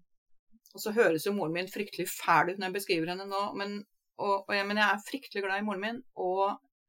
og 0.71 0.81
så 0.81 0.95
høres 0.95 1.27
jo 1.27 1.35
moren 1.35 1.57
min 1.59 1.69
fryktelig 1.69 2.07
fæl 2.09 2.53
ut 2.53 2.61
når 2.61 2.71
jeg 2.71 2.77
beskriver 2.79 3.11
henne 3.11 3.27
nå, 3.29 3.41
men, 3.59 3.75
og, 4.23 4.47
og 4.47 4.55
jeg, 4.55 4.65
men 4.69 4.79
jeg 4.81 4.87
er 4.87 5.05
fryktelig 5.05 5.43
glad 5.45 5.61
i 5.61 5.67
moren 5.67 5.83
min. 5.83 6.03
Og 6.23 6.45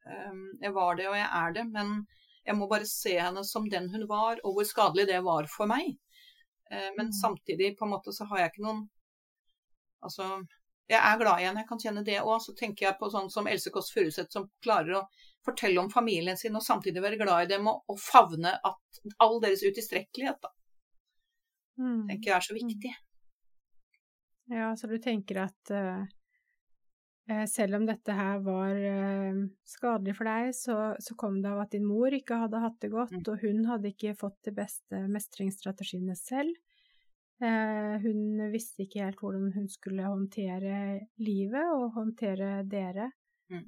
um, 0.05 0.43
jeg 0.61 0.75
var 0.77 0.99
det, 0.99 1.09
og 1.09 1.17
jeg 1.17 1.29
er 1.41 1.57
det. 1.57 1.65
Men 1.73 2.03
jeg 2.47 2.57
må 2.57 2.67
bare 2.71 2.87
se 2.89 3.17
henne 3.19 3.43
som 3.47 3.67
den 3.69 3.89
hun 3.93 4.07
var, 4.09 4.41
og 4.45 4.55
hvor 4.55 4.67
skadelig 4.67 5.07
det 5.11 5.19
var 5.25 5.49
for 5.51 5.69
meg. 5.69 5.93
Uh, 6.71 6.89
men 6.97 7.11
mm. 7.11 7.17
samtidig 7.19 7.75
på 7.77 7.85
en 7.85 7.93
måte 7.93 8.15
så 8.15 8.27
har 8.31 8.45
jeg 8.45 8.53
ikke 8.53 8.67
noen 8.69 8.89
Altså, 10.01 10.25
jeg 10.89 10.97
er 10.97 11.19
glad 11.19 11.39
i 11.39 11.43
henne, 11.45 11.61
jeg 11.61 11.67
kan 11.69 11.79
kjenne 11.83 12.01
det 12.01 12.15
òg. 12.23 12.39
Så 12.41 12.55
tenker 12.57 12.87
jeg 12.87 12.97
på 12.97 13.09
sånn 13.13 13.27
som 13.29 13.45
Else 13.45 13.69
Kåss 13.69 13.91
Furuseth, 13.93 14.31
som 14.33 14.47
klarer 14.65 14.95
å 14.97 15.03
fortelle 15.45 15.77
om 15.77 15.91
familien 15.93 16.39
sin 16.39 16.57
og 16.57 16.65
samtidig 16.65 17.03
være 17.03 17.19
glad 17.21 17.45
i 17.45 17.51
dem 17.53 17.69
og, 17.69 17.83
og 17.85 17.99
favne 18.01 18.55
at 18.57 19.01
all 19.21 19.37
deres 19.43 19.61
utilstrekkelighet, 19.61 20.41
da. 20.41 20.49
Mm. 21.81 22.07
tenker 22.09 22.31
jeg 22.31 22.35
er 22.35 22.47
så 22.47 22.57
viktig. 22.57 22.95
Mm. 22.95 24.57
Ja, 24.57 24.71
så 24.75 24.89
du 24.91 24.97
tenker 25.01 25.45
at 25.45 25.71
uh, 25.71 26.01
selv 27.49 27.77
om 27.77 27.85
dette 27.87 28.15
her 28.15 28.41
var 28.45 28.75
uh, 28.75 29.39
skadelig 29.67 30.15
for 30.17 30.29
deg, 30.29 30.51
så, 30.57 30.77
så, 31.03 31.15
kom 31.19 31.39
det 31.43 31.51
av 31.51 31.63
at 31.63 31.73
din 31.75 31.85
mor 31.87 32.13
ikke 32.13 32.39
hadde 32.43 32.61
hatt 32.63 32.79
det 32.83 32.91
godt, 32.93 33.13
mm. 33.13 33.23
og 33.31 33.45
hun 33.45 33.63
hadde 33.69 33.91
ikke 33.91 34.17
fått 34.19 34.39
de 34.47 34.53
beste 34.57 35.03
mestringsstrategiene 35.11 36.15
selv. 36.19 36.53
Uh, 37.41 37.97
hun 38.03 38.51
visste 38.53 38.85
ikke 38.85 39.05
helt 39.05 39.21
hvordan 39.21 39.49
hun 39.55 39.69
skulle 39.71 40.05
håndtere 40.05 41.01
livet 41.21 41.73
og 41.75 41.97
håndtere 41.97 42.61
dere. 42.69 43.11
Mm. 43.51 43.65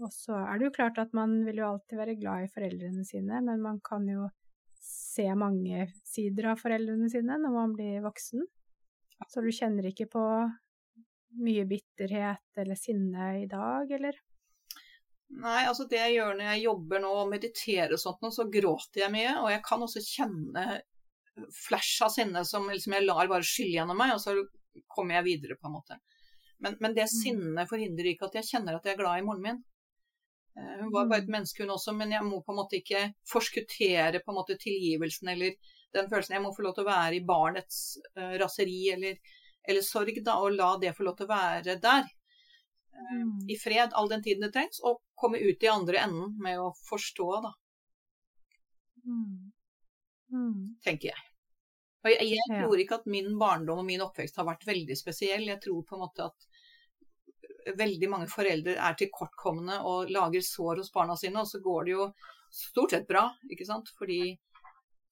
og 0.00 0.08
så 0.08 0.38
er 0.40 0.56
det 0.56 0.64
jo 0.64 0.72
klart 0.72 0.96
at 1.02 1.10
man 1.12 1.34
vil 1.44 1.58
jo 1.60 1.66
alltid 1.66 1.98
være 2.00 2.14
glad 2.16 2.46
i 2.46 2.52
foreldrene 2.54 3.02
sine, 3.04 3.42
men 3.44 3.60
man 3.60 3.76
kan 3.84 4.06
jo 4.08 4.30
se 4.80 5.26
mange 5.36 5.84
sider 6.08 6.54
av 6.54 6.62
foreldrene 6.62 7.10
sine 7.12 7.36
når 7.42 7.52
man 7.52 7.74
blir 7.76 8.00
voksen. 8.06 8.46
Så 9.28 9.42
du 9.44 9.50
kjenner 9.52 9.90
ikke 9.90 10.08
på 10.14 10.24
mye 11.36 11.64
bitterhet 11.68 12.60
eller 12.60 12.78
sinne 12.78 13.30
i 13.42 13.46
dag, 13.50 13.90
eller? 13.98 14.16
Nei, 15.38 15.62
altså 15.68 15.84
det 15.90 15.98
jeg 16.00 16.14
gjør 16.16 16.38
når 16.38 16.46
jeg 16.52 16.62
jobber 16.64 17.02
nå 17.04 17.10
og 17.22 17.32
mediterer 17.32 17.92
og 17.92 18.00
sånt, 18.00 18.30
så 18.32 18.46
gråter 18.48 19.04
jeg 19.04 19.12
mye. 19.12 19.34
Og 19.42 19.50
jeg 19.52 19.64
kan 19.66 19.84
også 19.84 20.04
kjenne 20.04 20.66
flash 21.54 22.02
av 22.02 22.12
sinne 22.14 22.44
som 22.48 22.66
liksom 22.70 22.96
jeg 22.96 23.06
lar 23.06 23.28
bare 23.30 23.46
skylle 23.46 23.76
gjennom 23.76 23.98
meg, 24.00 24.14
og 24.16 24.22
så 24.22 24.34
kommer 24.90 25.18
jeg 25.18 25.28
videre, 25.28 25.58
på 25.60 25.68
en 25.68 25.76
måte. 25.76 25.98
Men, 26.64 26.78
men 26.80 26.94
det 26.96 27.06
mm. 27.06 27.12
sinnet 27.12 27.70
forhindrer 27.70 28.12
ikke 28.12 28.30
at 28.30 28.38
jeg 28.40 28.48
kjenner 28.48 28.78
at 28.78 28.86
jeg 28.86 28.96
er 28.96 29.02
glad 29.02 29.20
i 29.20 29.26
moren 29.26 29.44
min. 29.44 29.60
Eh, 30.58 30.78
hun 30.80 30.92
var 30.94 31.10
bare 31.10 31.22
et 31.22 31.28
mm. 31.28 31.34
menneske, 31.36 31.62
hun 31.62 31.74
også, 31.76 31.94
men 31.98 32.14
jeg 32.14 32.26
må 32.26 32.40
på 32.42 32.54
en 32.54 32.60
måte 32.62 32.80
ikke 32.80 33.04
forskuttere 33.30 34.22
på 34.24 34.32
en 34.32 34.40
måte 34.40 34.58
tilgivelsen 34.60 35.34
eller 35.34 35.54
den 35.94 36.08
følelsen. 36.10 36.38
Jeg 36.38 36.44
må 36.44 36.54
få 36.56 36.66
lov 36.66 36.74
til 36.76 36.86
å 36.86 36.90
være 36.90 37.18
i 37.18 37.26
barnets 37.26 37.82
uh, 38.18 38.34
raseri 38.42 38.80
eller, 38.96 39.20
eller, 39.68 39.84
sorg, 39.84 40.22
da, 40.24 40.38
og 40.40 40.56
la 40.56 40.72
det 40.80 40.94
få 40.96 41.06
lov 41.06 41.18
til 41.18 41.28
å 41.28 41.34
være 41.34 41.76
der. 41.82 42.08
Uh, 42.98 43.14
mm. 43.20 43.38
I 43.52 43.58
fred 43.60 43.94
all 43.94 44.10
den 44.10 44.24
tiden 44.24 44.46
det 44.46 44.52
trengs, 44.56 44.80
og 44.80 45.02
komme 45.18 45.40
ut 45.42 45.62
i 45.62 45.70
andre 45.70 46.02
enden 46.06 46.36
med 46.42 46.60
å 46.62 46.72
forstå, 46.88 47.30
da. 47.44 47.54
Mm. 49.04 49.52
Mm. 50.32 50.62
Tenker 50.84 51.12
jeg. 51.12 51.24
Og 52.04 52.12
jeg, 52.12 52.26
jeg 52.30 52.44
ja. 52.46 52.60
tror 52.62 52.80
ikke 52.80 53.00
at 53.00 53.08
min 53.10 53.32
barndom 53.40 53.82
og 53.82 53.88
min 53.88 54.04
oppvekst 54.04 54.38
har 54.38 54.46
vært 54.48 54.66
veldig 54.68 54.96
spesiell. 54.96 55.48
Jeg 55.50 55.60
tror 55.64 55.82
på 55.86 55.96
en 55.96 56.04
måte 56.04 56.28
at 56.28 56.48
veldig 57.78 58.08
mange 58.10 58.28
foreldre 58.30 58.76
er 58.80 58.96
tilkortkomne 58.98 59.80
og 59.88 60.12
lager 60.14 60.44
sår 60.44 60.82
hos 60.82 60.92
barna 60.94 61.16
sine, 61.18 61.42
og 61.42 61.50
så 61.50 61.60
går 61.64 61.88
det 61.88 61.96
jo 61.96 62.06
stort 62.54 62.94
sett 62.94 63.08
bra, 63.08 63.26
ikke 63.50 63.66
sant. 63.68 63.90
Fordi, 63.98 64.36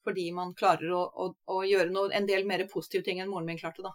fordi 0.07 0.31
man 0.37 0.55
klarer 0.57 0.95
å, 0.95 1.03
å, 1.11 1.29
å 1.57 1.63
gjøre 1.67 1.93
noe, 1.93 2.13
en 2.17 2.29
del 2.29 2.47
mer 2.49 2.65
positive 2.71 3.05
ting 3.07 3.21
enn 3.21 3.33
moren 3.33 3.49
min 3.51 3.61
klarte, 3.61 3.85
da. 3.85 3.93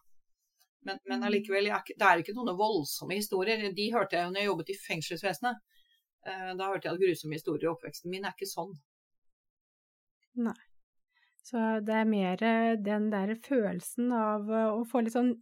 Men, 0.88 0.98
men 1.10 1.26
allikevel, 1.28 1.70
jeg, 1.70 1.96
det 1.98 2.08
er 2.08 2.22
ikke 2.22 2.34
noen 2.38 2.58
voldsomme 2.58 3.17
historier. 3.17 3.62
De 3.76 3.88
hørte 3.94 4.17
jeg 4.17 4.26
jo 4.26 4.34
når 4.34 4.41
jeg 4.41 4.50
jobbet 4.50 4.72
i 4.74 4.80
fengselsvesenet. 4.82 5.62
Eh, 6.26 6.50
da 6.58 6.70
hørte 6.72 6.89
jeg 6.89 6.96
at 6.96 7.04
grusomme 7.04 7.38
historier 7.38 7.67
i 7.67 7.72
oppveksten 7.72 8.13
min 8.13 8.26
er 8.26 8.34
ikke 8.34 8.50
sånn. 8.50 8.74
Nei. 10.41 10.58
Så 11.41 11.60
det 11.86 11.96
er 11.98 12.10
mer 12.10 12.41
den 12.86 13.10
der 13.12 13.34
følelsen 13.41 14.12
av 14.13 14.50
å 14.50 14.82
få 14.88 15.02
litt 15.02 15.15
sånn 15.15 15.34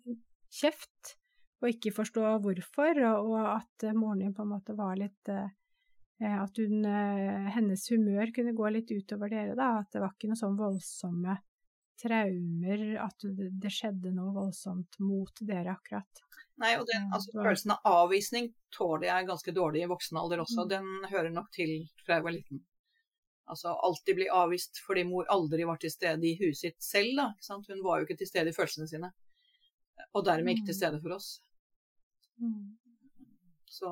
kjeft 0.50 1.16
og 1.60 1.74
ikke 1.74 1.92
forstå 1.92 2.38
hvorfor, 2.44 3.02
og 3.20 3.36
at 3.44 3.90
moren 3.98 4.24
din 4.24 4.36
på 4.36 4.46
en 4.46 4.54
måte 4.54 4.76
var 4.78 4.96
litt 5.00 5.32
eh, 5.34 5.50
At 6.20 6.58
hun, 6.60 6.86
eh, 6.88 7.50
hennes 7.56 7.84
humør 7.92 8.32
kunne 8.36 8.56
gå 8.56 8.72
litt 8.76 8.92
utover 8.92 9.32
dere, 9.32 9.56
da. 9.56 9.78
At 9.80 9.92
det 9.94 10.02
var 10.04 10.16
ikke 10.16 10.32
noe 10.32 10.40
sånn 10.40 10.58
voldsomme 10.60 11.36
traumer, 12.00 12.84
at 13.04 13.26
det 13.62 13.72
skjedde 13.74 14.14
noe 14.16 14.32
voldsomt 14.36 14.98
mot 15.04 15.42
dere 15.46 15.74
akkurat. 15.76 16.24
Nei, 16.60 16.74
og 16.80 16.88
den, 16.90 17.06
altså, 17.16 17.32
følelsen 17.38 17.72
av 17.76 17.86
avvisning 17.92 18.50
tåler 18.76 19.08
jeg 19.08 19.28
ganske 19.30 19.54
dårlig 19.56 19.84
i 19.86 19.90
voksen 19.92 20.18
alder 20.20 20.42
også. 20.44 20.66
Mm. 20.66 20.70
Den 20.74 20.90
hører 21.12 21.32
nok 21.36 21.52
til 21.56 21.76
fra 22.06 22.18
jeg 22.18 22.26
var 22.26 22.36
liten. 22.36 22.64
Altså 23.50 23.72
alltid 23.74 24.16
bli 24.20 24.28
avvist 24.30 24.82
fordi 24.86 25.06
mor 25.10 25.26
aldri 25.34 25.64
var 25.66 25.80
til 25.82 25.90
stede 25.94 26.28
i 26.28 26.36
huset 26.42 26.60
sitt 26.60 26.84
selv. 26.84 27.16
da, 27.18 27.30
ikke 27.34 27.48
sant? 27.48 27.70
Hun 27.72 27.84
var 27.84 28.00
jo 28.00 28.06
ikke 28.08 28.20
til 28.20 28.30
stede 28.30 28.52
i 28.52 28.54
følelsene 28.54 28.88
sine. 28.92 29.12
Og 30.14 30.26
dermed 30.26 30.56
ikke 30.56 30.68
til 30.68 30.76
Mm. 30.76 30.82
stede 30.82 31.02
for 31.02 31.16
oss. 31.16 31.42
Mm. 32.40 32.78
Så, 33.70 33.90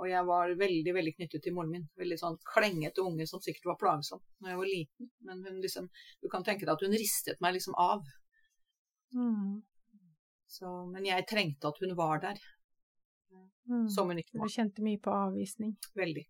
og 0.00 0.06
jeg 0.08 0.24
var 0.24 0.54
veldig 0.56 0.94
veldig 0.96 1.12
knyttet 1.18 1.42
til 1.44 1.52
moren 1.52 1.74
min. 1.74 1.88
Veldig 2.00 2.16
sånn 2.22 2.38
klengete 2.54 3.04
unge 3.04 3.26
som 3.28 3.42
sikkert 3.44 3.74
var 3.74 3.80
plagsom 3.82 4.22
når 4.40 4.54
jeg 4.54 4.60
var 4.62 4.70
liten. 4.70 5.10
Men 5.28 5.42
hun 5.44 5.58
liksom, 5.60 5.90
du 6.24 6.30
kan 6.32 6.46
tenke 6.46 6.64
deg 6.64 6.72
at 6.72 6.86
hun 6.86 6.96
ristet 6.96 7.42
meg 7.44 7.58
liksom 7.58 7.76
av. 7.76 8.00
Mm. 9.12 9.60
Så, 10.50 10.72
men 10.88 11.04
jeg 11.06 11.28
trengte 11.28 11.68
at 11.68 11.84
hun 11.84 11.92
var 11.98 12.24
der, 12.24 12.40
Mm. 13.70 13.88
som 13.88 14.08
hun 14.08 14.18
ikke 14.18 14.38
var. 14.38 14.48
Du 14.48 14.52
kjente 14.52 14.82
mye 14.82 14.98
på 14.98 15.12
avvisning. 15.14 15.76
Veldig. 15.94 16.24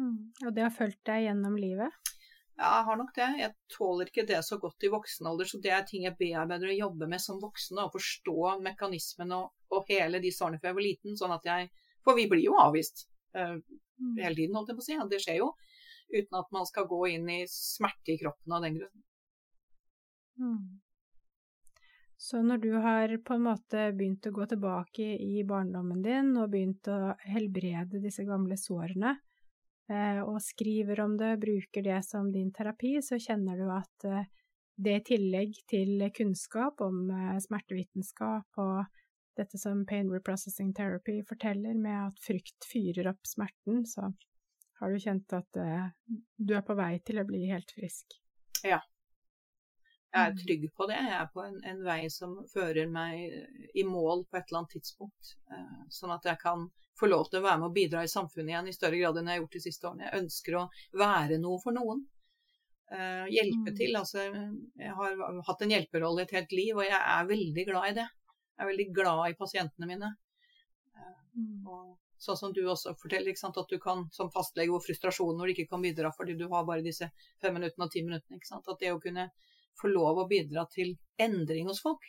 Mm. 0.00 0.18
Og 0.46 0.54
det 0.56 0.62
har 0.64 0.72
fulgt 0.72 1.02
deg 1.08 1.26
gjennom 1.26 1.56
livet? 1.60 2.12
Ja, 2.56 2.70
jeg 2.78 2.86
har 2.88 2.96
nok 2.96 3.10
det. 3.16 3.26
Jeg 3.42 3.52
tåler 3.74 4.08
ikke 4.08 4.24
det 4.28 4.38
så 4.44 4.56
godt 4.60 4.86
i 4.86 4.92
voksen 4.92 5.28
alder, 5.28 5.48
så 5.48 5.60
det 5.60 5.74
er 5.76 5.84
ting 5.84 6.06
jeg 6.06 6.16
bearbeider 6.16 6.72
og 6.72 6.78
jobber 6.78 7.10
med 7.12 7.20
som 7.20 7.40
voksen. 7.42 7.82
Å 7.82 7.92
forstå 7.92 8.54
mekanismen 8.64 9.34
og, 9.36 9.50
og 9.68 9.90
hele 9.92 10.22
de 10.24 10.32
svarene 10.32 10.60
før 10.62 10.72
jeg 10.72 10.78
var 10.78 10.86
liten, 10.86 11.18
sånn 11.20 11.36
at 11.36 11.50
jeg 11.50 11.68
For 12.06 12.14
vi 12.14 12.28
blir 12.30 12.44
jo 12.46 12.54
avvist 12.62 13.08
Mm. 14.00 14.16
hele 14.22 14.34
tiden, 14.34 14.56
holdt 14.56 14.72
jeg 14.72 14.78
på 14.78 14.84
å 14.84 14.86
si. 14.86 14.96
Det 15.10 15.20
skjer 15.24 15.38
jo. 15.40 15.52
Uten 16.12 16.38
at 16.38 16.50
man 16.54 16.66
skal 16.68 16.88
gå 16.88 17.00
inn 17.14 17.28
i 17.32 17.42
smerte 17.50 18.14
i 18.14 18.18
kroppen 18.20 18.56
av 18.56 18.66
den 18.66 18.80
grunn. 18.80 19.04
Mm. 20.40 20.66
Så 22.16 22.40
når 22.42 22.60
du 22.62 22.70
har 22.80 23.12
på 23.24 23.36
en 23.36 23.44
måte 23.44 23.90
begynt 23.96 24.26
å 24.28 24.34
gå 24.34 24.46
tilbake 24.48 25.06
i 25.20 25.42
barndommen 25.46 26.00
din 26.04 26.32
og 26.40 26.50
begynt 26.54 26.88
å 26.88 27.14
helbrede 27.28 28.00
disse 28.02 28.24
gamle 28.28 28.56
sårene, 28.60 29.16
eh, 29.90 30.22
og 30.22 30.40
skriver 30.42 31.02
om 31.04 31.16
det, 31.20 31.34
bruker 31.42 31.84
det 31.84 32.00
som 32.06 32.30
din 32.32 32.52
terapi, 32.52 32.96
så 33.04 33.20
kjenner 33.20 33.60
du 33.60 33.68
at 33.72 34.08
eh, 34.08 34.30
det 34.76 34.96
i 35.00 35.04
tillegg 35.12 35.60
til 35.68 36.04
kunnskap 36.12 36.82
om 36.84 37.08
smertevitenskap 37.40 38.60
og 38.60 38.84
dette 39.36 39.58
som 39.60 39.84
Pain 39.86 40.10
Reprocessing 40.12 40.72
Therapy 40.76 41.20
forteller, 41.28 41.74
med 41.74 42.08
at 42.08 42.20
frykt 42.24 42.66
fyrer 42.70 43.08
opp 43.12 43.26
smerten, 43.28 43.84
så 43.86 44.10
har 44.80 44.92
du 44.92 44.98
kjent 45.00 45.32
at 45.32 45.56
uh, 45.56 45.88
du 46.36 46.54
er 46.56 46.64
på 46.66 46.74
vei 46.76 46.98
til 47.04 47.20
å 47.22 47.26
bli 47.28 47.46
helt 47.50 47.70
frisk. 47.76 48.18
Ja. 48.64 48.80
Jeg 50.16 50.30
er 50.30 50.32
Mm. 50.32 50.38
trygg 50.46 50.62
på 50.74 50.86
det. 50.88 50.96
Jeg 50.96 51.12
er 51.20 51.26
på 51.34 51.42
en, 51.44 51.56
en 51.64 51.80
vei 51.84 52.08
som 52.08 52.38
fører 52.48 52.88
meg 52.88 53.26
i 53.74 53.82
mål 53.84 54.24
på 54.30 54.38
et 54.38 54.46
eller 54.48 54.62
annet 54.62 54.72
tidspunkt. 54.78 55.34
Uh, 55.52 55.84
sånn 55.92 56.14
at 56.14 56.24
jeg 56.24 56.38
kan 56.40 56.68
få 56.96 57.08
lov 57.10 57.26
til 57.28 57.40
å 57.40 57.44
være 57.44 57.58
med 57.60 57.68
og 57.68 57.74
bidra 57.76 58.02
i 58.04 58.08
samfunnet 58.08 58.48
igjen 58.54 58.68
i 58.70 58.72
større 58.76 58.96
grad 59.00 59.18
enn 59.20 59.26
jeg 59.28 59.36
har 59.36 59.42
gjort 59.42 59.56
de 59.58 59.64
siste 59.66 59.88
årene. 59.88 60.06
Jeg 60.08 60.22
ønsker 60.22 60.56
å 60.56 60.68
være 60.96 61.36
noe 61.42 61.60
for 61.60 61.76
noen. 61.76 62.06
Uh, 62.86 63.26
hjelpe 63.28 63.72
Mm. 63.72 63.76
til. 63.76 63.96
Altså, 63.98 64.22
jeg 64.78 64.92
har 64.94 65.42
hatt 65.48 65.62
en 65.66 65.72
hjelperolle 65.74 66.22
i 66.22 66.22
et 66.28 66.36
helt 66.38 66.52
liv, 66.52 66.76
og 66.76 66.84
jeg 66.86 67.00
er 67.02 67.26
veldig 67.32 67.64
glad 67.66 67.88
i 67.90 67.96
det. 68.00 68.06
Jeg 68.56 68.64
er 68.64 68.70
veldig 68.72 68.88
glad 68.96 69.22
i 69.30 69.38
pasientene 69.38 69.88
mine. 69.90 70.10
Mm. 71.36 71.66
Og 71.68 71.96
sånn 72.16 72.38
som 72.40 72.52
du 72.56 72.62
også 72.64 72.94
forteller, 72.96 73.36
at 73.36 73.70
du 73.70 73.78
kan 73.78 74.06
som 74.16 74.32
fastlege 74.32 74.72
hvor 74.72 74.84
frustrasjon 74.84 75.36
når 75.36 75.50
du 75.50 75.54
ikke 75.54 75.70
kan 75.74 75.84
bidra 75.84 76.12
fordi 76.16 76.38
du 76.40 76.46
har 76.48 76.64
bare 76.64 76.84
disse 76.84 77.10
fem 77.42 77.54
minuttene 77.54 77.84
og 77.84 77.92
ti 77.92 78.02
minuttene. 78.06 78.40
At 78.40 78.80
det 78.80 78.94
å 78.94 79.02
kunne 79.02 79.30
få 79.76 79.92
lov 79.92 80.22
å 80.22 80.28
bidra 80.30 80.64
til 80.72 80.96
endring 81.20 81.68
hos 81.68 81.82
folk 81.84 82.06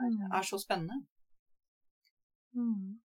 Mm. 0.00 0.32
er 0.32 0.42
så 0.42 0.58
spennende. 0.58 1.02
Mm. 2.54 3.00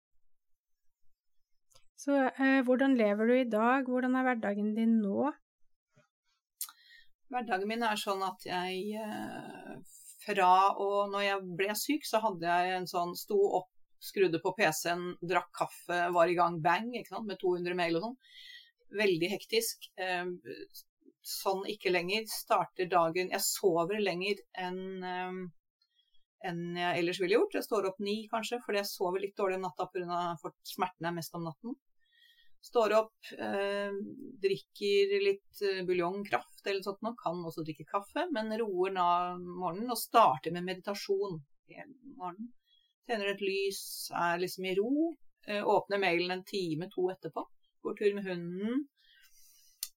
Så 1.95 2.15
eh, 2.27 2.61
hvordan 2.63 2.95
lever 2.97 3.27
du 3.27 3.33
i 3.39 3.49
dag? 3.49 3.89
Hvordan 3.89 4.15
er 4.15 4.23
hverdagen 4.27 4.73
din 4.75 4.99
nå? 5.01 5.31
Hverdagen 7.33 7.67
min 7.67 7.83
er 7.83 7.99
sånn 7.99 8.23
at 8.25 8.45
jeg 8.45 9.01
eh, 9.01 9.75
fra 10.25 10.51
og 10.81 11.13
når 11.13 11.25
jeg 11.27 11.55
ble 11.59 11.77
syk, 11.79 12.07
så 12.07 12.21
hadde 12.23 12.57
jeg 12.57 12.75
en 12.79 12.89
sånn 12.89 13.15
sto 13.17 13.37
opp, 13.59 13.71
skrudde 14.03 14.41
på 14.43 14.53
PC-en, 14.57 15.15
drakk 15.23 15.49
kaffe, 15.55 15.99
var 16.13 16.29
i 16.29 16.35
gang 16.37 16.59
bang 16.61 16.91
med 16.91 17.37
200 17.41 17.77
mail 17.77 17.97
og 17.97 18.09
sånn. 18.09 18.17
Veldig 18.99 19.29
hektisk. 19.31 19.87
Eh, 19.97 20.27
sånn 21.25 21.63
ikke 21.71 21.93
lenger. 21.93 22.27
Starter 22.29 22.89
dagen 22.91 23.31
Jeg 23.33 23.41
sover 23.41 24.01
lenger 24.03 24.43
enn 24.61 24.83
eh, 25.03 25.39
enn 26.45 26.77
jeg 26.77 27.01
ellers 27.01 27.19
ville 27.21 27.39
gjort. 27.39 27.57
Jeg 27.57 27.65
står 27.65 27.89
opp 27.89 28.01
ni 28.03 28.19
kanskje, 28.31 28.59
fordi 28.65 28.81
jeg 28.81 28.91
sover 28.91 29.23
litt 29.23 29.37
dårlig 29.37 29.57
om 29.59 29.65
natta 29.65 29.87
pga. 29.89 30.51
smertene 30.67 31.09
er 31.09 31.17
mest 31.17 31.37
om 31.37 31.47
natten. 31.47 31.77
Står 32.65 32.95
opp, 32.97 33.31
eh, 33.37 33.93
drikker 34.41 35.11
litt 35.21 35.59
buljong, 35.85 36.23
kraft 36.25 36.65
eller 36.65 36.81
sånt 36.85 37.03
noe. 37.05 37.17
Kan 37.19 37.43
også 37.45 37.65
drikke 37.65 37.85
kaffe, 37.89 38.25
men 38.33 38.49
roer 38.57 38.95
nå 38.95 39.09
morgenen 39.43 39.93
og 39.93 40.01
starter 40.01 40.55
med 40.55 40.65
meditasjon 40.65 41.37
hele 41.69 42.15
morgenen. 42.17 42.49
Tenner 43.05 43.35
et 43.35 43.43
lys, 43.45 44.09
er 44.17 44.41
liksom 44.41 44.65
i 44.65 44.73
ro. 44.79 45.11
Eh, 45.47 45.61
åpner 45.61 46.01
mailen 46.01 46.33
en 46.33 46.43
time, 46.43 46.89
to 46.89 47.05
etterpå. 47.13 47.45
Går 47.85 47.97
tur 47.99 48.17
med 48.17 48.25
hunden. 48.25 48.87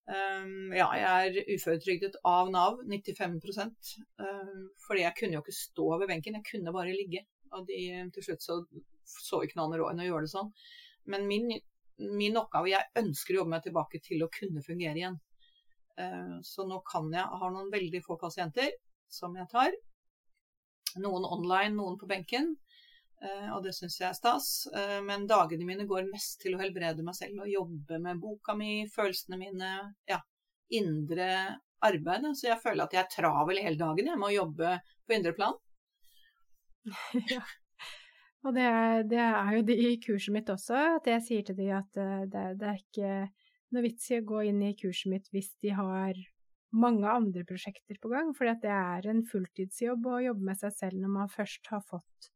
Um, 0.09 0.71
ja, 0.73 0.87
jeg 0.97 1.33
er 1.33 1.51
uføretrygdet 1.53 2.15
av 2.25 2.49
Nav, 2.49 2.79
95% 2.89 3.91
um, 4.25 4.63
fordi 4.87 5.03
jeg 5.03 5.17
kunne 5.19 5.37
jo 5.37 5.43
ikke 5.43 5.53
stå 5.53 5.89
ved 6.01 6.09
benken, 6.09 6.39
jeg 6.39 6.47
kunne 6.49 6.73
bare 6.73 6.95
ligge. 6.97 7.27
Og 7.53 7.67
de, 7.69 7.83
til 8.15 8.25
slutt 8.25 8.45
så 8.45 8.63
så 9.09 9.43
ikke 9.43 9.59
noe 9.59 9.69
annet 9.69 9.81
råd 9.83 9.95
enn 9.95 10.05
å 10.05 10.09
gjøre 10.09 10.27
det 10.27 10.33
sånn. 10.33 10.49
Men 11.13 11.27
min, 11.29 11.49
min 11.99 12.39
oppgave 12.39 12.71
Jeg 12.71 12.91
ønsker 13.01 13.35
å 13.35 13.41
jobbe 13.43 13.55
meg 13.57 13.65
tilbake 13.67 14.01
til 14.05 14.23
å 14.25 14.31
kunne 14.33 14.63
fungere 14.65 15.01
igjen. 15.01 15.19
Uh, 15.99 16.39
så 16.47 16.67
nå 16.69 16.81
kan 16.87 17.11
jeg 17.15 17.41
ha 17.41 17.51
noen 17.51 17.73
veldig 17.73 18.03
få 18.05 18.19
pasienter 18.21 18.71
som 19.11 19.35
jeg 19.39 19.51
tar. 19.51 19.75
Noen 21.03 21.27
online, 21.27 21.75
noen 21.77 21.99
på 22.01 22.09
benken. 22.11 22.55
Uh, 23.19 23.51
og 23.57 23.65
det 23.67 23.75
syns 23.75 23.99
jeg 23.99 24.09
er 24.13 24.19
stas. 24.19 24.51
Uh, 24.75 25.01
men 25.05 25.27
dagene 25.31 25.67
mine 25.67 25.89
går 25.91 26.11
mest 26.13 26.39
til 26.45 26.55
å 26.55 26.63
helbrede 26.63 27.05
meg 27.07 27.19
selv 27.19 27.43
og 27.43 27.51
jobbe 27.51 27.99
med 28.03 28.23
boka 28.23 28.55
mi, 28.59 28.85
følelsene 28.95 29.41
mine. 29.41 29.73
Ja, 30.09 30.21
indre 30.79 31.31
arbeid. 31.85 32.29
Så 32.39 32.51
jeg 32.51 32.63
føler 32.63 32.87
at 32.87 32.95
jeg 32.95 33.05
er 33.05 33.15
travel 33.17 33.63
hele 33.63 33.81
dagen 33.81 34.13
jeg 34.13 34.21
med 34.21 34.31
å 34.31 34.37
jobbe 34.37 34.77
på 35.07 35.19
indre 35.19 35.35
plan. 35.35 35.59
ja. 37.35 37.43
Og 38.47 38.55
det 38.55 38.71
det 39.11 39.21
er 39.21 39.53
jo 39.57 39.67
det 39.67 39.77
i 39.83 39.93
kurset 40.03 40.35
mitt 40.35 40.51
også, 40.53 40.79
at 40.99 41.09
jeg 41.11 41.25
sier 41.27 41.47
til 41.47 41.59
de 41.59 41.69
at 41.75 42.01
eh, 42.01 42.25
det, 42.31 42.47
det 42.61 42.71
er 42.71 42.83
ikke 42.83 43.13
noe 43.75 43.85
vits 43.85 44.11
i 44.13 44.19
å 44.21 44.27
gå 44.27 44.43
inn 44.49 44.61
i 44.65 44.75
kurset 44.79 45.11
mitt 45.13 45.31
hvis 45.35 45.51
de 45.65 45.75
har 45.77 46.19
mange 46.79 47.09
andre 47.09 47.45
prosjekter 47.49 47.99
på 48.01 48.11
gang, 48.13 48.35
for 48.37 48.49
det 48.49 48.71
er 48.73 49.09
en 49.09 49.23
fulltidsjobb 49.27 50.07
å 50.07 50.21
jobbe 50.27 50.51
med 50.51 50.61
seg 50.61 50.75
selv 50.77 51.01
når 51.01 51.15
man 51.15 51.33
først 51.33 51.71
har 51.73 51.83
fått 51.89 52.29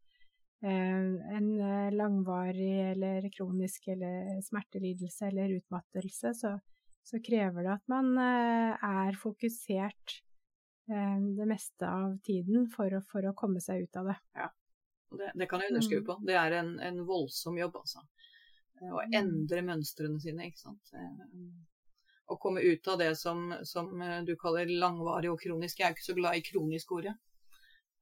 eh, 0.64 1.12
en 1.36 1.48
eh, 1.60 1.92
langvarig 1.94 2.74
eller 2.94 3.28
kronisk 3.34 3.92
eller 3.92 4.40
smertelidelse 4.44 5.28
eller 5.28 5.54
utmattelse, 5.60 6.34
så, 6.40 6.56
så 7.06 7.22
krever 7.24 7.68
det 7.68 7.76
at 7.76 7.86
man 7.92 8.16
er 8.18 9.18
fokusert 9.20 10.18
det 10.92 11.44
meste 11.46 11.86
av 11.86 12.16
tiden 12.26 12.66
for 12.68 12.90
å, 12.92 12.98
for 13.06 13.24
å 13.24 13.32
komme 13.38 13.62
seg 13.62 13.86
ut 13.86 14.00
av 14.00 14.10
det. 14.10 14.16
Og 14.34 14.61
det, 15.18 15.30
det 15.38 15.48
kan 15.50 15.60
jeg 15.60 15.72
underskrive 15.72 16.00
Mm. 16.02 16.06
på. 16.06 16.16
Det 16.26 16.34
er 16.40 16.52
en, 16.60 16.72
en 16.80 17.00
voldsom 17.06 17.58
jobb, 17.58 17.76
altså. 17.82 18.00
Eh, 18.80 18.88
Å 18.92 19.02
Mm. 19.06 19.14
endre 19.20 19.62
mønstrene 19.62 20.20
sine, 20.20 20.46
ikke 20.50 20.58
sant. 20.58 20.92
Eh, 20.94 21.26
Å 22.32 22.38
komme 22.40 22.62
ut 22.64 22.88
av 22.88 22.98
det 22.98 23.10
som, 23.18 23.52
som 23.64 24.00
eh, 24.00 24.22
du 24.24 24.34
kaller 24.36 24.66
langvarig 24.66 25.30
og 25.30 25.40
kronisk. 25.42 25.78
Jeg 25.78 25.86
er 25.90 25.94
ikke 25.96 26.06
så 26.10 26.14
glad 26.16 26.36
i 26.38 26.42
kronisk-ordet. 26.46 27.14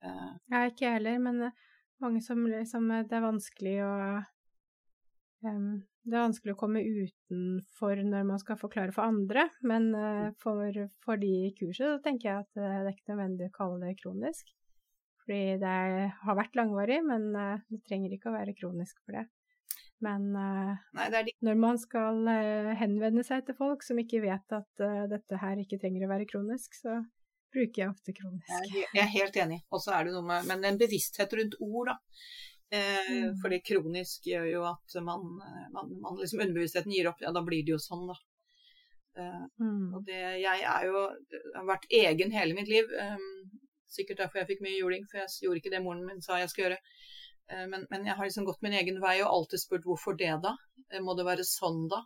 Eh, 0.03 0.33
Jeg 0.51 0.59
er 0.61 0.70
ikke 0.70 0.92
heller, 0.94 1.18
men 1.18 1.53
mange 2.01 2.23
som 2.23 2.44
liksom 2.46 2.88
Det 3.09 3.12
er 3.16 3.20
vanskelig 3.27 3.75
å 3.85 4.25
um, 5.44 5.83
Det 6.07 6.16
er 6.16 6.25
vanskelig 6.25 6.55
å 6.55 6.61
komme 6.62 6.81
utenfor 6.81 8.01
når 8.07 8.25
man 8.25 8.38
skal 8.40 8.57
forklare 8.57 8.92
for 8.96 9.03
andre, 9.05 9.49
men 9.62 9.90
uh, 9.94 10.31
for, 10.40 10.73
for 11.05 11.20
de 11.20 11.29
i 11.49 11.53
kurset 11.59 11.85
så 11.90 11.99
tenker 12.03 12.31
jeg 12.31 12.38
at 12.40 12.49
det 12.57 12.70
er 12.70 12.88
ikke 12.88 13.12
nødvendig 13.12 13.51
å 13.51 13.57
kalle 13.59 13.81
det 13.85 13.99
kronisk. 14.01 14.49
Fordi 15.30 15.60
det 15.62 15.74
har 16.24 16.34
vært 16.34 16.56
langvarig, 16.58 16.96
men 17.06 17.28
eh, 17.38 17.60
det 17.70 17.84
trenger 17.86 18.10
ikke 18.16 18.32
å 18.32 18.34
være 18.34 18.54
kronisk 18.58 18.96
for 19.04 19.14
det. 19.14 19.28
Men 20.02 20.24
eh, 20.34 20.72
nei, 20.98 21.04
det 21.12 21.20
de 21.28 21.34
når 21.46 21.60
man 21.62 21.78
skal 21.78 22.18
eh, 22.32 22.70
henvende 22.80 23.22
seg 23.22 23.44
til 23.46 23.54
folk 23.54 23.84
som 23.86 24.00
ikke 24.02 24.24
vet 24.24 24.56
at 24.56 24.82
dette 25.12 25.38
her 25.38 25.60
ikke 25.62 25.78
trenger 25.78 26.08
å 26.08 26.10
være 26.10 26.26
kronisk, 26.26 26.74
så 26.74 26.96
bruker 27.54 27.84
jeg 27.84 27.92
ofte 27.92 28.14
kronisk. 28.16 28.50
Jeg 28.74 29.04
er 29.04 29.12
helt 29.14 29.38
enig. 29.38 29.60
Og 29.70 29.84
så 29.84 29.94
er 29.94 30.08
det 30.08 30.16
noe 30.16 30.26
med 30.26 30.50
Men 30.50 30.66
en 30.66 30.80
bevissthet 30.82 31.38
rundt 31.38 31.54
ord, 31.62 31.92
da. 31.92 31.96
Eh, 32.74 33.06
Mm. 33.10 33.38
Fordi 33.42 33.60
kronisk 33.66 34.26
gjør 34.30 34.44
jo 34.50 34.66
at 34.66 34.98
man, 35.02 35.22
man, 35.74 35.94
man 36.02 36.18
liksom 36.18 36.42
Underbevisstheten 36.42 36.92
gir 36.94 37.08
opp. 37.10 37.22
Ja, 37.22 37.30
da 37.34 37.42
blir 37.46 37.62
det 37.66 37.76
jo 37.76 37.78
sånn, 37.82 38.04
da. 38.10 38.18
Eh, 39.18 39.46
Mm. 39.62 39.94
og 39.94 40.04
det 40.06 40.20
Jeg 40.42 40.66
er 40.74 40.86
jo 40.90 41.06
har 41.54 41.66
vært 41.70 41.86
egen 42.02 42.30
hele 42.34 42.54
mitt 42.58 42.70
liv. 42.70 42.86
Sikkert 43.90 44.22
derfor 44.22 44.42
jeg 44.42 44.50
fikk 44.53 44.62
mye 44.66 44.79
juling, 44.79 45.09
for 45.11 45.22
jeg 45.22 45.46
gjorde 45.46 45.62
ikke 45.62 45.74
det 45.74 45.83
moren 45.85 46.07
min 46.07 46.22
sa 46.24 46.38
jeg 46.40 46.53
skulle 46.53 46.68
gjøre. 46.68 46.81
Eh, 47.50 47.66
men, 47.72 47.87
men 47.90 48.07
jeg 48.07 48.16
har 48.16 48.29
liksom 48.29 48.46
gått 48.48 48.62
min 48.64 48.76
egen 48.79 49.00
vei 49.03 49.18
og 49.24 49.31
alltid 49.33 49.64
spurt 49.64 49.87
hvorfor 49.88 50.18
det, 50.18 50.33
da? 50.44 50.55
Eh, 50.90 51.03
må 51.05 51.16
det 51.18 51.26
være 51.29 51.46
sånn, 51.46 51.87
da? 51.92 52.05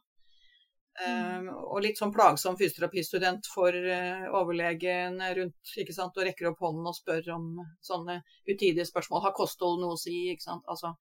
Um, 0.94 1.48
og 1.50 1.80
litt 1.82 1.98
sånn 1.98 2.12
plagsom 2.14 2.54
fysioterapistudent 2.54 3.48
for 3.50 3.74
uh, 3.74 4.28
overlegen 4.38 5.16
rundt, 5.38 5.72
ikke 5.82 5.96
sant, 5.96 6.14
og 6.14 6.28
rekker 6.28 6.52
opp 6.52 6.60
hånden 6.62 6.86
og 6.86 6.94
spør 6.94 7.32
om 7.34 7.48
sånne 7.82 8.20
utidige 8.46 8.86
spørsmål. 8.86 9.24
Har 9.24 9.34
kosthold 9.34 9.82
noe 9.82 9.96
å 9.96 9.98
si? 9.98 10.14
ikke 10.30 10.46
sant, 10.46 10.62
altså, 10.70 10.92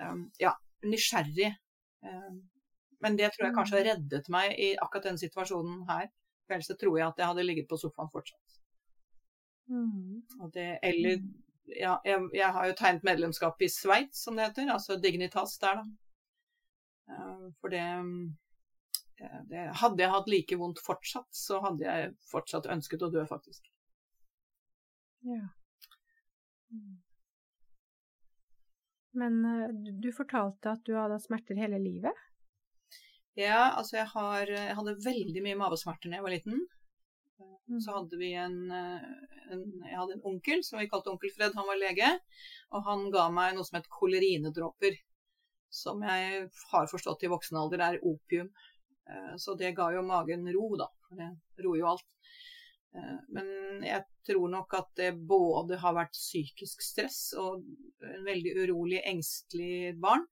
um, 0.00 0.24
Ja, 0.40 0.54
nysgjerrig. 0.88 1.52
Um, 2.00 2.40
men 3.04 3.20
det 3.20 3.28
tror 3.34 3.50
jeg 3.50 3.56
kanskje 3.58 3.76
har 3.76 3.86
reddet 3.90 4.32
meg 4.32 4.56
i 4.56 4.70
akkurat 4.80 5.10
den 5.10 5.20
situasjonen 5.20 5.84
her. 5.92 6.08
For 6.46 6.56
ellers 6.56 6.72
tror 6.80 6.96
jeg 6.98 7.06
at 7.06 7.20
jeg 7.20 7.30
hadde 7.32 7.46
ligget 7.46 7.68
på 7.68 7.78
sofaen 7.80 8.12
fortsatt. 8.12 8.59
Mm. 9.70 10.22
Det, 10.52 10.66
eller 10.82 11.20
ja, 11.70 11.94
jeg, 12.04 12.28
jeg, 12.34 12.52
har 12.56 12.66
jo 12.66 12.76
tegnet 12.78 13.06
medlemskap 13.06 13.62
i 13.62 13.70
Sveits, 13.70 14.24
som 14.24 14.36
det 14.36 14.48
heter. 14.48 14.70
Altså 14.74 14.98
Dignitas 14.98 15.58
der, 15.62 15.82
da. 15.82 15.88
Uh, 17.10 17.50
for 17.58 17.72
det 17.72 17.84
det, 19.50 19.66
hadde 19.76 20.00
jeg 20.00 20.12
hatt 20.14 20.30
like 20.32 20.56
vondt 20.56 20.80
fortsatt, 20.80 21.28
så 21.34 21.60
hadde 21.64 21.84
jeg 21.84 22.12
fortsatt 22.30 22.68
ønsket 22.72 23.02
å 23.04 23.10
dø, 23.12 23.24
faktisk. 23.28 23.66
Ja. 25.28 25.42
Mm. 26.72 26.98
Men 29.20 29.38
uh, 29.44 29.68
du 30.00 30.08
fortalte 30.16 30.72
at 30.72 30.84
du 30.86 30.94
hadde 30.96 31.20
smerter 31.20 31.58
hele 31.60 31.80
livet? 31.82 32.26
Ja, 33.38 33.74
altså 33.78 33.98
jeg, 34.00 34.08
har, 34.14 34.50
jeg 34.50 34.76
hadde 34.76 35.00
veldig 35.04 35.42
mye 35.44 35.58
mavesmerter 35.60 36.10
da 36.10 36.18
jeg 36.18 36.26
var 36.26 36.34
liten. 36.34 36.64
Mm. 37.40 37.80
Så 37.80 37.94
hadde 37.94 38.18
vi 38.18 38.32
en, 38.34 38.70
eh, 38.70 39.02
en, 39.52 39.62
Jeg 39.84 39.98
hadde 39.98 40.16
en 40.16 40.26
onkel 40.32 40.64
som 40.66 40.80
vi 40.80 40.88
kalte 40.90 41.12
onkel 41.12 41.32
Fred, 41.34 41.54
han 41.54 41.68
var 41.68 41.78
lege. 41.78 42.10
Og 42.74 42.84
han 42.86 43.06
ga 43.14 43.28
meg 43.34 43.54
noe 43.54 43.66
som 43.66 43.78
het 43.78 43.90
kolerinedråper. 44.00 44.98
Som 45.70 46.02
jeg 46.02 46.48
har 46.72 46.90
forstått 46.90 47.24
i 47.24 47.30
voksen 47.30 47.58
alder 47.60 47.84
er 47.86 48.00
opium. 48.02 48.50
Eh, 49.06 49.34
så 49.38 49.54
det 49.58 49.76
ga 49.78 49.90
jo 49.94 50.06
magen 50.06 50.48
ro, 50.54 50.72
da. 50.80 50.90
For 51.08 51.20
det 51.20 51.30
roer 51.64 51.82
jo 51.82 51.92
alt. 51.92 52.08
Eh, 52.94 53.18
men 53.36 53.84
jeg 53.86 54.02
tror 54.26 54.50
nok 54.50 54.74
at 54.78 54.90
det 54.98 55.12
både 55.30 55.78
har 55.82 55.94
vært 55.96 56.18
psykisk 56.18 56.82
stress 56.82 57.20
og 57.38 57.62
en 58.06 58.26
veldig 58.26 58.56
urolig, 58.64 59.00
engstelig 59.06 59.94
barn. 60.02 60.26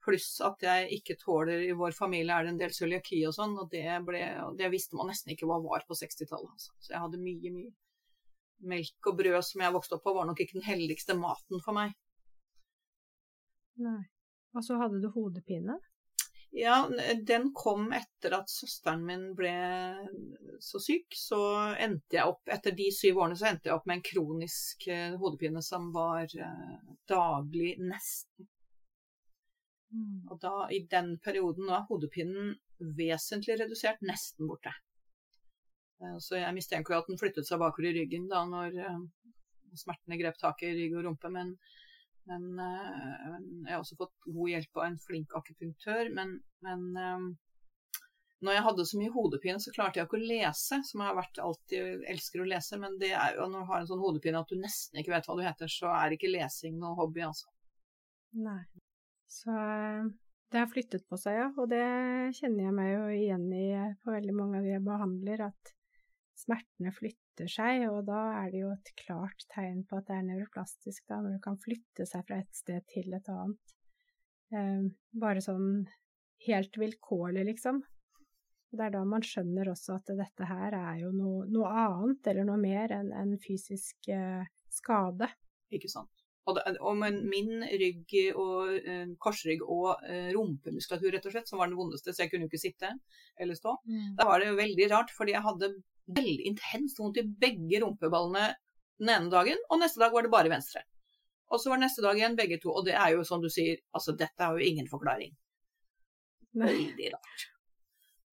Pluss 0.00 0.28
at 0.44 0.62
jeg 0.64 1.00
ikke 1.00 1.18
tåler 1.20 1.66
I 1.66 1.74
vår 1.76 1.92
familie 1.92 2.32
er 2.32 2.46
det 2.46 2.54
en 2.54 2.60
del 2.62 2.72
cøliaki 2.72 3.18
og 3.28 3.34
sånn, 3.36 3.56
og 3.60 3.68
det, 3.72 3.84
ble, 4.06 4.22
det, 4.56 4.70
visste 4.72 4.96
man 4.96 5.10
nesten 5.12 5.34
ikke 5.34 5.48
hva 5.50 5.58
var 5.64 5.84
på 5.88 5.98
60-tallet. 5.98 6.54
Altså. 6.56 6.72
Så 6.80 6.94
jeg 6.94 7.02
hadde 7.04 7.20
mye, 7.20 7.52
mye 7.52 8.70
melk 8.70 9.10
og 9.10 9.18
brød 9.20 9.42
som 9.44 9.64
jeg 9.64 9.74
vokste 9.76 9.96
opp 9.96 10.06
på, 10.06 10.14
var 10.16 10.28
nok 10.28 10.40
ikke 10.40 10.58
den 10.58 10.66
heldigste 10.68 11.16
maten 11.18 11.62
for 11.64 11.76
meg. 11.76 11.94
Nei. 13.80 14.02
Og 14.56 14.66
så 14.66 14.76
hadde 14.80 14.98
du 15.00 15.08
hodepine? 15.14 15.78
Ja, 16.50 16.90
den 17.22 17.52
kom 17.54 17.92
etter 17.94 18.34
at 18.40 18.50
søsteren 18.50 19.04
min 19.06 19.28
ble 19.38 19.52
så 20.58 20.80
syk. 20.82 21.14
Så 21.14 21.38
endte 21.78 22.18
jeg 22.18 22.26
opp, 22.26 22.42
etter 22.50 22.74
de 22.74 22.88
syv 22.94 23.20
årene, 23.22 23.38
så 23.38 23.52
endte 23.52 23.70
jeg 23.70 23.76
opp 23.76 23.86
med 23.86 24.00
en 24.00 24.08
kronisk 24.08 24.88
eh, 24.90 25.14
hodepine 25.20 25.62
som 25.62 25.92
var 25.94 26.26
eh, 26.26 26.96
daglig, 27.10 27.76
nesten. 27.84 28.50
Mm. 29.90 30.30
Og 30.30 30.38
da, 30.42 30.54
i 30.70 30.84
den 30.90 31.16
perioden, 31.24 31.66
nå 31.66 31.74
er 31.76 31.86
hodepinen 31.88 32.54
vesentlig 32.98 33.58
redusert, 33.60 34.02
nesten 34.06 34.48
borte. 34.50 34.72
Eh, 36.00 36.16
så 36.22 36.38
jeg 36.40 36.56
mistenker 36.56 36.94
jo 36.94 37.02
at 37.02 37.10
den 37.10 37.20
flyttet 37.20 37.48
seg 37.48 37.60
bakover 37.62 37.90
i 37.90 37.96
ryggen 38.00 38.30
da 38.30 38.44
når 38.48 38.78
smertene 39.78 40.18
grep 40.18 40.38
tak 40.40 40.62
i 40.66 40.74
rygg 40.74 40.98
og 40.98 41.06
rumpe. 41.08 41.30
Men 41.34 41.54
men, 42.28 42.58
eh, 42.62 43.30
men, 43.32 43.46
jeg 43.64 43.72
har 43.74 43.80
også 43.80 43.96
fått 43.98 44.12
god 44.28 44.50
hjelp 44.52 44.76
av 44.78 44.84
en 44.86 44.98
flink 45.02 45.32
akupunktør. 45.34 46.10
Men, 46.14 46.36
men 46.62 46.84
når 48.40 48.56
jeg 48.56 48.64
hadde 48.66 48.86
så 48.88 49.00
mye 49.00 49.12
hodepine, 49.12 49.60
så 49.60 49.72
klarte 49.74 50.00
jeg 50.00 50.08
ikke 50.08 50.16
å 50.20 50.28
lese, 50.30 50.80
som 50.88 51.02
jeg 51.02 51.08
har 51.10 51.18
vært 51.18 51.40
alltid 51.44 52.04
elsker 52.12 52.40
å 52.40 52.48
lese. 52.48 52.78
Men 52.80 52.96
det 53.02 53.12
er 53.12 53.36
jo 53.36 53.48
når 53.52 53.64
du 53.64 53.70
har 53.72 53.82
en 53.82 53.90
sånn 53.90 54.04
hodepine 54.04 54.40
at 54.40 54.52
du 54.52 54.60
nesten 54.60 55.00
ikke 55.00 55.12
vet 55.12 55.28
hva 55.28 55.36
du 55.36 55.42
heter, 55.44 55.72
så 55.72 55.92
er 55.96 56.16
ikke 56.16 56.32
lesing 56.32 56.78
noe 56.80 56.96
hobby, 56.96 57.24
altså. 57.26 57.50
Nei. 58.40 58.62
Så 59.30 59.54
det 60.50 60.58
har 60.58 60.70
flyttet 60.70 61.06
på 61.08 61.18
seg, 61.20 61.38
ja. 61.38 61.48
Og 61.62 61.68
det 61.70 61.84
kjenner 62.38 62.66
jeg 62.66 62.76
meg 62.76 62.88
jo 62.90 63.04
igjen 63.14 63.46
i 63.54 63.66
på 64.02 64.14
veldig 64.14 64.34
mange 64.34 64.58
av 64.58 64.66
de 64.66 64.74
jeg 64.74 64.86
behandler, 64.86 65.44
at 65.46 65.74
smertene 66.40 66.92
flytter 66.94 67.50
seg, 67.50 67.84
og 67.90 68.02
da 68.08 68.20
er 68.40 68.50
det 68.50 68.64
jo 68.64 68.72
et 68.74 68.90
klart 68.98 69.44
tegn 69.52 69.84
på 69.86 70.00
at 70.00 70.08
det 70.08 70.16
er 70.16 70.26
nevroplastisk, 70.26 71.04
da, 71.06 71.20
når 71.20 71.36
det 71.36 71.44
kan 71.44 71.60
flytte 71.62 72.06
seg 72.08 72.26
fra 72.26 72.40
et 72.42 72.50
sted 72.56 72.84
til 72.90 73.14
et 73.16 73.30
annet. 73.32 73.74
Eh, 74.50 74.84
bare 75.22 75.44
sånn 75.44 75.84
helt 76.48 76.78
vilkårlig, 76.80 77.46
liksom. 77.52 77.82
Det 78.70 78.86
er 78.86 78.94
da 78.94 79.02
man 79.06 79.24
skjønner 79.26 79.70
også 79.72 79.96
at 79.98 80.10
dette 80.18 80.46
her 80.46 80.74
er 80.78 81.00
jo 81.02 81.10
noe, 81.14 81.44
noe 81.50 81.70
annet, 81.84 82.26
eller 82.30 82.46
noe 82.46 82.58
mer 82.60 82.94
enn 82.94 83.10
en 83.14 83.36
fysisk 83.42 84.10
eh, 84.14 84.42
skade. 84.70 85.30
Ikke 85.74 85.90
sant. 85.90 86.19
Og, 86.48 86.96
min 87.00 87.50
rygg 87.62 88.14
og 88.32 88.70
uh, 88.86 89.10
korsrygg 89.22 89.60
og 89.66 90.00
uh, 90.06 90.30
rumpemuskulatur, 90.34 91.12
rett 91.14 91.28
og 91.28 91.34
slett, 91.34 91.50
som 91.50 91.60
var 91.60 91.68
den 91.68 91.78
vondeste, 91.78 92.14
så 92.14 92.24
jeg 92.24 92.32
kunne 92.32 92.46
jo 92.46 92.50
ikke 92.50 92.62
sitte 92.62 92.94
eller 93.38 93.58
stå. 93.58 93.76
Mm. 93.84 94.14
Da 94.18 94.26
var 94.26 94.40
det 94.40 94.48
jo 94.48 94.56
veldig 94.58 94.88
rart, 94.90 95.12
fordi 95.14 95.36
jeg 95.36 95.44
hadde 95.44 95.74
veldig 96.10 96.48
intenst 96.48 96.98
vondt 96.98 97.20
i 97.20 97.26
begge 97.44 97.82
rumpeballene 97.84 98.48
den 99.00 99.12
ene 99.14 99.30
dagen, 99.32 99.60
og 99.70 99.80
neste 99.80 100.02
dag 100.02 100.16
var 100.16 100.26
det 100.26 100.32
bare 100.32 100.52
venstre. 100.52 100.82
Og 101.50 101.60
så 101.60 101.70
var 101.70 101.80
det 101.80 101.86
neste 101.86 102.04
dag 102.04 102.18
igjen 102.18 102.36
begge 102.38 102.60
to. 102.62 102.72
Og 102.72 102.84
det 102.86 102.94
er 102.94 103.14
jo 103.14 103.24
som 103.26 103.42
du 103.42 103.48
sier, 103.50 103.80
altså 103.96 104.14
dette 104.18 104.44
er 104.44 104.54
jo 104.54 104.70
ingen 104.70 104.88
forklaring. 104.90 105.32
Veldig 106.60 107.10
rart. 107.14 107.46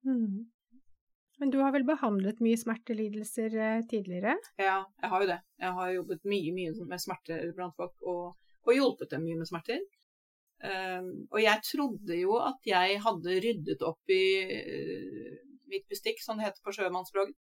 Mm. 0.06 0.46
Men 1.38 1.52
du 1.54 1.60
har 1.62 1.72
vel 1.74 1.86
behandlet 1.86 2.40
mye 2.42 2.58
smertelidelser 2.58 3.54
eh, 3.54 3.82
tidligere? 3.90 4.34
Ja, 4.58 4.80
jeg 5.02 5.12
har 5.12 5.22
jo 5.22 5.30
det. 5.30 5.38
Jeg 5.62 5.76
har 5.76 5.92
jobbet 5.94 6.26
mye, 6.26 6.54
mye 6.56 6.88
med 6.90 7.02
smerter 7.02 7.52
blant 7.56 7.76
folk, 7.78 7.94
og, 8.02 8.50
og 8.66 8.74
hjulpet 8.74 9.14
dem 9.14 9.26
mye 9.26 9.38
med 9.38 9.50
smerter. 9.50 9.84
Um, 10.58 11.12
og 11.30 11.38
jeg 11.38 11.62
trodde 11.62 12.16
jo 12.18 12.40
at 12.42 12.64
jeg 12.66 12.98
hadde 13.04 13.36
ryddet 13.44 13.84
opp 13.86 14.10
i 14.10 14.24
uh, 14.50 15.36
mitt 15.70 15.86
bestikk, 15.86 16.18
som 16.24 16.40
det 16.40 16.48
heter 16.48 16.64
på 16.64 16.74
sjømannsspråket. 16.74 17.36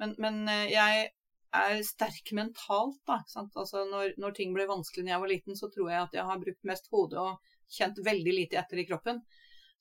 Men, 0.00 0.14
men 0.20 0.40
eh, 0.50 0.72
jeg 0.72 1.08
er 1.52 1.82
sterk 1.86 2.32
mentalt, 2.36 2.98
da. 3.08 3.20
Altså, 3.36 3.84
når, 3.88 4.16
når, 4.20 4.34
ting 4.36 4.54
ble 4.56 4.66
vanskelig 4.68 5.06
da 5.06 5.14
jeg 5.14 5.22
var 5.24 5.30
liten, 5.30 5.58
så 5.58 5.68
tror 5.72 5.90
jeg 5.92 6.00
at 6.00 6.16
jeg 6.16 6.28
har 6.28 6.40
brukt 6.40 6.68
mest 6.68 6.88
hodet 6.92 7.20
og 7.20 7.52
kjent 7.72 8.00
veldig 8.04 8.34
lite 8.34 8.58
etter 8.60 8.80
i 8.80 8.86
kroppen. 8.88 9.20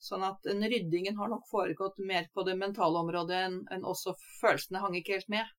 Sånn 0.01 0.23
at 0.25 0.41
den 0.47 0.63
ryddingen 0.65 1.17
har 1.19 1.29
nok 1.29 1.43
foregått 1.49 1.99
mer 2.01 2.25
på 2.33 2.45
det 2.47 2.55
mentale 2.57 3.03
området 3.03 3.41
enn, 3.47 3.57
enn 3.69 3.83
også 3.85 4.15
følelsene 4.39 4.81
hang 4.81 4.95
ikke 4.97 5.19
helt 5.19 5.29
med. 5.29 5.51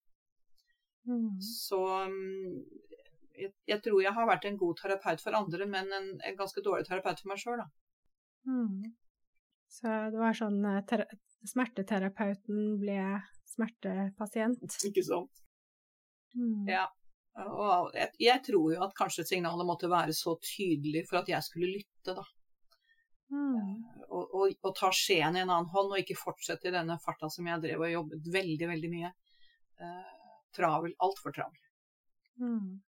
Mm. 1.06 1.36
Så 1.46 1.78
mm, 2.10 2.56
jeg, 3.38 3.52
jeg, 3.70 3.78
tror 3.84 4.00
jeg 4.02 4.14
har 4.16 4.26
vært 4.28 4.48
en 4.48 4.58
god 4.58 4.80
terapeut 4.82 5.22
for 5.22 5.38
andre, 5.38 5.68
men 5.70 5.94
en, 5.94 6.08
en 6.18 6.40
ganske 6.40 6.64
dårlig 6.64 6.88
terapeut 6.88 7.22
for 7.22 7.32
meg 7.32 7.42
sjøl, 7.42 7.62
da. 7.62 7.68
Mm. 8.50 8.90
Så 9.72 9.92
det 10.12 10.20
var 10.20 10.34
sånn 10.36 10.58
eh, 10.68 11.06
smerteterapeuten 11.48 12.64
ble 12.82 12.98
smertepasient. 13.54 14.80
Ikke 14.88 15.06
sant. 15.06 15.44
Mm. 16.34 16.66
Ja. 16.70 16.88
Og 17.46 17.94
jeg, 17.96 18.10
jeg, 18.20 18.42
tror 18.44 18.74
jo 18.74 18.82
at 18.84 18.94
kanskje 18.96 19.24
signalet 19.28 19.68
måtte 19.68 19.88
være 19.88 20.12
så 20.16 20.34
tydelig 20.44 21.06
for 21.08 21.22
at 21.22 21.30
jeg 21.32 21.46
skulle 21.46 21.70
lytte, 21.78 22.16
da. 22.18 22.26
Mm. 23.32 23.82
Og, 24.12 24.34
og, 24.36 24.54
og, 24.60 24.70
ta 24.76 24.90
skjeen 24.92 25.38
i 25.38 25.42
en 25.42 25.50
annen 25.50 25.70
hånd, 25.72 25.92
og 25.94 26.00
ikke 26.02 26.18
fortsette 26.20 26.68
i 26.68 26.74
denne 26.74 26.98
farta 27.00 27.30
som 27.32 27.48
jeg 27.48 27.62
drev 27.64 27.84
og 27.86 27.94
jobbet 27.94 28.32
veldig, 28.34 28.68
veldig 28.74 28.90
mye. 28.92 29.12
Eh, 29.80 30.16
travel. 30.56 30.94
Altfor 31.02 31.34
travel. 31.34 31.60
Mm. 32.40 32.82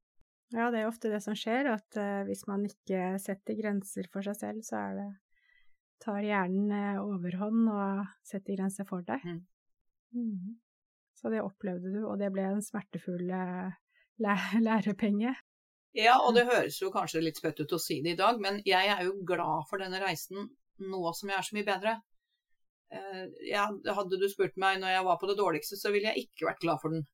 Ja, 0.52 0.68
det 0.70 0.82
er 0.82 0.90
ofte 0.90 1.12
det 1.12 1.22
som 1.24 1.36
skjer, 1.38 1.70
at 1.72 1.96
uh, 1.96 2.24
hvis 2.28 2.44
man 2.50 2.66
ikke 2.68 3.14
setter 3.22 3.56
grenser 3.56 4.08
for 4.12 4.26
seg 4.26 4.36
selv, 4.36 4.64
så 4.66 4.82
det 4.98 5.06
tar 6.02 6.20
hjernen 6.26 6.74
uh, 6.74 7.00
overhånd 7.06 7.70
og 7.72 8.02
setter 8.26 8.58
grenser 8.58 8.88
for 8.88 9.06
deg. 9.06 9.24
Mm. 9.24 9.40
Mm. 10.12 10.58
Så 11.16 11.32
det 11.32 11.40
opplevde 11.40 11.94
du, 11.94 12.02
og 12.04 12.18
det 12.20 12.28
ble 12.34 12.44
en 12.50 12.60
smertefull 12.64 13.30
eh, 13.30 13.74
læ 14.20 14.36
lærepenge. 14.66 15.32
Ja, 15.96 16.16
og 16.24 16.32
det 16.36 16.46
høres 16.48 16.78
jo 16.80 16.88
kanskje 16.92 17.20
litt 17.20 17.38
spøtt 17.40 17.60
ut 17.60 17.74
å 17.76 17.80
si 17.80 17.98
det 18.04 18.14
i 18.14 18.18
dag, 18.18 18.38
men 18.40 18.62
jeg 18.64 18.88
er 18.94 19.04
jo 19.04 19.18
glad 19.28 19.66
for 19.68 19.82
denne 19.82 20.00
reisen 20.00 20.48
nå 20.82 21.02
som 21.14 21.30
jeg 21.30 21.38
er 21.38 21.46
så 21.46 21.56
mye 21.56 21.68
bedre. 21.68 21.96
Eh, 22.92 23.24
ja, 23.50 23.66
hadde 23.96 24.20
du 24.20 24.24
spurt 24.28 24.56
meg 24.60 24.80
når 24.80 24.96
jeg 24.96 25.04
var 25.08 25.18
på 25.20 25.28
det 25.28 25.36
dårligste, 25.40 25.78
så 25.80 25.92
ville 25.92 26.12
jeg 26.12 26.26
ikke 26.26 26.48
vært 26.48 26.64
glad 26.64 26.80
for 26.82 26.96
den. 26.96 27.04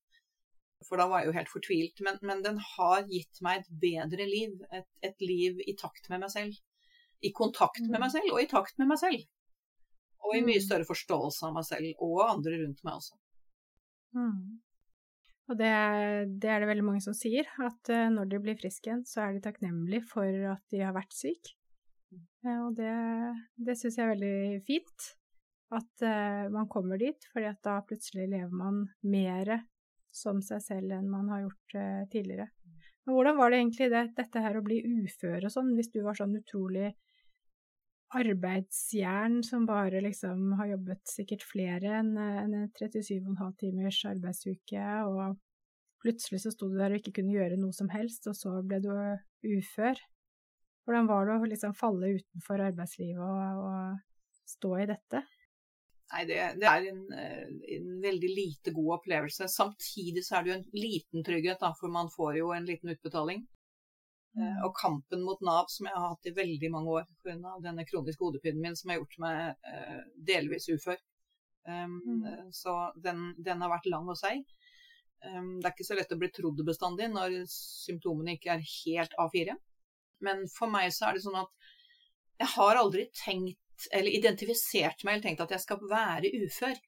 For 0.86 1.00
da 1.00 1.08
var 1.10 1.22
jeg 1.22 1.30
jo 1.30 1.34
helt 1.34 1.50
fortvilt. 1.50 2.02
Men, 2.06 2.20
men 2.22 2.44
den 2.44 2.60
har 2.62 3.02
gitt 3.10 3.42
meg 3.42 3.64
et 3.64 3.72
bedre 3.82 4.28
liv. 4.30 4.54
Et, 4.70 4.86
et, 5.02 5.26
liv 5.26 5.58
i 5.66 5.74
takt 5.78 6.06
med 6.12 6.22
meg 6.22 6.30
selv. 6.30 6.54
I 7.18 7.32
kontakt 7.34 7.82
med 7.82 7.98
meg 7.98 8.06
mm. 8.06 8.14
selv, 8.14 8.30
og 8.30 8.42
i 8.42 8.50
takt 8.50 8.78
med 8.78 8.92
meg 8.92 9.00
selv. 9.02 9.26
Og 10.22 10.36
i 10.38 10.44
mye 10.46 10.62
mm. 10.62 10.66
større 10.68 10.86
forståelse 10.86 11.50
av 11.50 11.58
meg 11.58 11.66
selv 11.66 12.06
og 12.06 12.22
andre 12.28 12.60
rundt 12.62 12.86
meg 12.86 13.00
også. 13.00 13.18
Mm. 14.14 14.60
Og 15.48 15.56
det, 15.56 15.70
det, 16.42 16.50
er 16.52 16.60
det 16.60 16.68
veldig 16.68 16.84
mange 16.84 17.04
som 17.04 17.16
sier, 17.16 17.48
at 17.64 17.92
uh, 17.92 18.08
når 18.12 18.28
de 18.28 18.40
blir 18.44 18.58
friske 18.58 18.90
igjen, 18.90 19.06
så 19.08 19.24
er 19.24 19.36
de 19.36 19.44
takknemlige 19.44 20.04
for 20.10 20.28
at 20.52 20.64
de 20.74 20.82
har 20.84 20.96
vært 20.96 21.16
syke. 21.16 21.54
Og 22.48 22.76
det, 22.76 22.92
det 23.60 23.74
syns 23.76 23.96
jeg 23.98 24.04
er 24.06 24.12
veldig 24.14 24.60
fint. 24.68 25.08
at 25.74 26.04
uh, 26.04 26.44
man 26.52 26.68
kommer 26.68 27.00
dit, 27.00 27.26
fordi 27.32 27.48
at 27.50 27.58
da 27.64 27.80
plutselig 27.84 28.28
lever 28.28 28.52
man 28.52 28.86
mer 29.04 29.58
som 30.14 30.40
seg 30.44 30.62
selv 30.64 30.94
enn 30.96 31.10
man 31.12 31.28
har 31.32 31.44
gjort 31.44 31.76
uh, 31.76 32.04
tidligere. 32.12 32.48
Men 33.04 33.16
hvordan 33.16 33.36
var 33.36 33.50
det 33.50 33.58
egentlig 33.62 33.90
det, 33.92 34.04
dette 34.16 34.40
her 34.44 34.56
å 34.58 34.64
bli 34.64 34.82
ufør 34.84 35.48
og 35.48 35.52
sånn, 35.52 35.74
hvis 35.76 35.92
du 35.94 36.02
var 36.04 36.16
sånn 36.16 36.36
utrolig 36.36 36.90
arbeidsjern 38.16 39.42
som 39.44 39.66
bare 39.68 40.00
liksom 40.00 40.52
har 40.58 40.72
jobbet 40.72 41.02
sikkert 41.10 41.44
flere 41.44 41.98
enn 42.00 42.14
en 42.16 42.54
37,5 42.72 43.56
timers 43.60 43.98
arbeidsuke, 44.08 44.84
og 45.08 45.36
plutselig 46.02 46.40
så 46.44 46.52
sto 46.54 46.70
du 46.70 46.78
der 46.78 46.94
og 46.94 47.02
ikke 47.02 47.18
kunne 47.20 47.34
gjøre 47.34 47.58
noe 47.60 47.74
som 47.76 47.90
helst, 47.92 48.28
og 48.30 48.36
så 48.38 48.54
ble 48.64 48.80
du 48.84 48.92
ufør. 49.58 50.00
Hvordan 50.88 51.10
var 51.10 51.26
det 51.28 51.34
å 51.36 51.50
liksom 51.50 51.74
falle 51.76 52.14
utenfor 52.16 52.62
arbeidslivet 52.64 53.20
og, 53.20 53.66
og 53.68 54.48
stå 54.48 54.72
i 54.80 54.88
dette? 54.88 55.20
Nei, 56.08 56.22
det, 56.24 56.38
det 56.62 56.68
er 56.70 56.86
en, 56.88 57.02
en, 57.12 57.88
veldig 58.00 58.30
lite 58.32 58.72
god 58.72 58.94
opplevelse. 58.96 59.50
Samtidig 59.52 60.22
så 60.24 60.38
er 60.38 60.46
det 60.46 60.50
jo 60.50 60.56
en 60.56 60.68
liten 60.72 61.26
trygghet, 61.26 61.60
da, 61.60 61.74
for 61.76 61.92
man 61.92 62.08
får 62.08 62.38
jo 62.38 62.54
en 62.56 62.64
liten 62.64 62.94
utbetaling. 62.94 63.44
Eh, 64.36 64.42
mm. 64.42 64.64
Og 64.66 64.74
kampen 64.76 65.22
mot 65.24 65.40
Nav, 65.44 65.68
som 65.72 65.88
jeg 65.88 65.96
har 65.96 66.14
hatt 66.14 66.28
i 66.28 66.34
veldig 66.36 66.70
mange 66.74 66.96
år 67.00 67.06
pga. 67.24 67.54
denne 67.64 67.86
kroniske 67.88 68.24
hodepinen 68.24 68.60
min, 68.62 68.76
som 68.76 68.90
har 68.90 69.00
gjort 69.00 69.18
meg 69.24 69.70
eh, 69.72 70.02
delvis 70.30 70.68
ufør. 70.74 70.98
Um, 71.68 71.98
mm. 72.00 72.52
Så 72.52 72.72
den, 72.96 73.34
den, 73.44 73.60
har 73.60 73.72
vært 73.72 73.88
lang 73.92 74.08
og 74.08 74.16
seig. 74.16 74.44
Um, 75.20 75.58
det 75.58 75.66
er 75.66 75.74
ikke 75.74 75.88
så 75.88 75.96
lett 75.98 76.12
å 76.14 76.20
bli 76.20 76.30
trodd 76.32 76.60
bestandig 76.64 77.10
når 77.12 77.42
symptomene 77.52 78.38
ikke 78.38 78.54
er 78.54 78.62
helt 78.64 79.16
A4. 79.20 79.56
Men 80.24 80.46
for 80.50 80.70
meg 80.72 80.94
så 80.94 81.08
er 81.08 81.18
det 81.18 81.24
sånn 81.26 81.40
at 81.42 81.50
jeg 82.38 82.52
har 82.54 82.78
aldri 82.78 83.08
tenkt 83.18 83.88
eller 83.94 84.14
identifisert 84.14 85.04
meg 85.04 85.18
eller 85.18 85.26
tenkt 85.26 85.42
at 85.44 85.52
jeg 85.54 85.62
skal 85.62 85.82
være 85.90 86.30
ufør. 86.46 86.78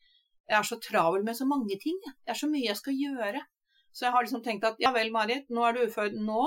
Jeg 0.51 0.57
er 0.59 0.67
så 0.67 0.79
travel 0.83 1.27
med 1.27 1.37
så 1.39 1.47
mange 1.47 1.77
ting. 1.83 1.99
Det 2.25 2.33
er 2.33 2.39
så 2.39 2.49
mye 2.51 2.67
jeg 2.67 2.79
skal 2.81 2.97
gjøre. 2.99 3.43
Så 3.95 4.07
jeg 4.07 4.15
har 4.15 4.25
liksom 4.25 4.43
tenkt 4.43 4.67
at 4.67 4.81
ja 4.83 4.91
vel, 4.95 5.13
Marit, 5.15 5.51
nå 5.51 5.67
er 5.67 5.77
du 5.77 5.85
ufør. 5.85 6.11
Nå 6.15 6.47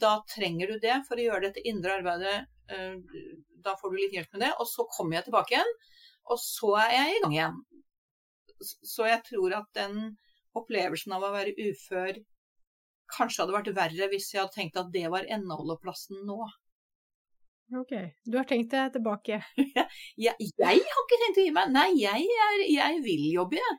da 0.00 0.16
trenger 0.30 0.72
du 0.72 0.80
det 0.82 1.02
for 1.08 1.20
å 1.20 1.26
gjøre 1.26 1.48
dette 1.48 1.64
indre 1.68 1.98
arbeidet. 2.00 2.48
Eh, 2.72 2.96
da 3.62 3.76
får 3.78 3.92
du 3.92 4.00
litt 4.00 4.16
hjelp 4.16 4.32
med 4.34 4.44
det. 4.46 4.52
Og 4.58 4.68
så 4.70 4.86
kommer 4.90 5.18
jeg 5.18 5.28
tilbake 5.28 5.56
igjen, 5.56 5.72
og 6.32 6.40
så 6.40 6.74
er 6.86 6.96
jeg 6.96 7.14
i 7.14 7.22
gang 7.24 7.36
igjen. 7.36 7.62
Så 8.62 9.08
jeg 9.08 9.22
tror 9.26 9.56
at 9.58 9.70
den 9.76 10.02
opplevelsen 10.58 11.14
av 11.16 11.24
å 11.26 11.32
være 11.34 11.54
ufør 11.70 12.20
kanskje 13.12 13.42
hadde 13.42 13.54
vært 13.56 13.72
verre 13.76 14.08
hvis 14.12 14.30
jeg 14.32 14.40
hadde 14.42 14.56
tenkt 14.56 14.78
at 14.80 14.92
det 14.94 15.08
var 15.12 15.28
endeholdeplassen 15.36 16.22
nå. 16.28 16.38
Ok. 17.80 17.92
Du 18.28 18.36
har 18.36 18.46
tenkt 18.48 18.72
deg 18.74 18.92
tilbake? 18.96 19.40
jeg, 20.24 20.34
jeg, 20.36 20.60
har 20.60 20.76
ikke 20.76 21.20
tenkt 21.24 21.40
å 21.40 21.44
gi 21.46 21.52
meg. 21.56 21.72
Nei, 21.72 21.88
jeg, 22.02 22.28
er, 22.46 22.64
jeg 22.68 23.02
vil 23.04 23.28
jobbe, 23.32 23.60
jeg. 23.60 23.78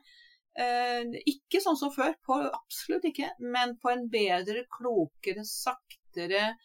Eh, 0.64 1.14
ikke 1.30 1.60
sånn 1.62 1.78
som 1.78 1.92
før, 1.94 2.14
på, 2.26 2.38
absolutt 2.48 3.06
ikke. 3.10 3.30
Men 3.42 3.76
på 3.82 3.92
en 3.92 4.08
bedre, 4.10 4.66
klokere, 4.78 5.46
sakte 5.46 6.02
lettere, 6.14 6.56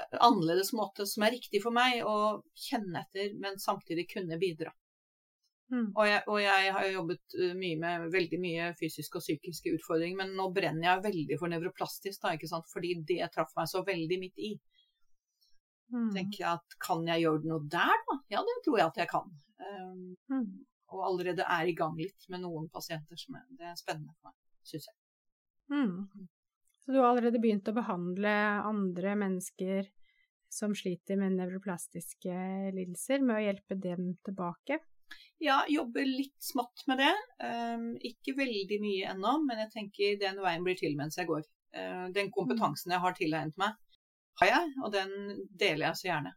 eh, 0.00 0.18
annerledes 0.20 0.72
måte 0.72 1.06
som 1.06 1.24
er 1.26 1.36
riktig 1.36 1.62
for 1.62 1.74
meg 1.76 2.04
å 2.04 2.42
kjenne 2.68 3.04
etter, 3.04 3.34
men 3.40 3.58
samtidig 3.58 4.08
kunne 4.12 4.38
bidra. 4.40 4.72
Mm. 5.70 5.92
Og, 5.94 6.02
jeg, 6.08 6.22
og, 6.26 6.40
jeg, 6.42 6.70
har 6.74 6.86
jobbet 6.90 7.36
eh, 7.38 7.52
mye 7.54 7.78
med 7.78 8.08
veldig 8.10 8.40
mye 8.42 8.72
fysiske 8.78 9.20
og 9.20 9.22
psykiske 9.22 9.76
utfordringer, 9.76 10.18
men 10.18 10.34
nå 10.38 10.48
brenner 10.54 10.88
jeg 10.88 11.04
veldig 11.04 11.38
for 11.38 11.52
nevroplastisk, 11.52 12.26
fordi 12.72 12.96
det 13.06 13.28
traff 13.34 13.54
meg 13.56 13.70
så 13.70 13.84
veldig 13.86 14.18
midt 14.18 14.42
i. 14.50 14.56
Mm. 15.90 16.10
tenker 16.14 16.38
jeg 16.38 16.50
at 16.54 16.74
kan 16.78 17.00
jeg 17.08 17.24
gjøre 17.24 17.48
noe 17.50 17.64
der, 17.66 18.02
da? 18.06 18.14
Ja, 18.30 18.42
det 18.46 18.60
tror 18.62 18.76
jeg 18.78 18.86
at 18.92 18.98
jeg 19.00 19.10
kan. 19.10 19.32
Um, 19.58 20.04
mm. 20.30 20.44
Og 20.94 21.00
allerede 21.02 21.42
er 21.42 21.66
i 21.66 21.74
gang 21.74 21.96
litt 21.98 22.28
med 22.30 22.44
noen 22.44 22.68
pasienter 22.70 23.18
som 23.18 23.34
er, 23.38 23.48
det 23.58 23.66
er 23.66 23.78
spennende 23.78 24.14
for 24.20 24.30
meg, 24.30 24.36
syns 24.70 24.86
jeg. 24.86 24.96
Mm. 25.70 26.28
Mm. 26.90 26.94
Så 26.94 26.96
du 26.96 27.00
har 27.04 27.12
allerede 27.12 27.38
begynt 27.38 27.68
å 27.70 27.72
behandle 27.76 28.30
andre 28.66 29.12
mennesker 29.14 29.86
som 30.50 30.72
sliter 30.74 31.14
med 31.20 31.36
nevroplastiske 31.38 32.38
lidelser, 32.74 33.22
med 33.22 33.36
å 33.36 33.44
hjelpe 33.44 33.76
dem 33.78 34.16
tilbake? 34.26 34.80
Ja, 35.38 35.60
jobber 35.70 36.02
litt 36.02 36.42
smått 36.42 36.82
med 36.90 36.98
det. 36.98 37.12
Um, 37.46 37.92
ikke 37.94 38.34
veldig 38.40 38.80
mye 38.82 39.12
ennå, 39.12 39.36
men 39.46 39.62
jeg 39.62 39.70
tenker 39.76 40.18
den 40.18 40.42
veien 40.42 40.66
blir 40.66 40.80
til 40.80 40.98
mens 40.98 41.14
jeg 41.20 41.30
går. 41.30 41.46
Uh, 41.78 42.10
den 42.10 42.32
kompetansen 42.34 42.90
jeg 42.90 43.04
har 43.04 43.14
tilegnet 43.14 43.62
meg, 43.62 43.78
har 44.42 44.50
jeg, 44.50 44.74
og 44.82 44.90
den 44.90 45.14
deler 45.62 45.92
jeg 45.92 46.00
så 46.00 46.10
gjerne. 46.10 46.34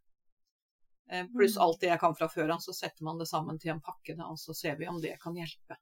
Uh, 1.09 1.25
pluss 1.33 1.57
mm. 1.57 1.63
alt 1.65 1.81
det 1.81 1.89
jeg 1.95 2.03
kan 2.05 2.13
fra 2.21 2.29
før 2.29 2.53
av, 2.59 2.61
så 2.61 2.77
setter 2.77 3.09
man 3.09 3.17
det 3.17 3.29
sammen 3.31 3.57
til 3.57 3.73
en 3.73 3.81
pakke, 3.81 4.13
da, 4.21 4.29
og 4.29 4.37
så 4.37 4.53
ser 4.53 4.77
vi 4.77 4.85
om 4.91 5.01
det 5.01 5.17
kan 5.25 5.33
hjelpe. 5.33 5.81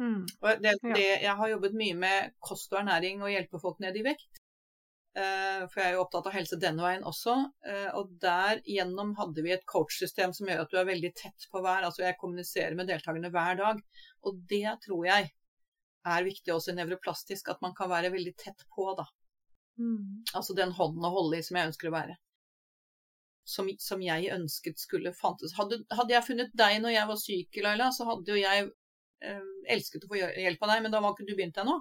Mm. 0.00 0.24
Det, 0.26 0.72
det, 0.82 1.04
jeg 1.22 1.34
har 1.38 1.50
jobbet 1.52 1.76
mye 1.78 1.98
med 1.98 2.32
kost 2.42 2.72
og 2.74 2.80
ernæring 2.80 3.22
og 3.22 3.30
hjelpe 3.30 3.60
folk 3.62 3.78
ned 3.84 3.96
i 4.00 4.06
vekt. 4.06 4.40
Uh, 5.14 5.68
for 5.70 5.78
jeg 5.78 5.92
er 5.92 5.92
jo 5.94 6.02
opptatt 6.02 6.26
av 6.26 6.34
helse 6.34 6.56
denne 6.58 6.82
veien 6.82 7.04
også. 7.06 7.36
Uh, 7.62 7.90
og 8.00 8.16
der 8.22 8.58
gjennom 8.66 9.12
hadde 9.20 9.44
vi 9.46 9.54
et 9.54 9.66
coachsystem 9.70 10.34
som 10.34 10.50
gjør 10.50 10.64
at 10.64 10.72
du 10.72 10.80
er 10.80 10.88
veldig 10.90 11.12
tett 11.20 11.46
på 11.52 11.62
hver. 11.62 11.86
Altså 11.86 12.02
jeg 12.02 12.18
kommuniserer 12.18 12.74
med 12.78 12.90
deltakerne 12.90 13.30
hver 13.34 13.60
dag. 13.60 13.82
Og 14.26 14.40
det 14.50 14.78
tror 14.86 15.06
jeg 15.06 15.30
er 16.04 16.26
viktig 16.26 16.52
også 16.52 16.74
nevroplastisk, 16.76 17.48
at 17.48 17.62
man 17.64 17.74
kan 17.76 17.88
være 17.92 18.12
veldig 18.12 18.34
tett 18.40 18.66
på, 18.74 18.90
da. 18.98 19.06
Mm. 19.78 20.24
Altså 20.36 20.54
den 20.56 20.74
hånden 20.74 21.06
å 21.06 21.12
holde 21.14 21.38
i 21.38 21.46
som 21.46 21.58
jeg 21.58 21.70
ønsker 21.70 21.90
å 21.90 21.94
være. 21.94 22.18
Som, 23.48 23.68
som 23.80 24.02
jeg 24.02 24.32
ønsket 24.32 24.80
skulle 24.80 25.12
fantes. 25.16 25.54
Hadde, 25.56 25.82
hadde, 25.92 26.14
jeg 26.14 26.26
funnet 26.26 26.52
deg 26.56 26.78
når 26.82 26.96
jeg 26.96 27.10
var 27.10 27.20
syk, 27.20 27.60
Laila, 27.64 27.90
så 27.92 28.06
hadde 28.08 28.34
jo 28.34 28.40
jeg 28.40 28.68
elsket 29.70 30.04
å 30.04 30.10
få 30.10 30.20
hjelp 30.20 30.62
av 30.64 30.72
deg, 30.74 30.84
men 30.84 30.94
da 30.94 31.00
var 31.02 31.14
ikke 31.14 31.26
du 31.28 31.34
begynt 31.34 31.60
ennå. 31.62 31.80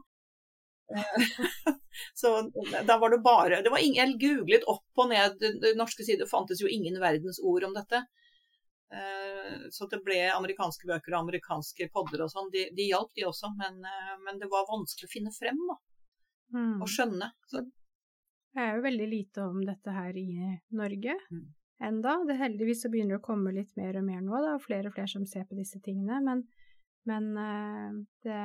så 2.19 2.51
da 2.85 2.97
var 2.99 3.13
det 3.13 3.21
bare 3.23 3.61
det 3.63 3.71
var 3.71 3.81
ingen, 3.81 3.95
Jeg 3.95 4.19
googlet 4.19 4.65
opp 4.69 4.99
og 4.99 5.09
ned 5.09 5.45
norske 5.79 6.05
sider, 6.05 6.29
fantes 6.29 6.61
jo 6.61 6.69
ingen 6.69 6.99
verdens 7.01 7.39
ord 7.41 7.65
om 7.69 7.75
dette. 7.77 8.03
Eh, 8.93 9.55
så 9.71 9.87
det 9.89 10.03
ble 10.05 10.19
amerikanske 10.29 10.87
bøker 10.89 11.15
og 11.15 11.23
amerikanske 11.23 11.87
podder 11.93 12.25
og 12.25 12.33
sånn. 12.33 12.51
De, 12.53 12.67
de 12.77 12.89
hjalp, 12.91 13.09
de 13.17 13.25
også, 13.29 13.49
men, 13.57 13.79
eh, 13.89 14.13
men, 14.25 14.37
det 14.41 14.49
var 14.51 14.69
vanskelig 14.69 15.09
å 15.09 15.13
finne 15.13 15.33
frem 15.33 15.59
da. 15.69 15.79
Mm. 16.53 16.81
og 16.85 16.89
skjønne. 16.91 17.31
Så. 17.49 17.63
Det 18.53 18.61
er 18.61 18.75
jo 18.77 18.85
veldig 18.85 19.05
lite 19.09 19.45
om 19.49 19.63
dette 19.65 19.93
her 19.95 20.17
i 20.19 20.27
Norge 20.77 21.15
mm. 21.33 21.45
enda. 21.87 22.19
Det 22.29 22.37
Heldigvis 22.37 22.83
så 22.85 22.91
begynner 22.93 23.17
det 23.17 23.23
å 23.23 23.25
komme 23.25 23.55
litt 23.55 23.73
mer 23.79 23.97
og 23.97 24.05
mer 24.05 24.21
nå, 24.21 24.35
da, 24.37 24.51
og 24.59 24.65
flere 24.67 24.91
og 24.91 24.93
flere 24.93 25.09
som 25.09 25.25
ser 25.25 25.47
på 25.49 25.57
disse 25.57 25.81
tingene. 25.81 26.19
Men 26.21 26.43
men 27.09 27.37
eh, 27.37 27.91
det 28.23 28.39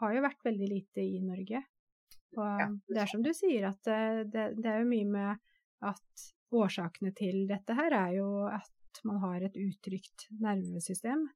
har 0.00 0.14
jo 0.14 0.24
vært 0.24 0.46
veldig 0.46 0.70
lite 0.70 1.04
i 1.04 1.20
Norge. 1.24 1.62
Og 2.38 2.80
det 2.88 3.02
er 3.02 3.10
som 3.10 3.22
du 3.24 3.30
sier, 3.36 3.68
at 3.70 3.90
eh, 3.92 4.24
det, 4.24 4.50
det, 4.58 4.66
er 4.68 4.82
jo 4.82 4.90
mye 4.90 5.08
med 5.12 5.46
at 5.88 6.26
årsakene 6.54 7.12
til 7.16 7.44
dette 7.48 7.76
her 7.76 7.94
er 7.96 8.18
jo 8.18 8.28
at 8.48 9.02
man 9.06 9.20
har 9.22 9.44
et 9.44 9.56
utrygt 9.60 10.26
nervesystem 10.42 11.28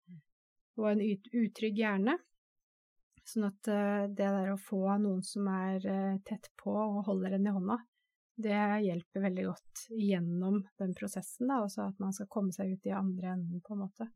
og 0.80 0.86
en 0.88 1.02
utrygg 1.04 1.78
hjerne. 1.78 2.16
Sånn 3.28 3.46
at 3.46 3.70
eh, 3.70 4.08
det 4.08 4.32
der 4.38 4.52
å 4.54 4.60
få 4.60 4.84
noen 5.02 5.22
som 5.26 5.48
er 5.52 5.84
tett 6.26 6.50
på 6.58 6.72
og 6.72 7.04
holder 7.08 7.36
en 7.36 7.48
i 7.48 7.56
hånda, 7.56 7.78
det 8.42 8.60
hjelper 8.86 9.26
veldig 9.28 9.44
godt 9.44 9.82
gjennom 9.92 10.62
den 10.80 10.94
prosessen, 10.96 11.50
da, 11.52 11.60
også 11.62 11.90
at 11.90 12.00
man 12.00 12.14
skal 12.16 12.30
komme 12.32 12.54
seg 12.56 12.72
ut 12.72 12.88
i 12.88 12.94
andre 12.96 13.34
enden, 13.36 13.60
på 13.60 13.76
en 13.76 13.84
måte. 13.84 14.08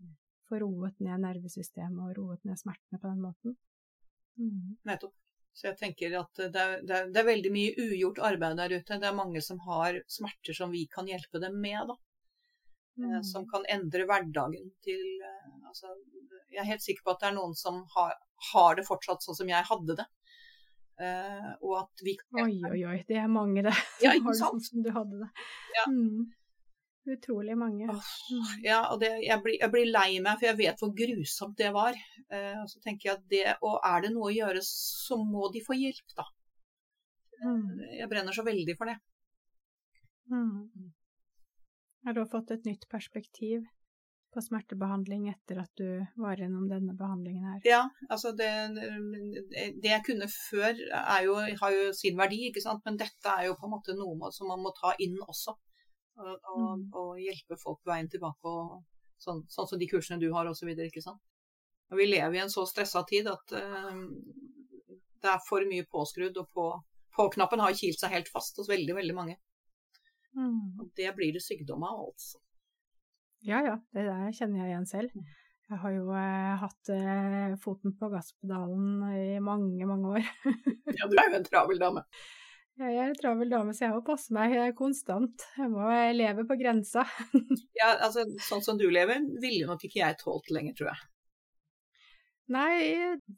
Få 0.46 0.60
roet 0.62 0.98
ned 1.02 1.22
nervesystemet 1.24 2.02
og 2.04 2.18
roet 2.18 2.42
ned 2.46 2.58
smertene 2.60 3.00
på 3.00 3.08
den 3.10 3.22
måten. 3.22 3.56
Mm. 4.38 4.76
Nettopp. 4.86 5.14
Så 5.56 5.70
jeg 5.70 5.78
tenker 5.80 6.18
at 6.18 6.36
det 6.36 6.60
er, 6.60 6.82
det, 6.84 6.96
er, 6.96 7.06
det 7.08 7.20
er, 7.22 7.28
veldig 7.30 7.50
mye 7.54 7.84
ugjort 7.86 8.18
arbeid 8.28 8.58
der 8.60 8.74
ute. 8.76 8.98
Det 9.00 9.08
er 9.08 9.16
mange 9.16 9.40
som 9.44 9.60
har 9.64 10.02
smerter 10.12 10.56
som 10.58 10.74
vi 10.74 10.82
kan 10.92 11.08
hjelpe 11.08 11.40
dem 11.40 11.56
med, 11.62 11.78
da. 11.88 11.96
Eh, 13.00 13.14
mm. 13.14 13.24
Som 13.24 13.46
kan 13.48 13.64
endre 13.72 14.04
hverdagen 14.08 14.68
til 14.84 15.00
eh, 15.24 15.54
altså, 15.68 15.94
Jeg 16.52 16.60
er 16.60 16.70
helt 16.74 16.84
sikker 16.84 17.06
på 17.06 17.14
at 17.14 17.24
det 17.24 17.30
er 17.30 17.38
noen 17.38 17.56
som 17.56 17.80
har, 17.96 18.12
har 18.52 18.76
det 18.76 18.84
fortsatt 18.84 19.24
sånn 19.24 19.40
som 19.40 19.52
jeg 19.52 19.68
hadde 19.70 19.96
det. 20.02 20.06
Uh, 20.96 21.50
og 21.60 21.72
at 21.82 22.00
vi 22.00 22.14
Oi, 22.40 22.54
oi, 22.64 22.78
oi. 22.88 22.98
Det 23.04 23.18
er 23.20 23.28
mange, 23.28 23.60
det. 23.66 23.74
Ja, 24.00 24.12
har 24.16 24.32
det 24.32 24.38
sånn 24.38 24.62
som 24.64 24.84
du 24.84 24.88
hadde 24.94 25.24
det. 25.24 25.28
Ja. 25.76 25.88
Mm. 25.92 26.22
Utrolig 27.06 27.54
mange. 27.58 27.86
Oh, 27.92 28.06
ja, 28.64 28.80
og 28.90 28.98
det, 28.98 29.12
jeg, 29.22 29.38
blir, 29.44 29.54
jeg, 29.60 29.70
blir, 29.70 29.86
lei 29.94 30.18
meg, 30.18 30.40
for 30.40 30.48
jeg 30.48 30.58
vet 30.58 30.80
hvor 30.82 30.90
grusomt 30.98 31.54
det 31.60 31.70
var. 31.74 31.98
Eh, 32.26 32.56
og 32.58 32.66
så 32.70 32.82
tenker 32.82 33.08
jeg 33.10 33.18
at 33.20 33.28
det, 33.30 33.44
og 33.62 33.78
er 33.78 34.02
det 34.02 34.10
noe 34.14 34.32
å 34.32 34.34
gjøre, 34.34 34.62
så 34.66 35.20
må 35.20 35.46
de 35.54 35.62
få 35.62 35.76
hjelp, 35.78 36.16
da. 36.18 36.26
Mm. 37.44 37.84
Jeg 38.00 38.10
brenner 38.10 38.34
så 38.34 38.42
veldig 38.46 38.74
for 38.78 38.90
det. 38.90 38.96
Mm. 40.32 40.90
Har 42.06 42.16
du 42.16 42.24
fått 42.30 42.50
et 42.56 42.66
nytt 42.66 42.88
perspektiv 42.90 43.62
på 44.34 44.42
smertebehandling 44.42 45.28
etter 45.30 45.60
at 45.62 45.70
du 45.78 46.02
var 46.20 46.40
gjennom 46.42 46.66
denne 46.70 46.96
behandlingen 46.98 47.52
her? 47.52 47.60
Ja, 47.68 47.84
altså 48.08 48.34
det, 48.36 48.50
det 48.74 49.92
jeg 49.92 50.02
kunne 50.08 50.26
før 50.32 50.74
jo, 51.22 51.38
har 51.62 51.78
jo 51.78 51.86
sin 51.94 52.18
verdi, 52.18 52.48
ikke 52.50 52.64
sant. 52.66 52.82
Men 52.88 52.98
dette 52.98 53.30
er 53.30 53.46
jo 53.46 53.54
på 53.60 53.70
en 53.70 53.76
måte 53.78 53.94
noe 53.94 54.34
som 54.34 54.50
man 54.50 54.64
må 54.66 54.74
ta 54.74 54.96
inn 55.06 55.16
også 55.22 55.54
og, 56.16 56.34
og, 56.34 56.66
mm. 56.80 56.84
og, 56.92 57.10
hjelpe 57.20 57.58
folk 57.60 57.80
på 57.82 57.92
veien 57.92 58.12
tilbake 58.12 58.52
og, 58.52 58.84
Sånn, 59.16 59.38
sånn 59.48 59.64
som 59.64 59.78
de 59.80 59.86
kursene 59.88 60.20
du 60.20 60.26
har 60.34 60.44
osv. 60.44 60.68
vi 60.68 62.04
lever 62.04 62.34
i 62.36 62.40
en 62.42 62.50
så 62.52 62.66
stressa 62.68 63.00
tid 63.08 63.30
at 63.32 63.54
uh, 63.56 63.94
det 65.24 65.30
er 65.32 65.40
for 65.46 65.64
mye 65.64 65.86
påskrudd, 65.88 66.36
og 66.36 66.50
på, 66.52 66.66
på-knappen 67.16 67.62
har 67.64 67.78
kilt 67.78 67.96
seg 67.96 68.12
helt 68.12 68.28
fast 68.28 68.60
hos 68.60 68.68
veldig, 68.68 68.92
veldig 68.98 69.16
mange. 69.16 69.38
Mm. 70.36 70.76
Og 70.82 70.90
det 71.00 71.14
blir 71.16 71.32
det 71.32 71.42
sykdom 71.46 71.88
av, 71.88 72.04
altså. 72.10 72.42
Ja 73.46 73.62
ja, 73.64 73.76
det 73.96 74.06
der 74.08 74.32
kjenner 74.36 74.62
jeg 74.62 74.74
igjen 74.74 74.88
selv. 74.90 75.16
Mm. 75.16 75.34
Jeg 75.66 75.80
har 75.82 75.94
jo 75.96 76.10
eh, 76.14 76.52
hatt 76.60 76.90
eh, 76.94 77.54
foten 77.58 77.96
på 77.98 78.08
gasspedalen 78.12 79.00
i 79.18 79.38
mange, 79.42 79.88
mange 79.88 80.18
år. 80.18 80.28
ja, 80.98 81.08
du 81.10 81.16
er 81.16 81.32
jo 81.32 81.40
en 81.40 81.46
travel 81.48 81.80
dame. 81.82 82.04
Jeg 82.76 82.92
er 82.92 83.08
en 83.08 83.16
travel 83.16 83.48
dame, 83.48 83.72
så 83.72 83.86
jeg 83.86 83.94
må 83.94 84.02
passe 84.04 84.34
meg 84.36 84.54
konstant. 84.76 85.46
Jeg 85.56 85.70
må 85.72 85.86
leve 86.12 86.44
på 86.48 86.58
grensa. 86.60 87.06
ja, 87.80 87.94
altså 87.94 88.26
sånn 88.44 88.64
som 88.64 88.80
du 88.80 88.84
lever, 88.92 89.22
ville 89.40 89.68
nok 89.68 89.86
ikke 89.86 90.02
jeg 90.02 90.18
tålt 90.20 90.52
lenger, 90.52 90.76
tror 90.76 90.90
jeg. 90.92 91.06
Nei, 92.52 92.74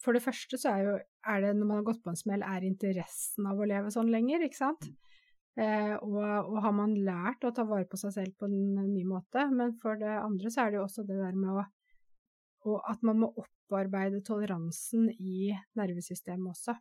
for 0.03 0.12
det 0.12 0.24
første 0.24 0.59
så 0.61 0.72
er 0.74 0.82
jo 0.84 0.97
er 1.28 1.45
det 1.45 1.53
når 1.57 1.68
man 1.68 1.78
har 1.80 1.86
gått 1.86 2.03
på 2.05 2.12
en 2.12 2.18
smell, 2.18 2.43
er 2.45 2.66
interessen 2.66 3.47
av 3.49 3.61
å 3.61 3.68
leve 3.68 3.93
sånn 3.95 4.11
lenger, 4.12 4.43
ikke 4.45 4.59
sant? 4.59 4.89
Eh, 5.59 5.95
og, 6.05 6.18
og, 6.18 6.59
har 6.62 6.74
man 6.76 6.93
lært 7.07 7.47
å 7.47 7.55
ta 7.55 7.64
vare 7.66 7.89
på 7.91 7.99
seg 7.99 8.14
selv 8.14 8.36
på 8.39 8.47
en 8.47 8.76
ny 8.91 9.03
måte. 9.09 9.47
Men 9.51 9.74
for 9.82 9.99
det 9.99 10.12
andre 10.18 10.53
så 10.55 10.64
er 10.64 10.74
det 10.74 10.80
jo 10.80 10.84
også 10.84 11.07
det 11.09 11.18
der 11.18 11.39
med 11.39 11.62
å 11.62 11.66
Og 12.68 12.82
at 12.91 13.03
man 13.07 13.20
må 13.22 13.28
opparbeide 13.39 14.18
toleransen 14.26 15.07
i 15.14 15.53
nervesystemet 15.78 16.51
også. 16.51 16.74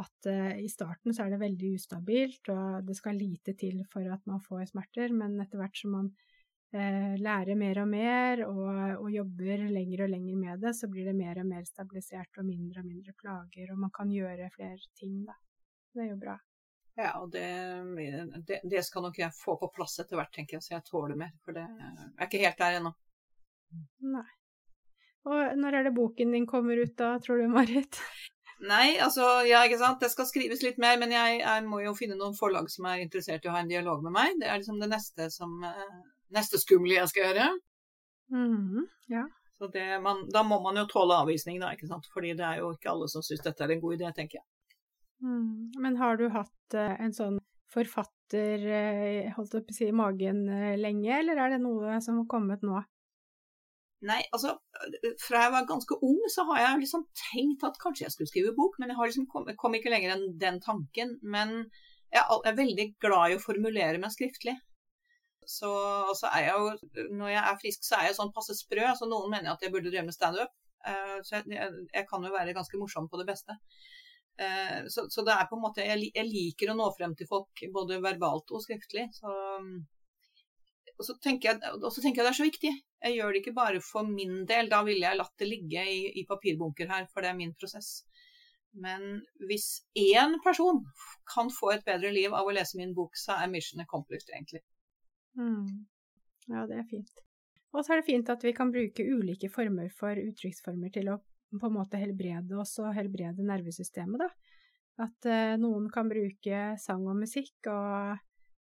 At 0.00 0.28
uh, 0.28 0.54
i 0.56 0.68
starten 0.72 1.12
så 1.12 1.26
er 1.26 1.34
det 1.34 1.42
veldig 1.42 1.74
ustabilt, 1.76 2.48
og 2.52 2.86
det 2.88 2.96
skal 2.96 3.18
lite 3.20 3.52
til 3.60 3.82
for 3.92 4.06
at 4.08 4.22
man 4.30 4.40
får 4.44 4.70
smerter, 4.70 5.12
men 5.12 5.36
etter 5.42 5.60
hvert 5.60 5.76
som 5.76 5.92
man 5.98 6.08
uh, 6.72 7.12
lærer 7.20 7.58
mer 7.60 7.82
og 7.82 7.90
mer 7.90 8.44
og, 8.46 8.70
og, 9.02 9.10
jobber 9.12 9.66
lenger 9.68 10.06
og 10.06 10.14
lenger 10.14 10.38
med 10.40 10.64
det, 10.64 10.72
så 10.78 10.88
blir 10.88 11.10
det 11.10 11.18
mer 11.18 11.42
og 11.42 11.50
mer 11.50 11.66
stabilisert 11.68 12.40
og 12.40 12.48
mindre 12.48 12.80
og 12.80 12.88
mindre 12.88 13.12
plager, 13.20 13.74
og 13.74 13.84
man 13.84 13.92
kan 13.92 14.14
gjøre 14.14 14.48
flere 14.56 14.80
ting, 14.96 15.20
da. 15.28 15.36
Det 15.92 16.06
er 16.06 16.10
jo 16.14 16.22
bra. 16.22 16.38
Ja, 16.96 17.12
og 17.22 17.30
det, 17.32 17.48
det, 18.48 18.60
det, 18.68 18.82
skal 18.84 19.04
nok 19.06 19.18
jeg 19.18 19.32
få 19.36 19.56
på 19.60 19.70
plass 19.72 19.98
etter 20.02 20.18
hvert, 20.18 20.32
tenker 20.34 20.58
jeg, 20.58 20.64
så 20.64 20.74
jeg 20.74 20.84
tåler 20.88 21.16
mer. 21.16 21.32
For 21.44 21.56
det 21.56 21.64
er 21.64 22.26
ikke 22.26 22.42
helt 22.42 22.60
der 22.60 22.78
ennå. 22.80 22.92
Nei. 24.12 24.28
Og 25.28 25.56
når 25.56 25.78
er 25.78 25.86
det 25.86 25.94
boken 25.96 26.34
din 26.34 26.48
kommer 26.50 26.80
ut 26.82 26.94
da, 26.98 27.14
tror 27.22 27.40
du, 27.40 27.46
Marit? 27.52 28.00
Nei, 28.62 28.94
altså, 29.02 29.24
ja, 29.42 29.64
ikke 29.66 29.80
sant. 29.80 29.98
Det 30.02 30.12
skal 30.12 30.28
skrives 30.28 30.62
litt 30.62 30.78
mer, 30.82 30.94
men 31.00 31.10
jeg, 31.14 31.40
jeg, 31.40 31.64
må 31.66 31.80
jo 31.82 31.96
finne 31.98 32.14
noen 32.18 32.36
forlag 32.38 32.68
som 32.70 32.86
er 32.86 33.02
interessert 33.02 33.42
i 33.42 33.50
å 33.50 33.54
ha 33.56 33.62
en 33.64 33.70
dialog 33.70 34.04
med 34.04 34.14
meg. 34.14 34.36
Det 34.38 34.48
er 34.48 34.60
liksom 34.60 34.78
det 34.82 34.90
neste 34.92 35.30
som 35.34 35.62
eh, 35.66 36.00
Neste 36.32 36.56
skumle 36.56 36.94
jeg 36.94 37.08
skal 37.10 37.26
gjøre. 37.26 37.46
Mm, 38.32 38.86
ja. 39.12 39.26
Så 39.60 39.66
det, 39.74 39.82
man, 40.00 40.22
da 40.32 40.40
må 40.48 40.56
man 40.64 40.78
jo 40.80 40.86
tåle 40.88 41.18
avvisning, 41.20 41.58
da, 41.60 41.74
ikke 41.76 41.90
sant. 41.90 42.06
Fordi 42.14 42.30
det 42.38 42.46
er 42.48 42.62
jo 42.62 42.70
ikke 42.72 42.88
alle 42.94 43.08
som 43.12 43.20
syns 43.26 43.42
dette 43.44 43.66
er 43.66 43.74
en 43.74 43.82
god 43.82 43.98
idé, 43.98 44.08
tenker 44.16 44.38
jeg. 44.38 44.46
Mm. 45.20 45.74
Men 45.84 45.98
har 46.00 46.16
du 46.16 46.24
hatt 46.32 46.78
uh, 46.78 46.94
en 47.04 47.12
sånn 47.12 47.36
forfatter, 47.74 48.64
uh, 48.64 49.28
holdt 49.36 49.58
jeg 49.58 49.66
på 49.68 49.76
å 49.76 49.76
si, 49.76 49.90
i 49.92 49.98
magen 50.00 50.40
lenge, 50.80 51.12
eller 51.18 51.42
er 51.44 51.52
det 51.52 51.60
noe 51.66 52.00
som 52.00 52.22
har 52.22 52.30
kommet 52.32 52.64
nå? 52.64 52.80
Nei, 54.02 54.18
altså 54.34 54.56
fra 55.22 55.44
jeg 55.44 55.52
var 55.54 55.68
ganske 55.68 55.96
ung, 56.02 56.18
så 56.32 56.42
har 56.48 56.58
jeg 56.58 56.82
liksom 56.82 57.04
tenkt 57.18 57.62
at 57.66 57.78
kanskje 57.82 58.08
jeg 58.08 58.14
skulle 58.16 58.30
skrive 58.32 58.54
bok, 58.56 58.74
men 58.82 58.90
jeg 58.90 58.98
har 58.98 59.10
liksom 59.10 59.28
kom, 59.30 59.46
kom 59.58 59.76
ikke 59.78 59.92
lenger 59.92 60.16
enn 60.16 60.24
den 60.40 60.58
tanken. 60.64 61.14
Men 61.22 61.54
jeg 62.12 62.22
er 62.50 62.58
veldig 62.58 62.88
glad 63.02 63.32
i 63.32 63.38
å 63.38 63.42
formulere 63.42 64.00
meg 64.02 64.14
skriftlig. 64.14 64.56
Så, 65.46 65.70
og 65.70 66.14
så 66.18 66.30
er 66.34 66.48
jeg 66.48 66.58
jo, 66.58 67.06
når 67.18 67.32
jeg 67.32 67.42
er 67.42 67.62
frisk, 67.62 67.86
så 67.86 67.98
er 67.98 68.08
jeg 68.08 68.18
sånn 68.18 68.34
passe 68.34 68.56
sprø. 68.58 68.90
så 68.98 69.08
Noen 69.10 69.30
mener 69.32 69.54
at 69.54 69.62
jeg 69.62 69.74
burde 69.74 69.90
drive 69.90 70.06
med 70.08 70.16
standup. 70.16 70.52
Så 71.22 71.38
jeg, 71.38 71.46
jeg, 71.54 71.82
jeg, 71.94 72.06
kan 72.10 72.24
jo 72.26 72.34
være 72.34 72.54
ganske 72.56 72.78
morsom 72.78 73.08
på 73.10 73.20
det 73.20 73.28
beste. 73.30 73.54
Uh, 74.40 74.88
så, 74.90 75.04
så, 75.12 75.22
det 75.26 75.34
er 75.34 75.46
på 75.50 75.58
en 75.58 75.62
måte 75.62 75.84
jeg, 75.84 76.08
jeg, 76.08 76.24
liker 76.24 76.70
å 76.72 76.76
nå 76.78 76.86
frem 76.96 77.12
til 77.18 77.28
folk 77.28 77.62
både 77.74 78.00
verbalt 78.02 78.50
og 78.54 78.64
skriftlig. 78.64 79.06
Så, 79.14 79.30
og, 80.98 81.04
så 81.06 81.16
jeg, 81.24 81.58
og, 81.74 81.88
så 81.92 82.02
tenker 82.02 82.22
jeg, 82.22 82.26
det 82.26 82.30
er 82.30 82.38
så 82.38 82.46
viktig. 82.46 82.72
Jeg 83.02 83.16
gjør 83.16 83.32
det 83.32 83.42
ikke 83.42 83.56
bare 83.56 83.80
for 83.84 84.06
min 84.08 84.42
del. 84.48 84.70
Da 84.70 84.82
ville 84.86 85.06
jeg 85.06 85.18
latt 85.18 85.34
det 85.40 85.48
ligge 85.48 85.84
i, 85.88 86.00
i 86.20 86.26
papirbunker 86.28 86.90
her, 86.90 87.08
for 87.12 87.24
det 87.24 87.32
er 87.32 87.38
min 87.38 87.54
prosess. 87.58 88.02
Men 88.72 89.20
hvis 89.48 89.82
én 89.98 90.38
person 90.44 90.80
kan 91.28 91.50
få 91.52 91.74
et 91.74 91.84
bedre 91.84 92.12
liv 92.14 92.32
av 92.32 92.48
å 92.48 92.54
lese 92.54 92.78
min 92.80 92.94
bok, 92.96 93.18
så 93.18 93.36
er 93.40 93.50
mission 93.52 93.82
accomplished, 93.84 94.30
egentlig. 94.32 94.62
Mm. 95.36 95.84
Ja, 96.52 96.64
det 96.68 96.80
er 96.80 96.88
fint. 96.88 97.12
Og 97.72 97.84
så 97.84 97.94
er 97.94 98.00
det 98.00 98.08
fint 98.08 98.32
at 98.32 98.42
vi 98.44 98.52
kan 98.56 98.72
bruke 98.72 99.04
ulike 99.04 99.50
former 99.52 99.92
for 99.96 100.16
uttrykksformer 100.18 100.92
til 100.92 101.12
å 101.12 101.20
på 101.52 101.68
en 101.68 101.76
måte 101.76 102.00
helbrede 102.00 102.56
oss 102.56 102.78
og 102.80 102.94
helbrede 102.96 103.44
nervesystemet, 103.44 104.22
da. 104.22 104.28
At 105.04 105.28
eh, 105.28 105.54
noen 105.60 105.88
kan 105.92 106.08
bruke 106.08 106.60
sang 106.80 107.04
og 107.08 107.18
musikk, 107.20 107.54
og 107.68 108.16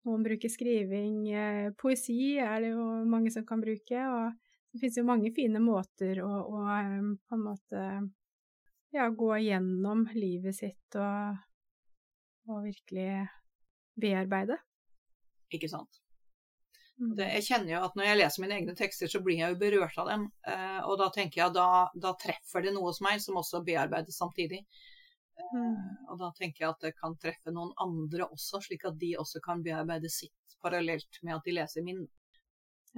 noen 0.09 0.25
bruker 0.27 0.51
skriving. 0.53 1.19
Eh, 1.31 1.69
poesi 1.79 2.37
er 2.43 2.65
det 2.65 2.73
jo 2.75 2.87
mange 3.09 3.33
som 3.35 3.47
kan 3.47 3.63
bruke, 3.63 4.07
og 4.09 4.33
det 4.73 4.83
finnes 4.83 4.99
jo 4.99 5.07
mange 5.07 5.33
fine 5.37 5.63
måter 5.63 6.23
å, 6.25 6.33
å 6.49 6.65
eh, 6.79 6.99
på 7.29 7.39
en 7.39 7.47
måte 7.47 7.87
ja, 8.93 9.09
gå 9.09 9.33
gjennom 9.47 10.07
livet 10.17 10.57
sitt 10.57 11.01
og, 11.01 11.43
og 12.51 12.65
virkelig 12.67 13.27
bearbeide. 14.01 14.59
Ikke 15.53 15.71
sant. 15.71 16.01
Det, 17.03 17.27
jeg 17.39 17.45
kjenner 17.49 17.73
jo 17.73 17.85
at 17.87 17.97
når 17.99 18.07
jeg 18.07 18.19
leser 18.21 18.43
mine 18.45 18.57
egne 18.61 18.75
tekster, 18.79 19.11
så 19.11 19.21
blir 19.25 19.41
jeg 19.41 19.55
jo 19.55 19.61
berørt 19.61 19.97
av 19.99 20.11
dem. 20.13 20.27
Eh, 20.49 20.81
og 20.87 20.99
da 21.01 21.09
tenker 21.15 21.43
jeg 21.43 21.55
da, 21.57 21.69
da 21.99 22.13
treffer 22.21 22.65
det 22.65 22.75
noe 22.77 22.91
hos 22.91 23.01
meg 23.05 23.23
som 23.25 23.41
også 23.41 23.63
bearbeides 23.67 24.21
samtidig. 24.21 24.63
Eh, 25.41 25.57
mm. 25.57 26.09
Og 26.13 26.21
da 26.21 26.31
tenker 26.37 26.65
jeg 26.65 26.75
at 26.75 26.87
det 26.87 26.95
kan 26.99 27.17
treffe 27.21 27.55
noen 27.55 27.73
andre 27.83 28.29
også, 28.29 28.63
slik 28.67 28.87
at 28.89 28.99
de 29.01 29.15
også 29.21 29.43
kan 29.45 29.65
bearbeide 29.65 30.11
sitt 30.13 30.57
parallelt 30.63 31.21
med 31.23 31.37
at 31.39 31.49
de 31.49 31.57
leser 31.57 31.87
min. 31.87 32.05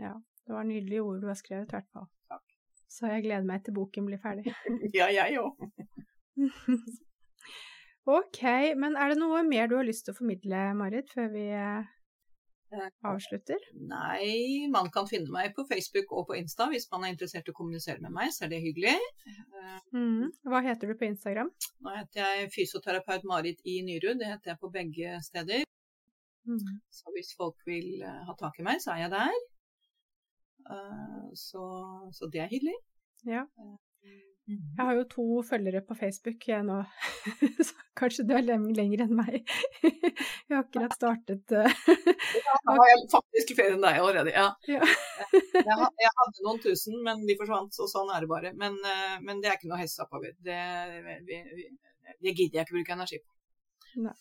Ja, 0.01 0.15
det 0.47 0.57
var 0.57 0.67
nydelige 0.69 1.03
ord 1.03 1.23
du 1.23 1.31
har 1.31 1.39
skrevet, 1.39 1.71
i 1.71 1.77
hvert 1.79 1.91
fall. 1.95 2.09
Takk. 2.33 2.57
Så 2.91 3.11
jeg 3.11 3.25
gleder 3.27 3.49
meg 3.49 3.65
til 3.65 3.77
boken 3.77 4.09
blir 4.11 4.21
ferdig. 4.23 4.53
ja, 4.99 5.09
jeg 5.15 5.41
òg. 5.41 5.65
ok, 8.19 8.43
men 8.81 8.99
er 9.01 9.15
det 9.15 9.21
noe 9.23 9.43
mer 9.47 9.71
du 9.71 9.79
har 9.79 9.87
lyst 9.87 10.09
til 10.09 10.15
å 10.15 10.19
formidle, 10.19 10.67
Marit, 10.79 11.13
før 11.15 11.31
vi 11.33 11.47
eh, 11.55 11.94
avslutter? 13.07 13.61
Nei, 13.91 14.67
man 14.73 14.91
kan 14.95 15.09
finne 15.11 15.33
meg 15.35 15.55
på 15.57 15.67
Facebook 15.69 16.13
og 16.15 16.29
på 16.31 16.39
Insta 16.39 16.69
hvis 16.73 16.89
man 16.93 17.05
er 17.05 17.15
interessert 17.15 17.49
i 17.49 17.55
å 17.55 17.57
kommunisere 17.57 18.03
med 18.05 18.15
meg, 18.15 18.33
så 18.35 18.47
er 18.47 18.55
det 18.55 18.63
hyggelig. 18.65 18.97
Mm. 19.95 20.33
Hva 20.51 20.63
heter 20.67 20.91
du 20.91 20.99
på 20.99 21.09
Instagram? 21.09 21.53
Nå 21.85 21.95
heter 21.99 22.23
jeg 22.23 22.53
fysioterapeut 22.55 23.27
Marit 23.29 23.63
i 23.69 23.81
Nyrud. 23.87 24.19
Det 24.21 24.31
heter 24.33 24.55
jeg 24.55 24.63
på 24.63 24.73
begge 24.75 25.17
steder. 25.27 25.65
Mm. 26.45 26.81
Så 26.93 27.15
hvis 27.15 27.33
folk 27.39 27.61
vil 27.69 28.03
eh, 28.05 28.23
ha 28.29 28.35
tak 28.41 28.59
i 28.61 28.67
meg, 28.67 28.83
så 28.85 28.93
er 28.95 29.07
jeg 29.07 29.15
der. 29.15 29.39
Eh, 30.75 31.27
så, 31.41 31.65
så 32.13 32.29
det 32.33 32.45
er 32.45 32.53
hyggelig. 32.53 32.77
Ja. 33.25 33.47
Eh, 34.45 34.55
Mhm. 34.55 34.75
Jeg 34.77 34.85
har 34.85 34.97
jo 34.99 35.05
to 35.09 35.25
følgere 35.43 35.81
på 35.81 35.95
Facebook 35.97 36.43
jeg 36.49 36.65
nå, 36.67 36.83
så 37.67 37.85
kanskje 37.97 38.27
du 38.29 38.35
er 38.37 38.45
lenger 38.45 39.05
enn 39.07 39.15
meg. 39.17 39.39
Jeg 40.49 40.53
har 40.53 40.65
akkurat 40.67 40.93
startet 40.93 41.55
uh... 41.57 41.65
Ja, 41.65 42.57
da 42.67 42.75
har 42.77 42.91
jeg 42.91 43.07
faktisk 43.13 43.55
flere 43.57 43.79
enn 43.79 43.85
deg 43.85 43.97
allerede, 44.03 44.35
ja. 44.35 44.51
ja. 44.69 44.83
jeg, 44.85 45.65
jeg, 45.65 46.13
hadde 46.19 46.45
noen 46.45 46.61
tusen, 46.61 46.99
men 47.07 47.25
de 47.25 47.39
forsvant, 47.41 47.73
så 47.73 47.89
sånn 47.89 48.13
er 48.13 48.27
det 48.27 48.29
bare. 48.29 48.53
Men, 48.61 48.77
uh, 48.85 49.17
men 49.25 49.41
det 49.41 49.49
er 49.49 49.57
ikke 49.57 49.71
noe 49.73 49.81
over. 50.05 50.37
Det, 50.45 50.61
det, 51.31 51.41
det 52.21 52.35
gidder 52.35 52.61
jeg 52.61 52.67
ikke 52.67 52.77
bruke 52.77 52.97
energi 52.99 53.23
på. 53.25 53.31
Nei. 54.05 54.17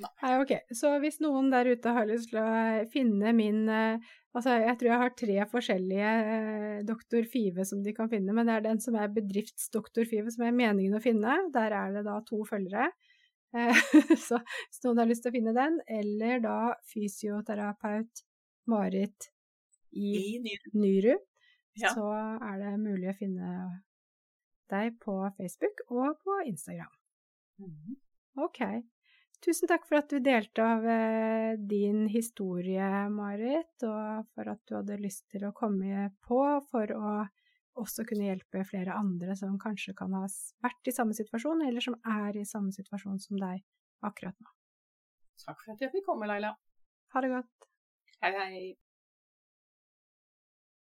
Nei, 0.00 0.32
ok. 0.40 0.52
Så 0.72 0.94
hvis 1.02 1.18
noen 1.20 1.50
der 1.52 1.68
ute 1.74 1.92
har 1.92 2.08
lyst 2.08 2.30
til 2.32 2.40
å 2.40 2.84
finne 2.92 3.34
min 3.36 3.66
uh, 3.68 4.12
Altså, 4.32 4.54
jeg 4.62 4.78
tror 4.80 4.88
jeg 4.88 5.00
har 5.02 5.10
tre 5.20 5.34
forskjellige 5.50 6.12
eh, 6.34 6.76
doktor 6.88 7.26
Five 7.28 7.66
som 7.68 7.82
de 7.84 7.92
kan 7.92 8.08
finne, 8.08 8.32
men 8.32 8.48
det 8.48 8.54
er 8.54 8.62
den 8.64 8.78
som 8.80 8.96
er 8.96 9.10
bedriftsdoktor 9.12 10.06
Five 10.08 10.32
som 10.32 10.46
er 10.46 10.54
meningen 10.56 10.96
å 10.96 11.02
finne. 11.04 11.34
Der 11.52 11.74
er 11.76 11.92
det 11.92 12.06
da 12.06 12.14
to 12.24 12.38
følgere. 12.48 12.86
Eh, 13.52 13.82
så 14.26 14.38
hvis 14.40 14.80
noen 14.86 15.02
har 15.02 15.10
lyst 15.10 15.26
til 15.26 15.34
å 15.34 15.36
finne 15.36 15.52
den, 15.56 15.76
eller 15.84 16.40
da 16.44 16.56
fysioterapeut 16.88 18.24
Marit 18.72 19.28
i, 19.92 20.14
I 20.40 20.56
Nyru, 20.80 21.12
ja. 21.76 21.92
så 21.92 22.08
er 22.16 22.56
det 22.62 22.72
mulig 22.80 23.12
å 23.12 23.18
finne 23.18 23.52
deg 24.72 24.96
på 25.02 25.18
Facebook 25.36 25.84
og 25.90 26.16
på 26.24 26.40
Instagram. 26.48 26.96
Mm. 27.60 28.00
Ok. 28.48 28.64
Tusen 29.42 29.66
takk 29.66 29.88
for 29.88 29.98
at 29.98 30.10
du 30.12 30.20
delte 30.22 30.62
av 30.62 30.84
eh, 30.86 31.52
din 31.58 32.04
historie, 32.10 32.86
Marit, 33.10 33.74
og 33.82 34.28
for 34.34 34.52
at 34.52 34.60
du 34.68 34.76
hadde 34.78 35.00
lyst 35.02 35.24
til 35.34 35.48
å 35.48 35.54
komme 35.56 36.10
på 36.22 36.42
for 36.68 36.92
å 36.94 37.14
også 37.80 38.04
kunne 38.06 38.28
hjelpe 38.28 38.62
flere 38.68 38.94
andre 38.94 39.34
som 39.38 39.56
kanskje 39.58 39.96
kan 39.98 40.14
ha 40.14 40.26
vært 40.62 40.90
i 40.90 40.94
samme 40.94 41.16
situasjon, 41.16 41.64
eller 41.66 41.82
som 41.82 41.96
er 42.20 42.38
i 42.38 42.46
samme 42.46 42.70
situasjon 42.74 43.18
som 43.22 43.40
deg 43.40 43.64
akkurat 44.06 44.36
nå. 44.38 44.54
Takk 45.42 45.58
for 45.64 45.74
at 45.74 45.82
jeg 45.82 45.94
fikk 45.96 46.06
komme, 46.06 46.30
Laila. 46.30 46.54
Ha 47.16 47.24
det 47.24 47.32
godt. 47.32 47.70
Hei, 48.22 48.30
hei. 48.36 48.64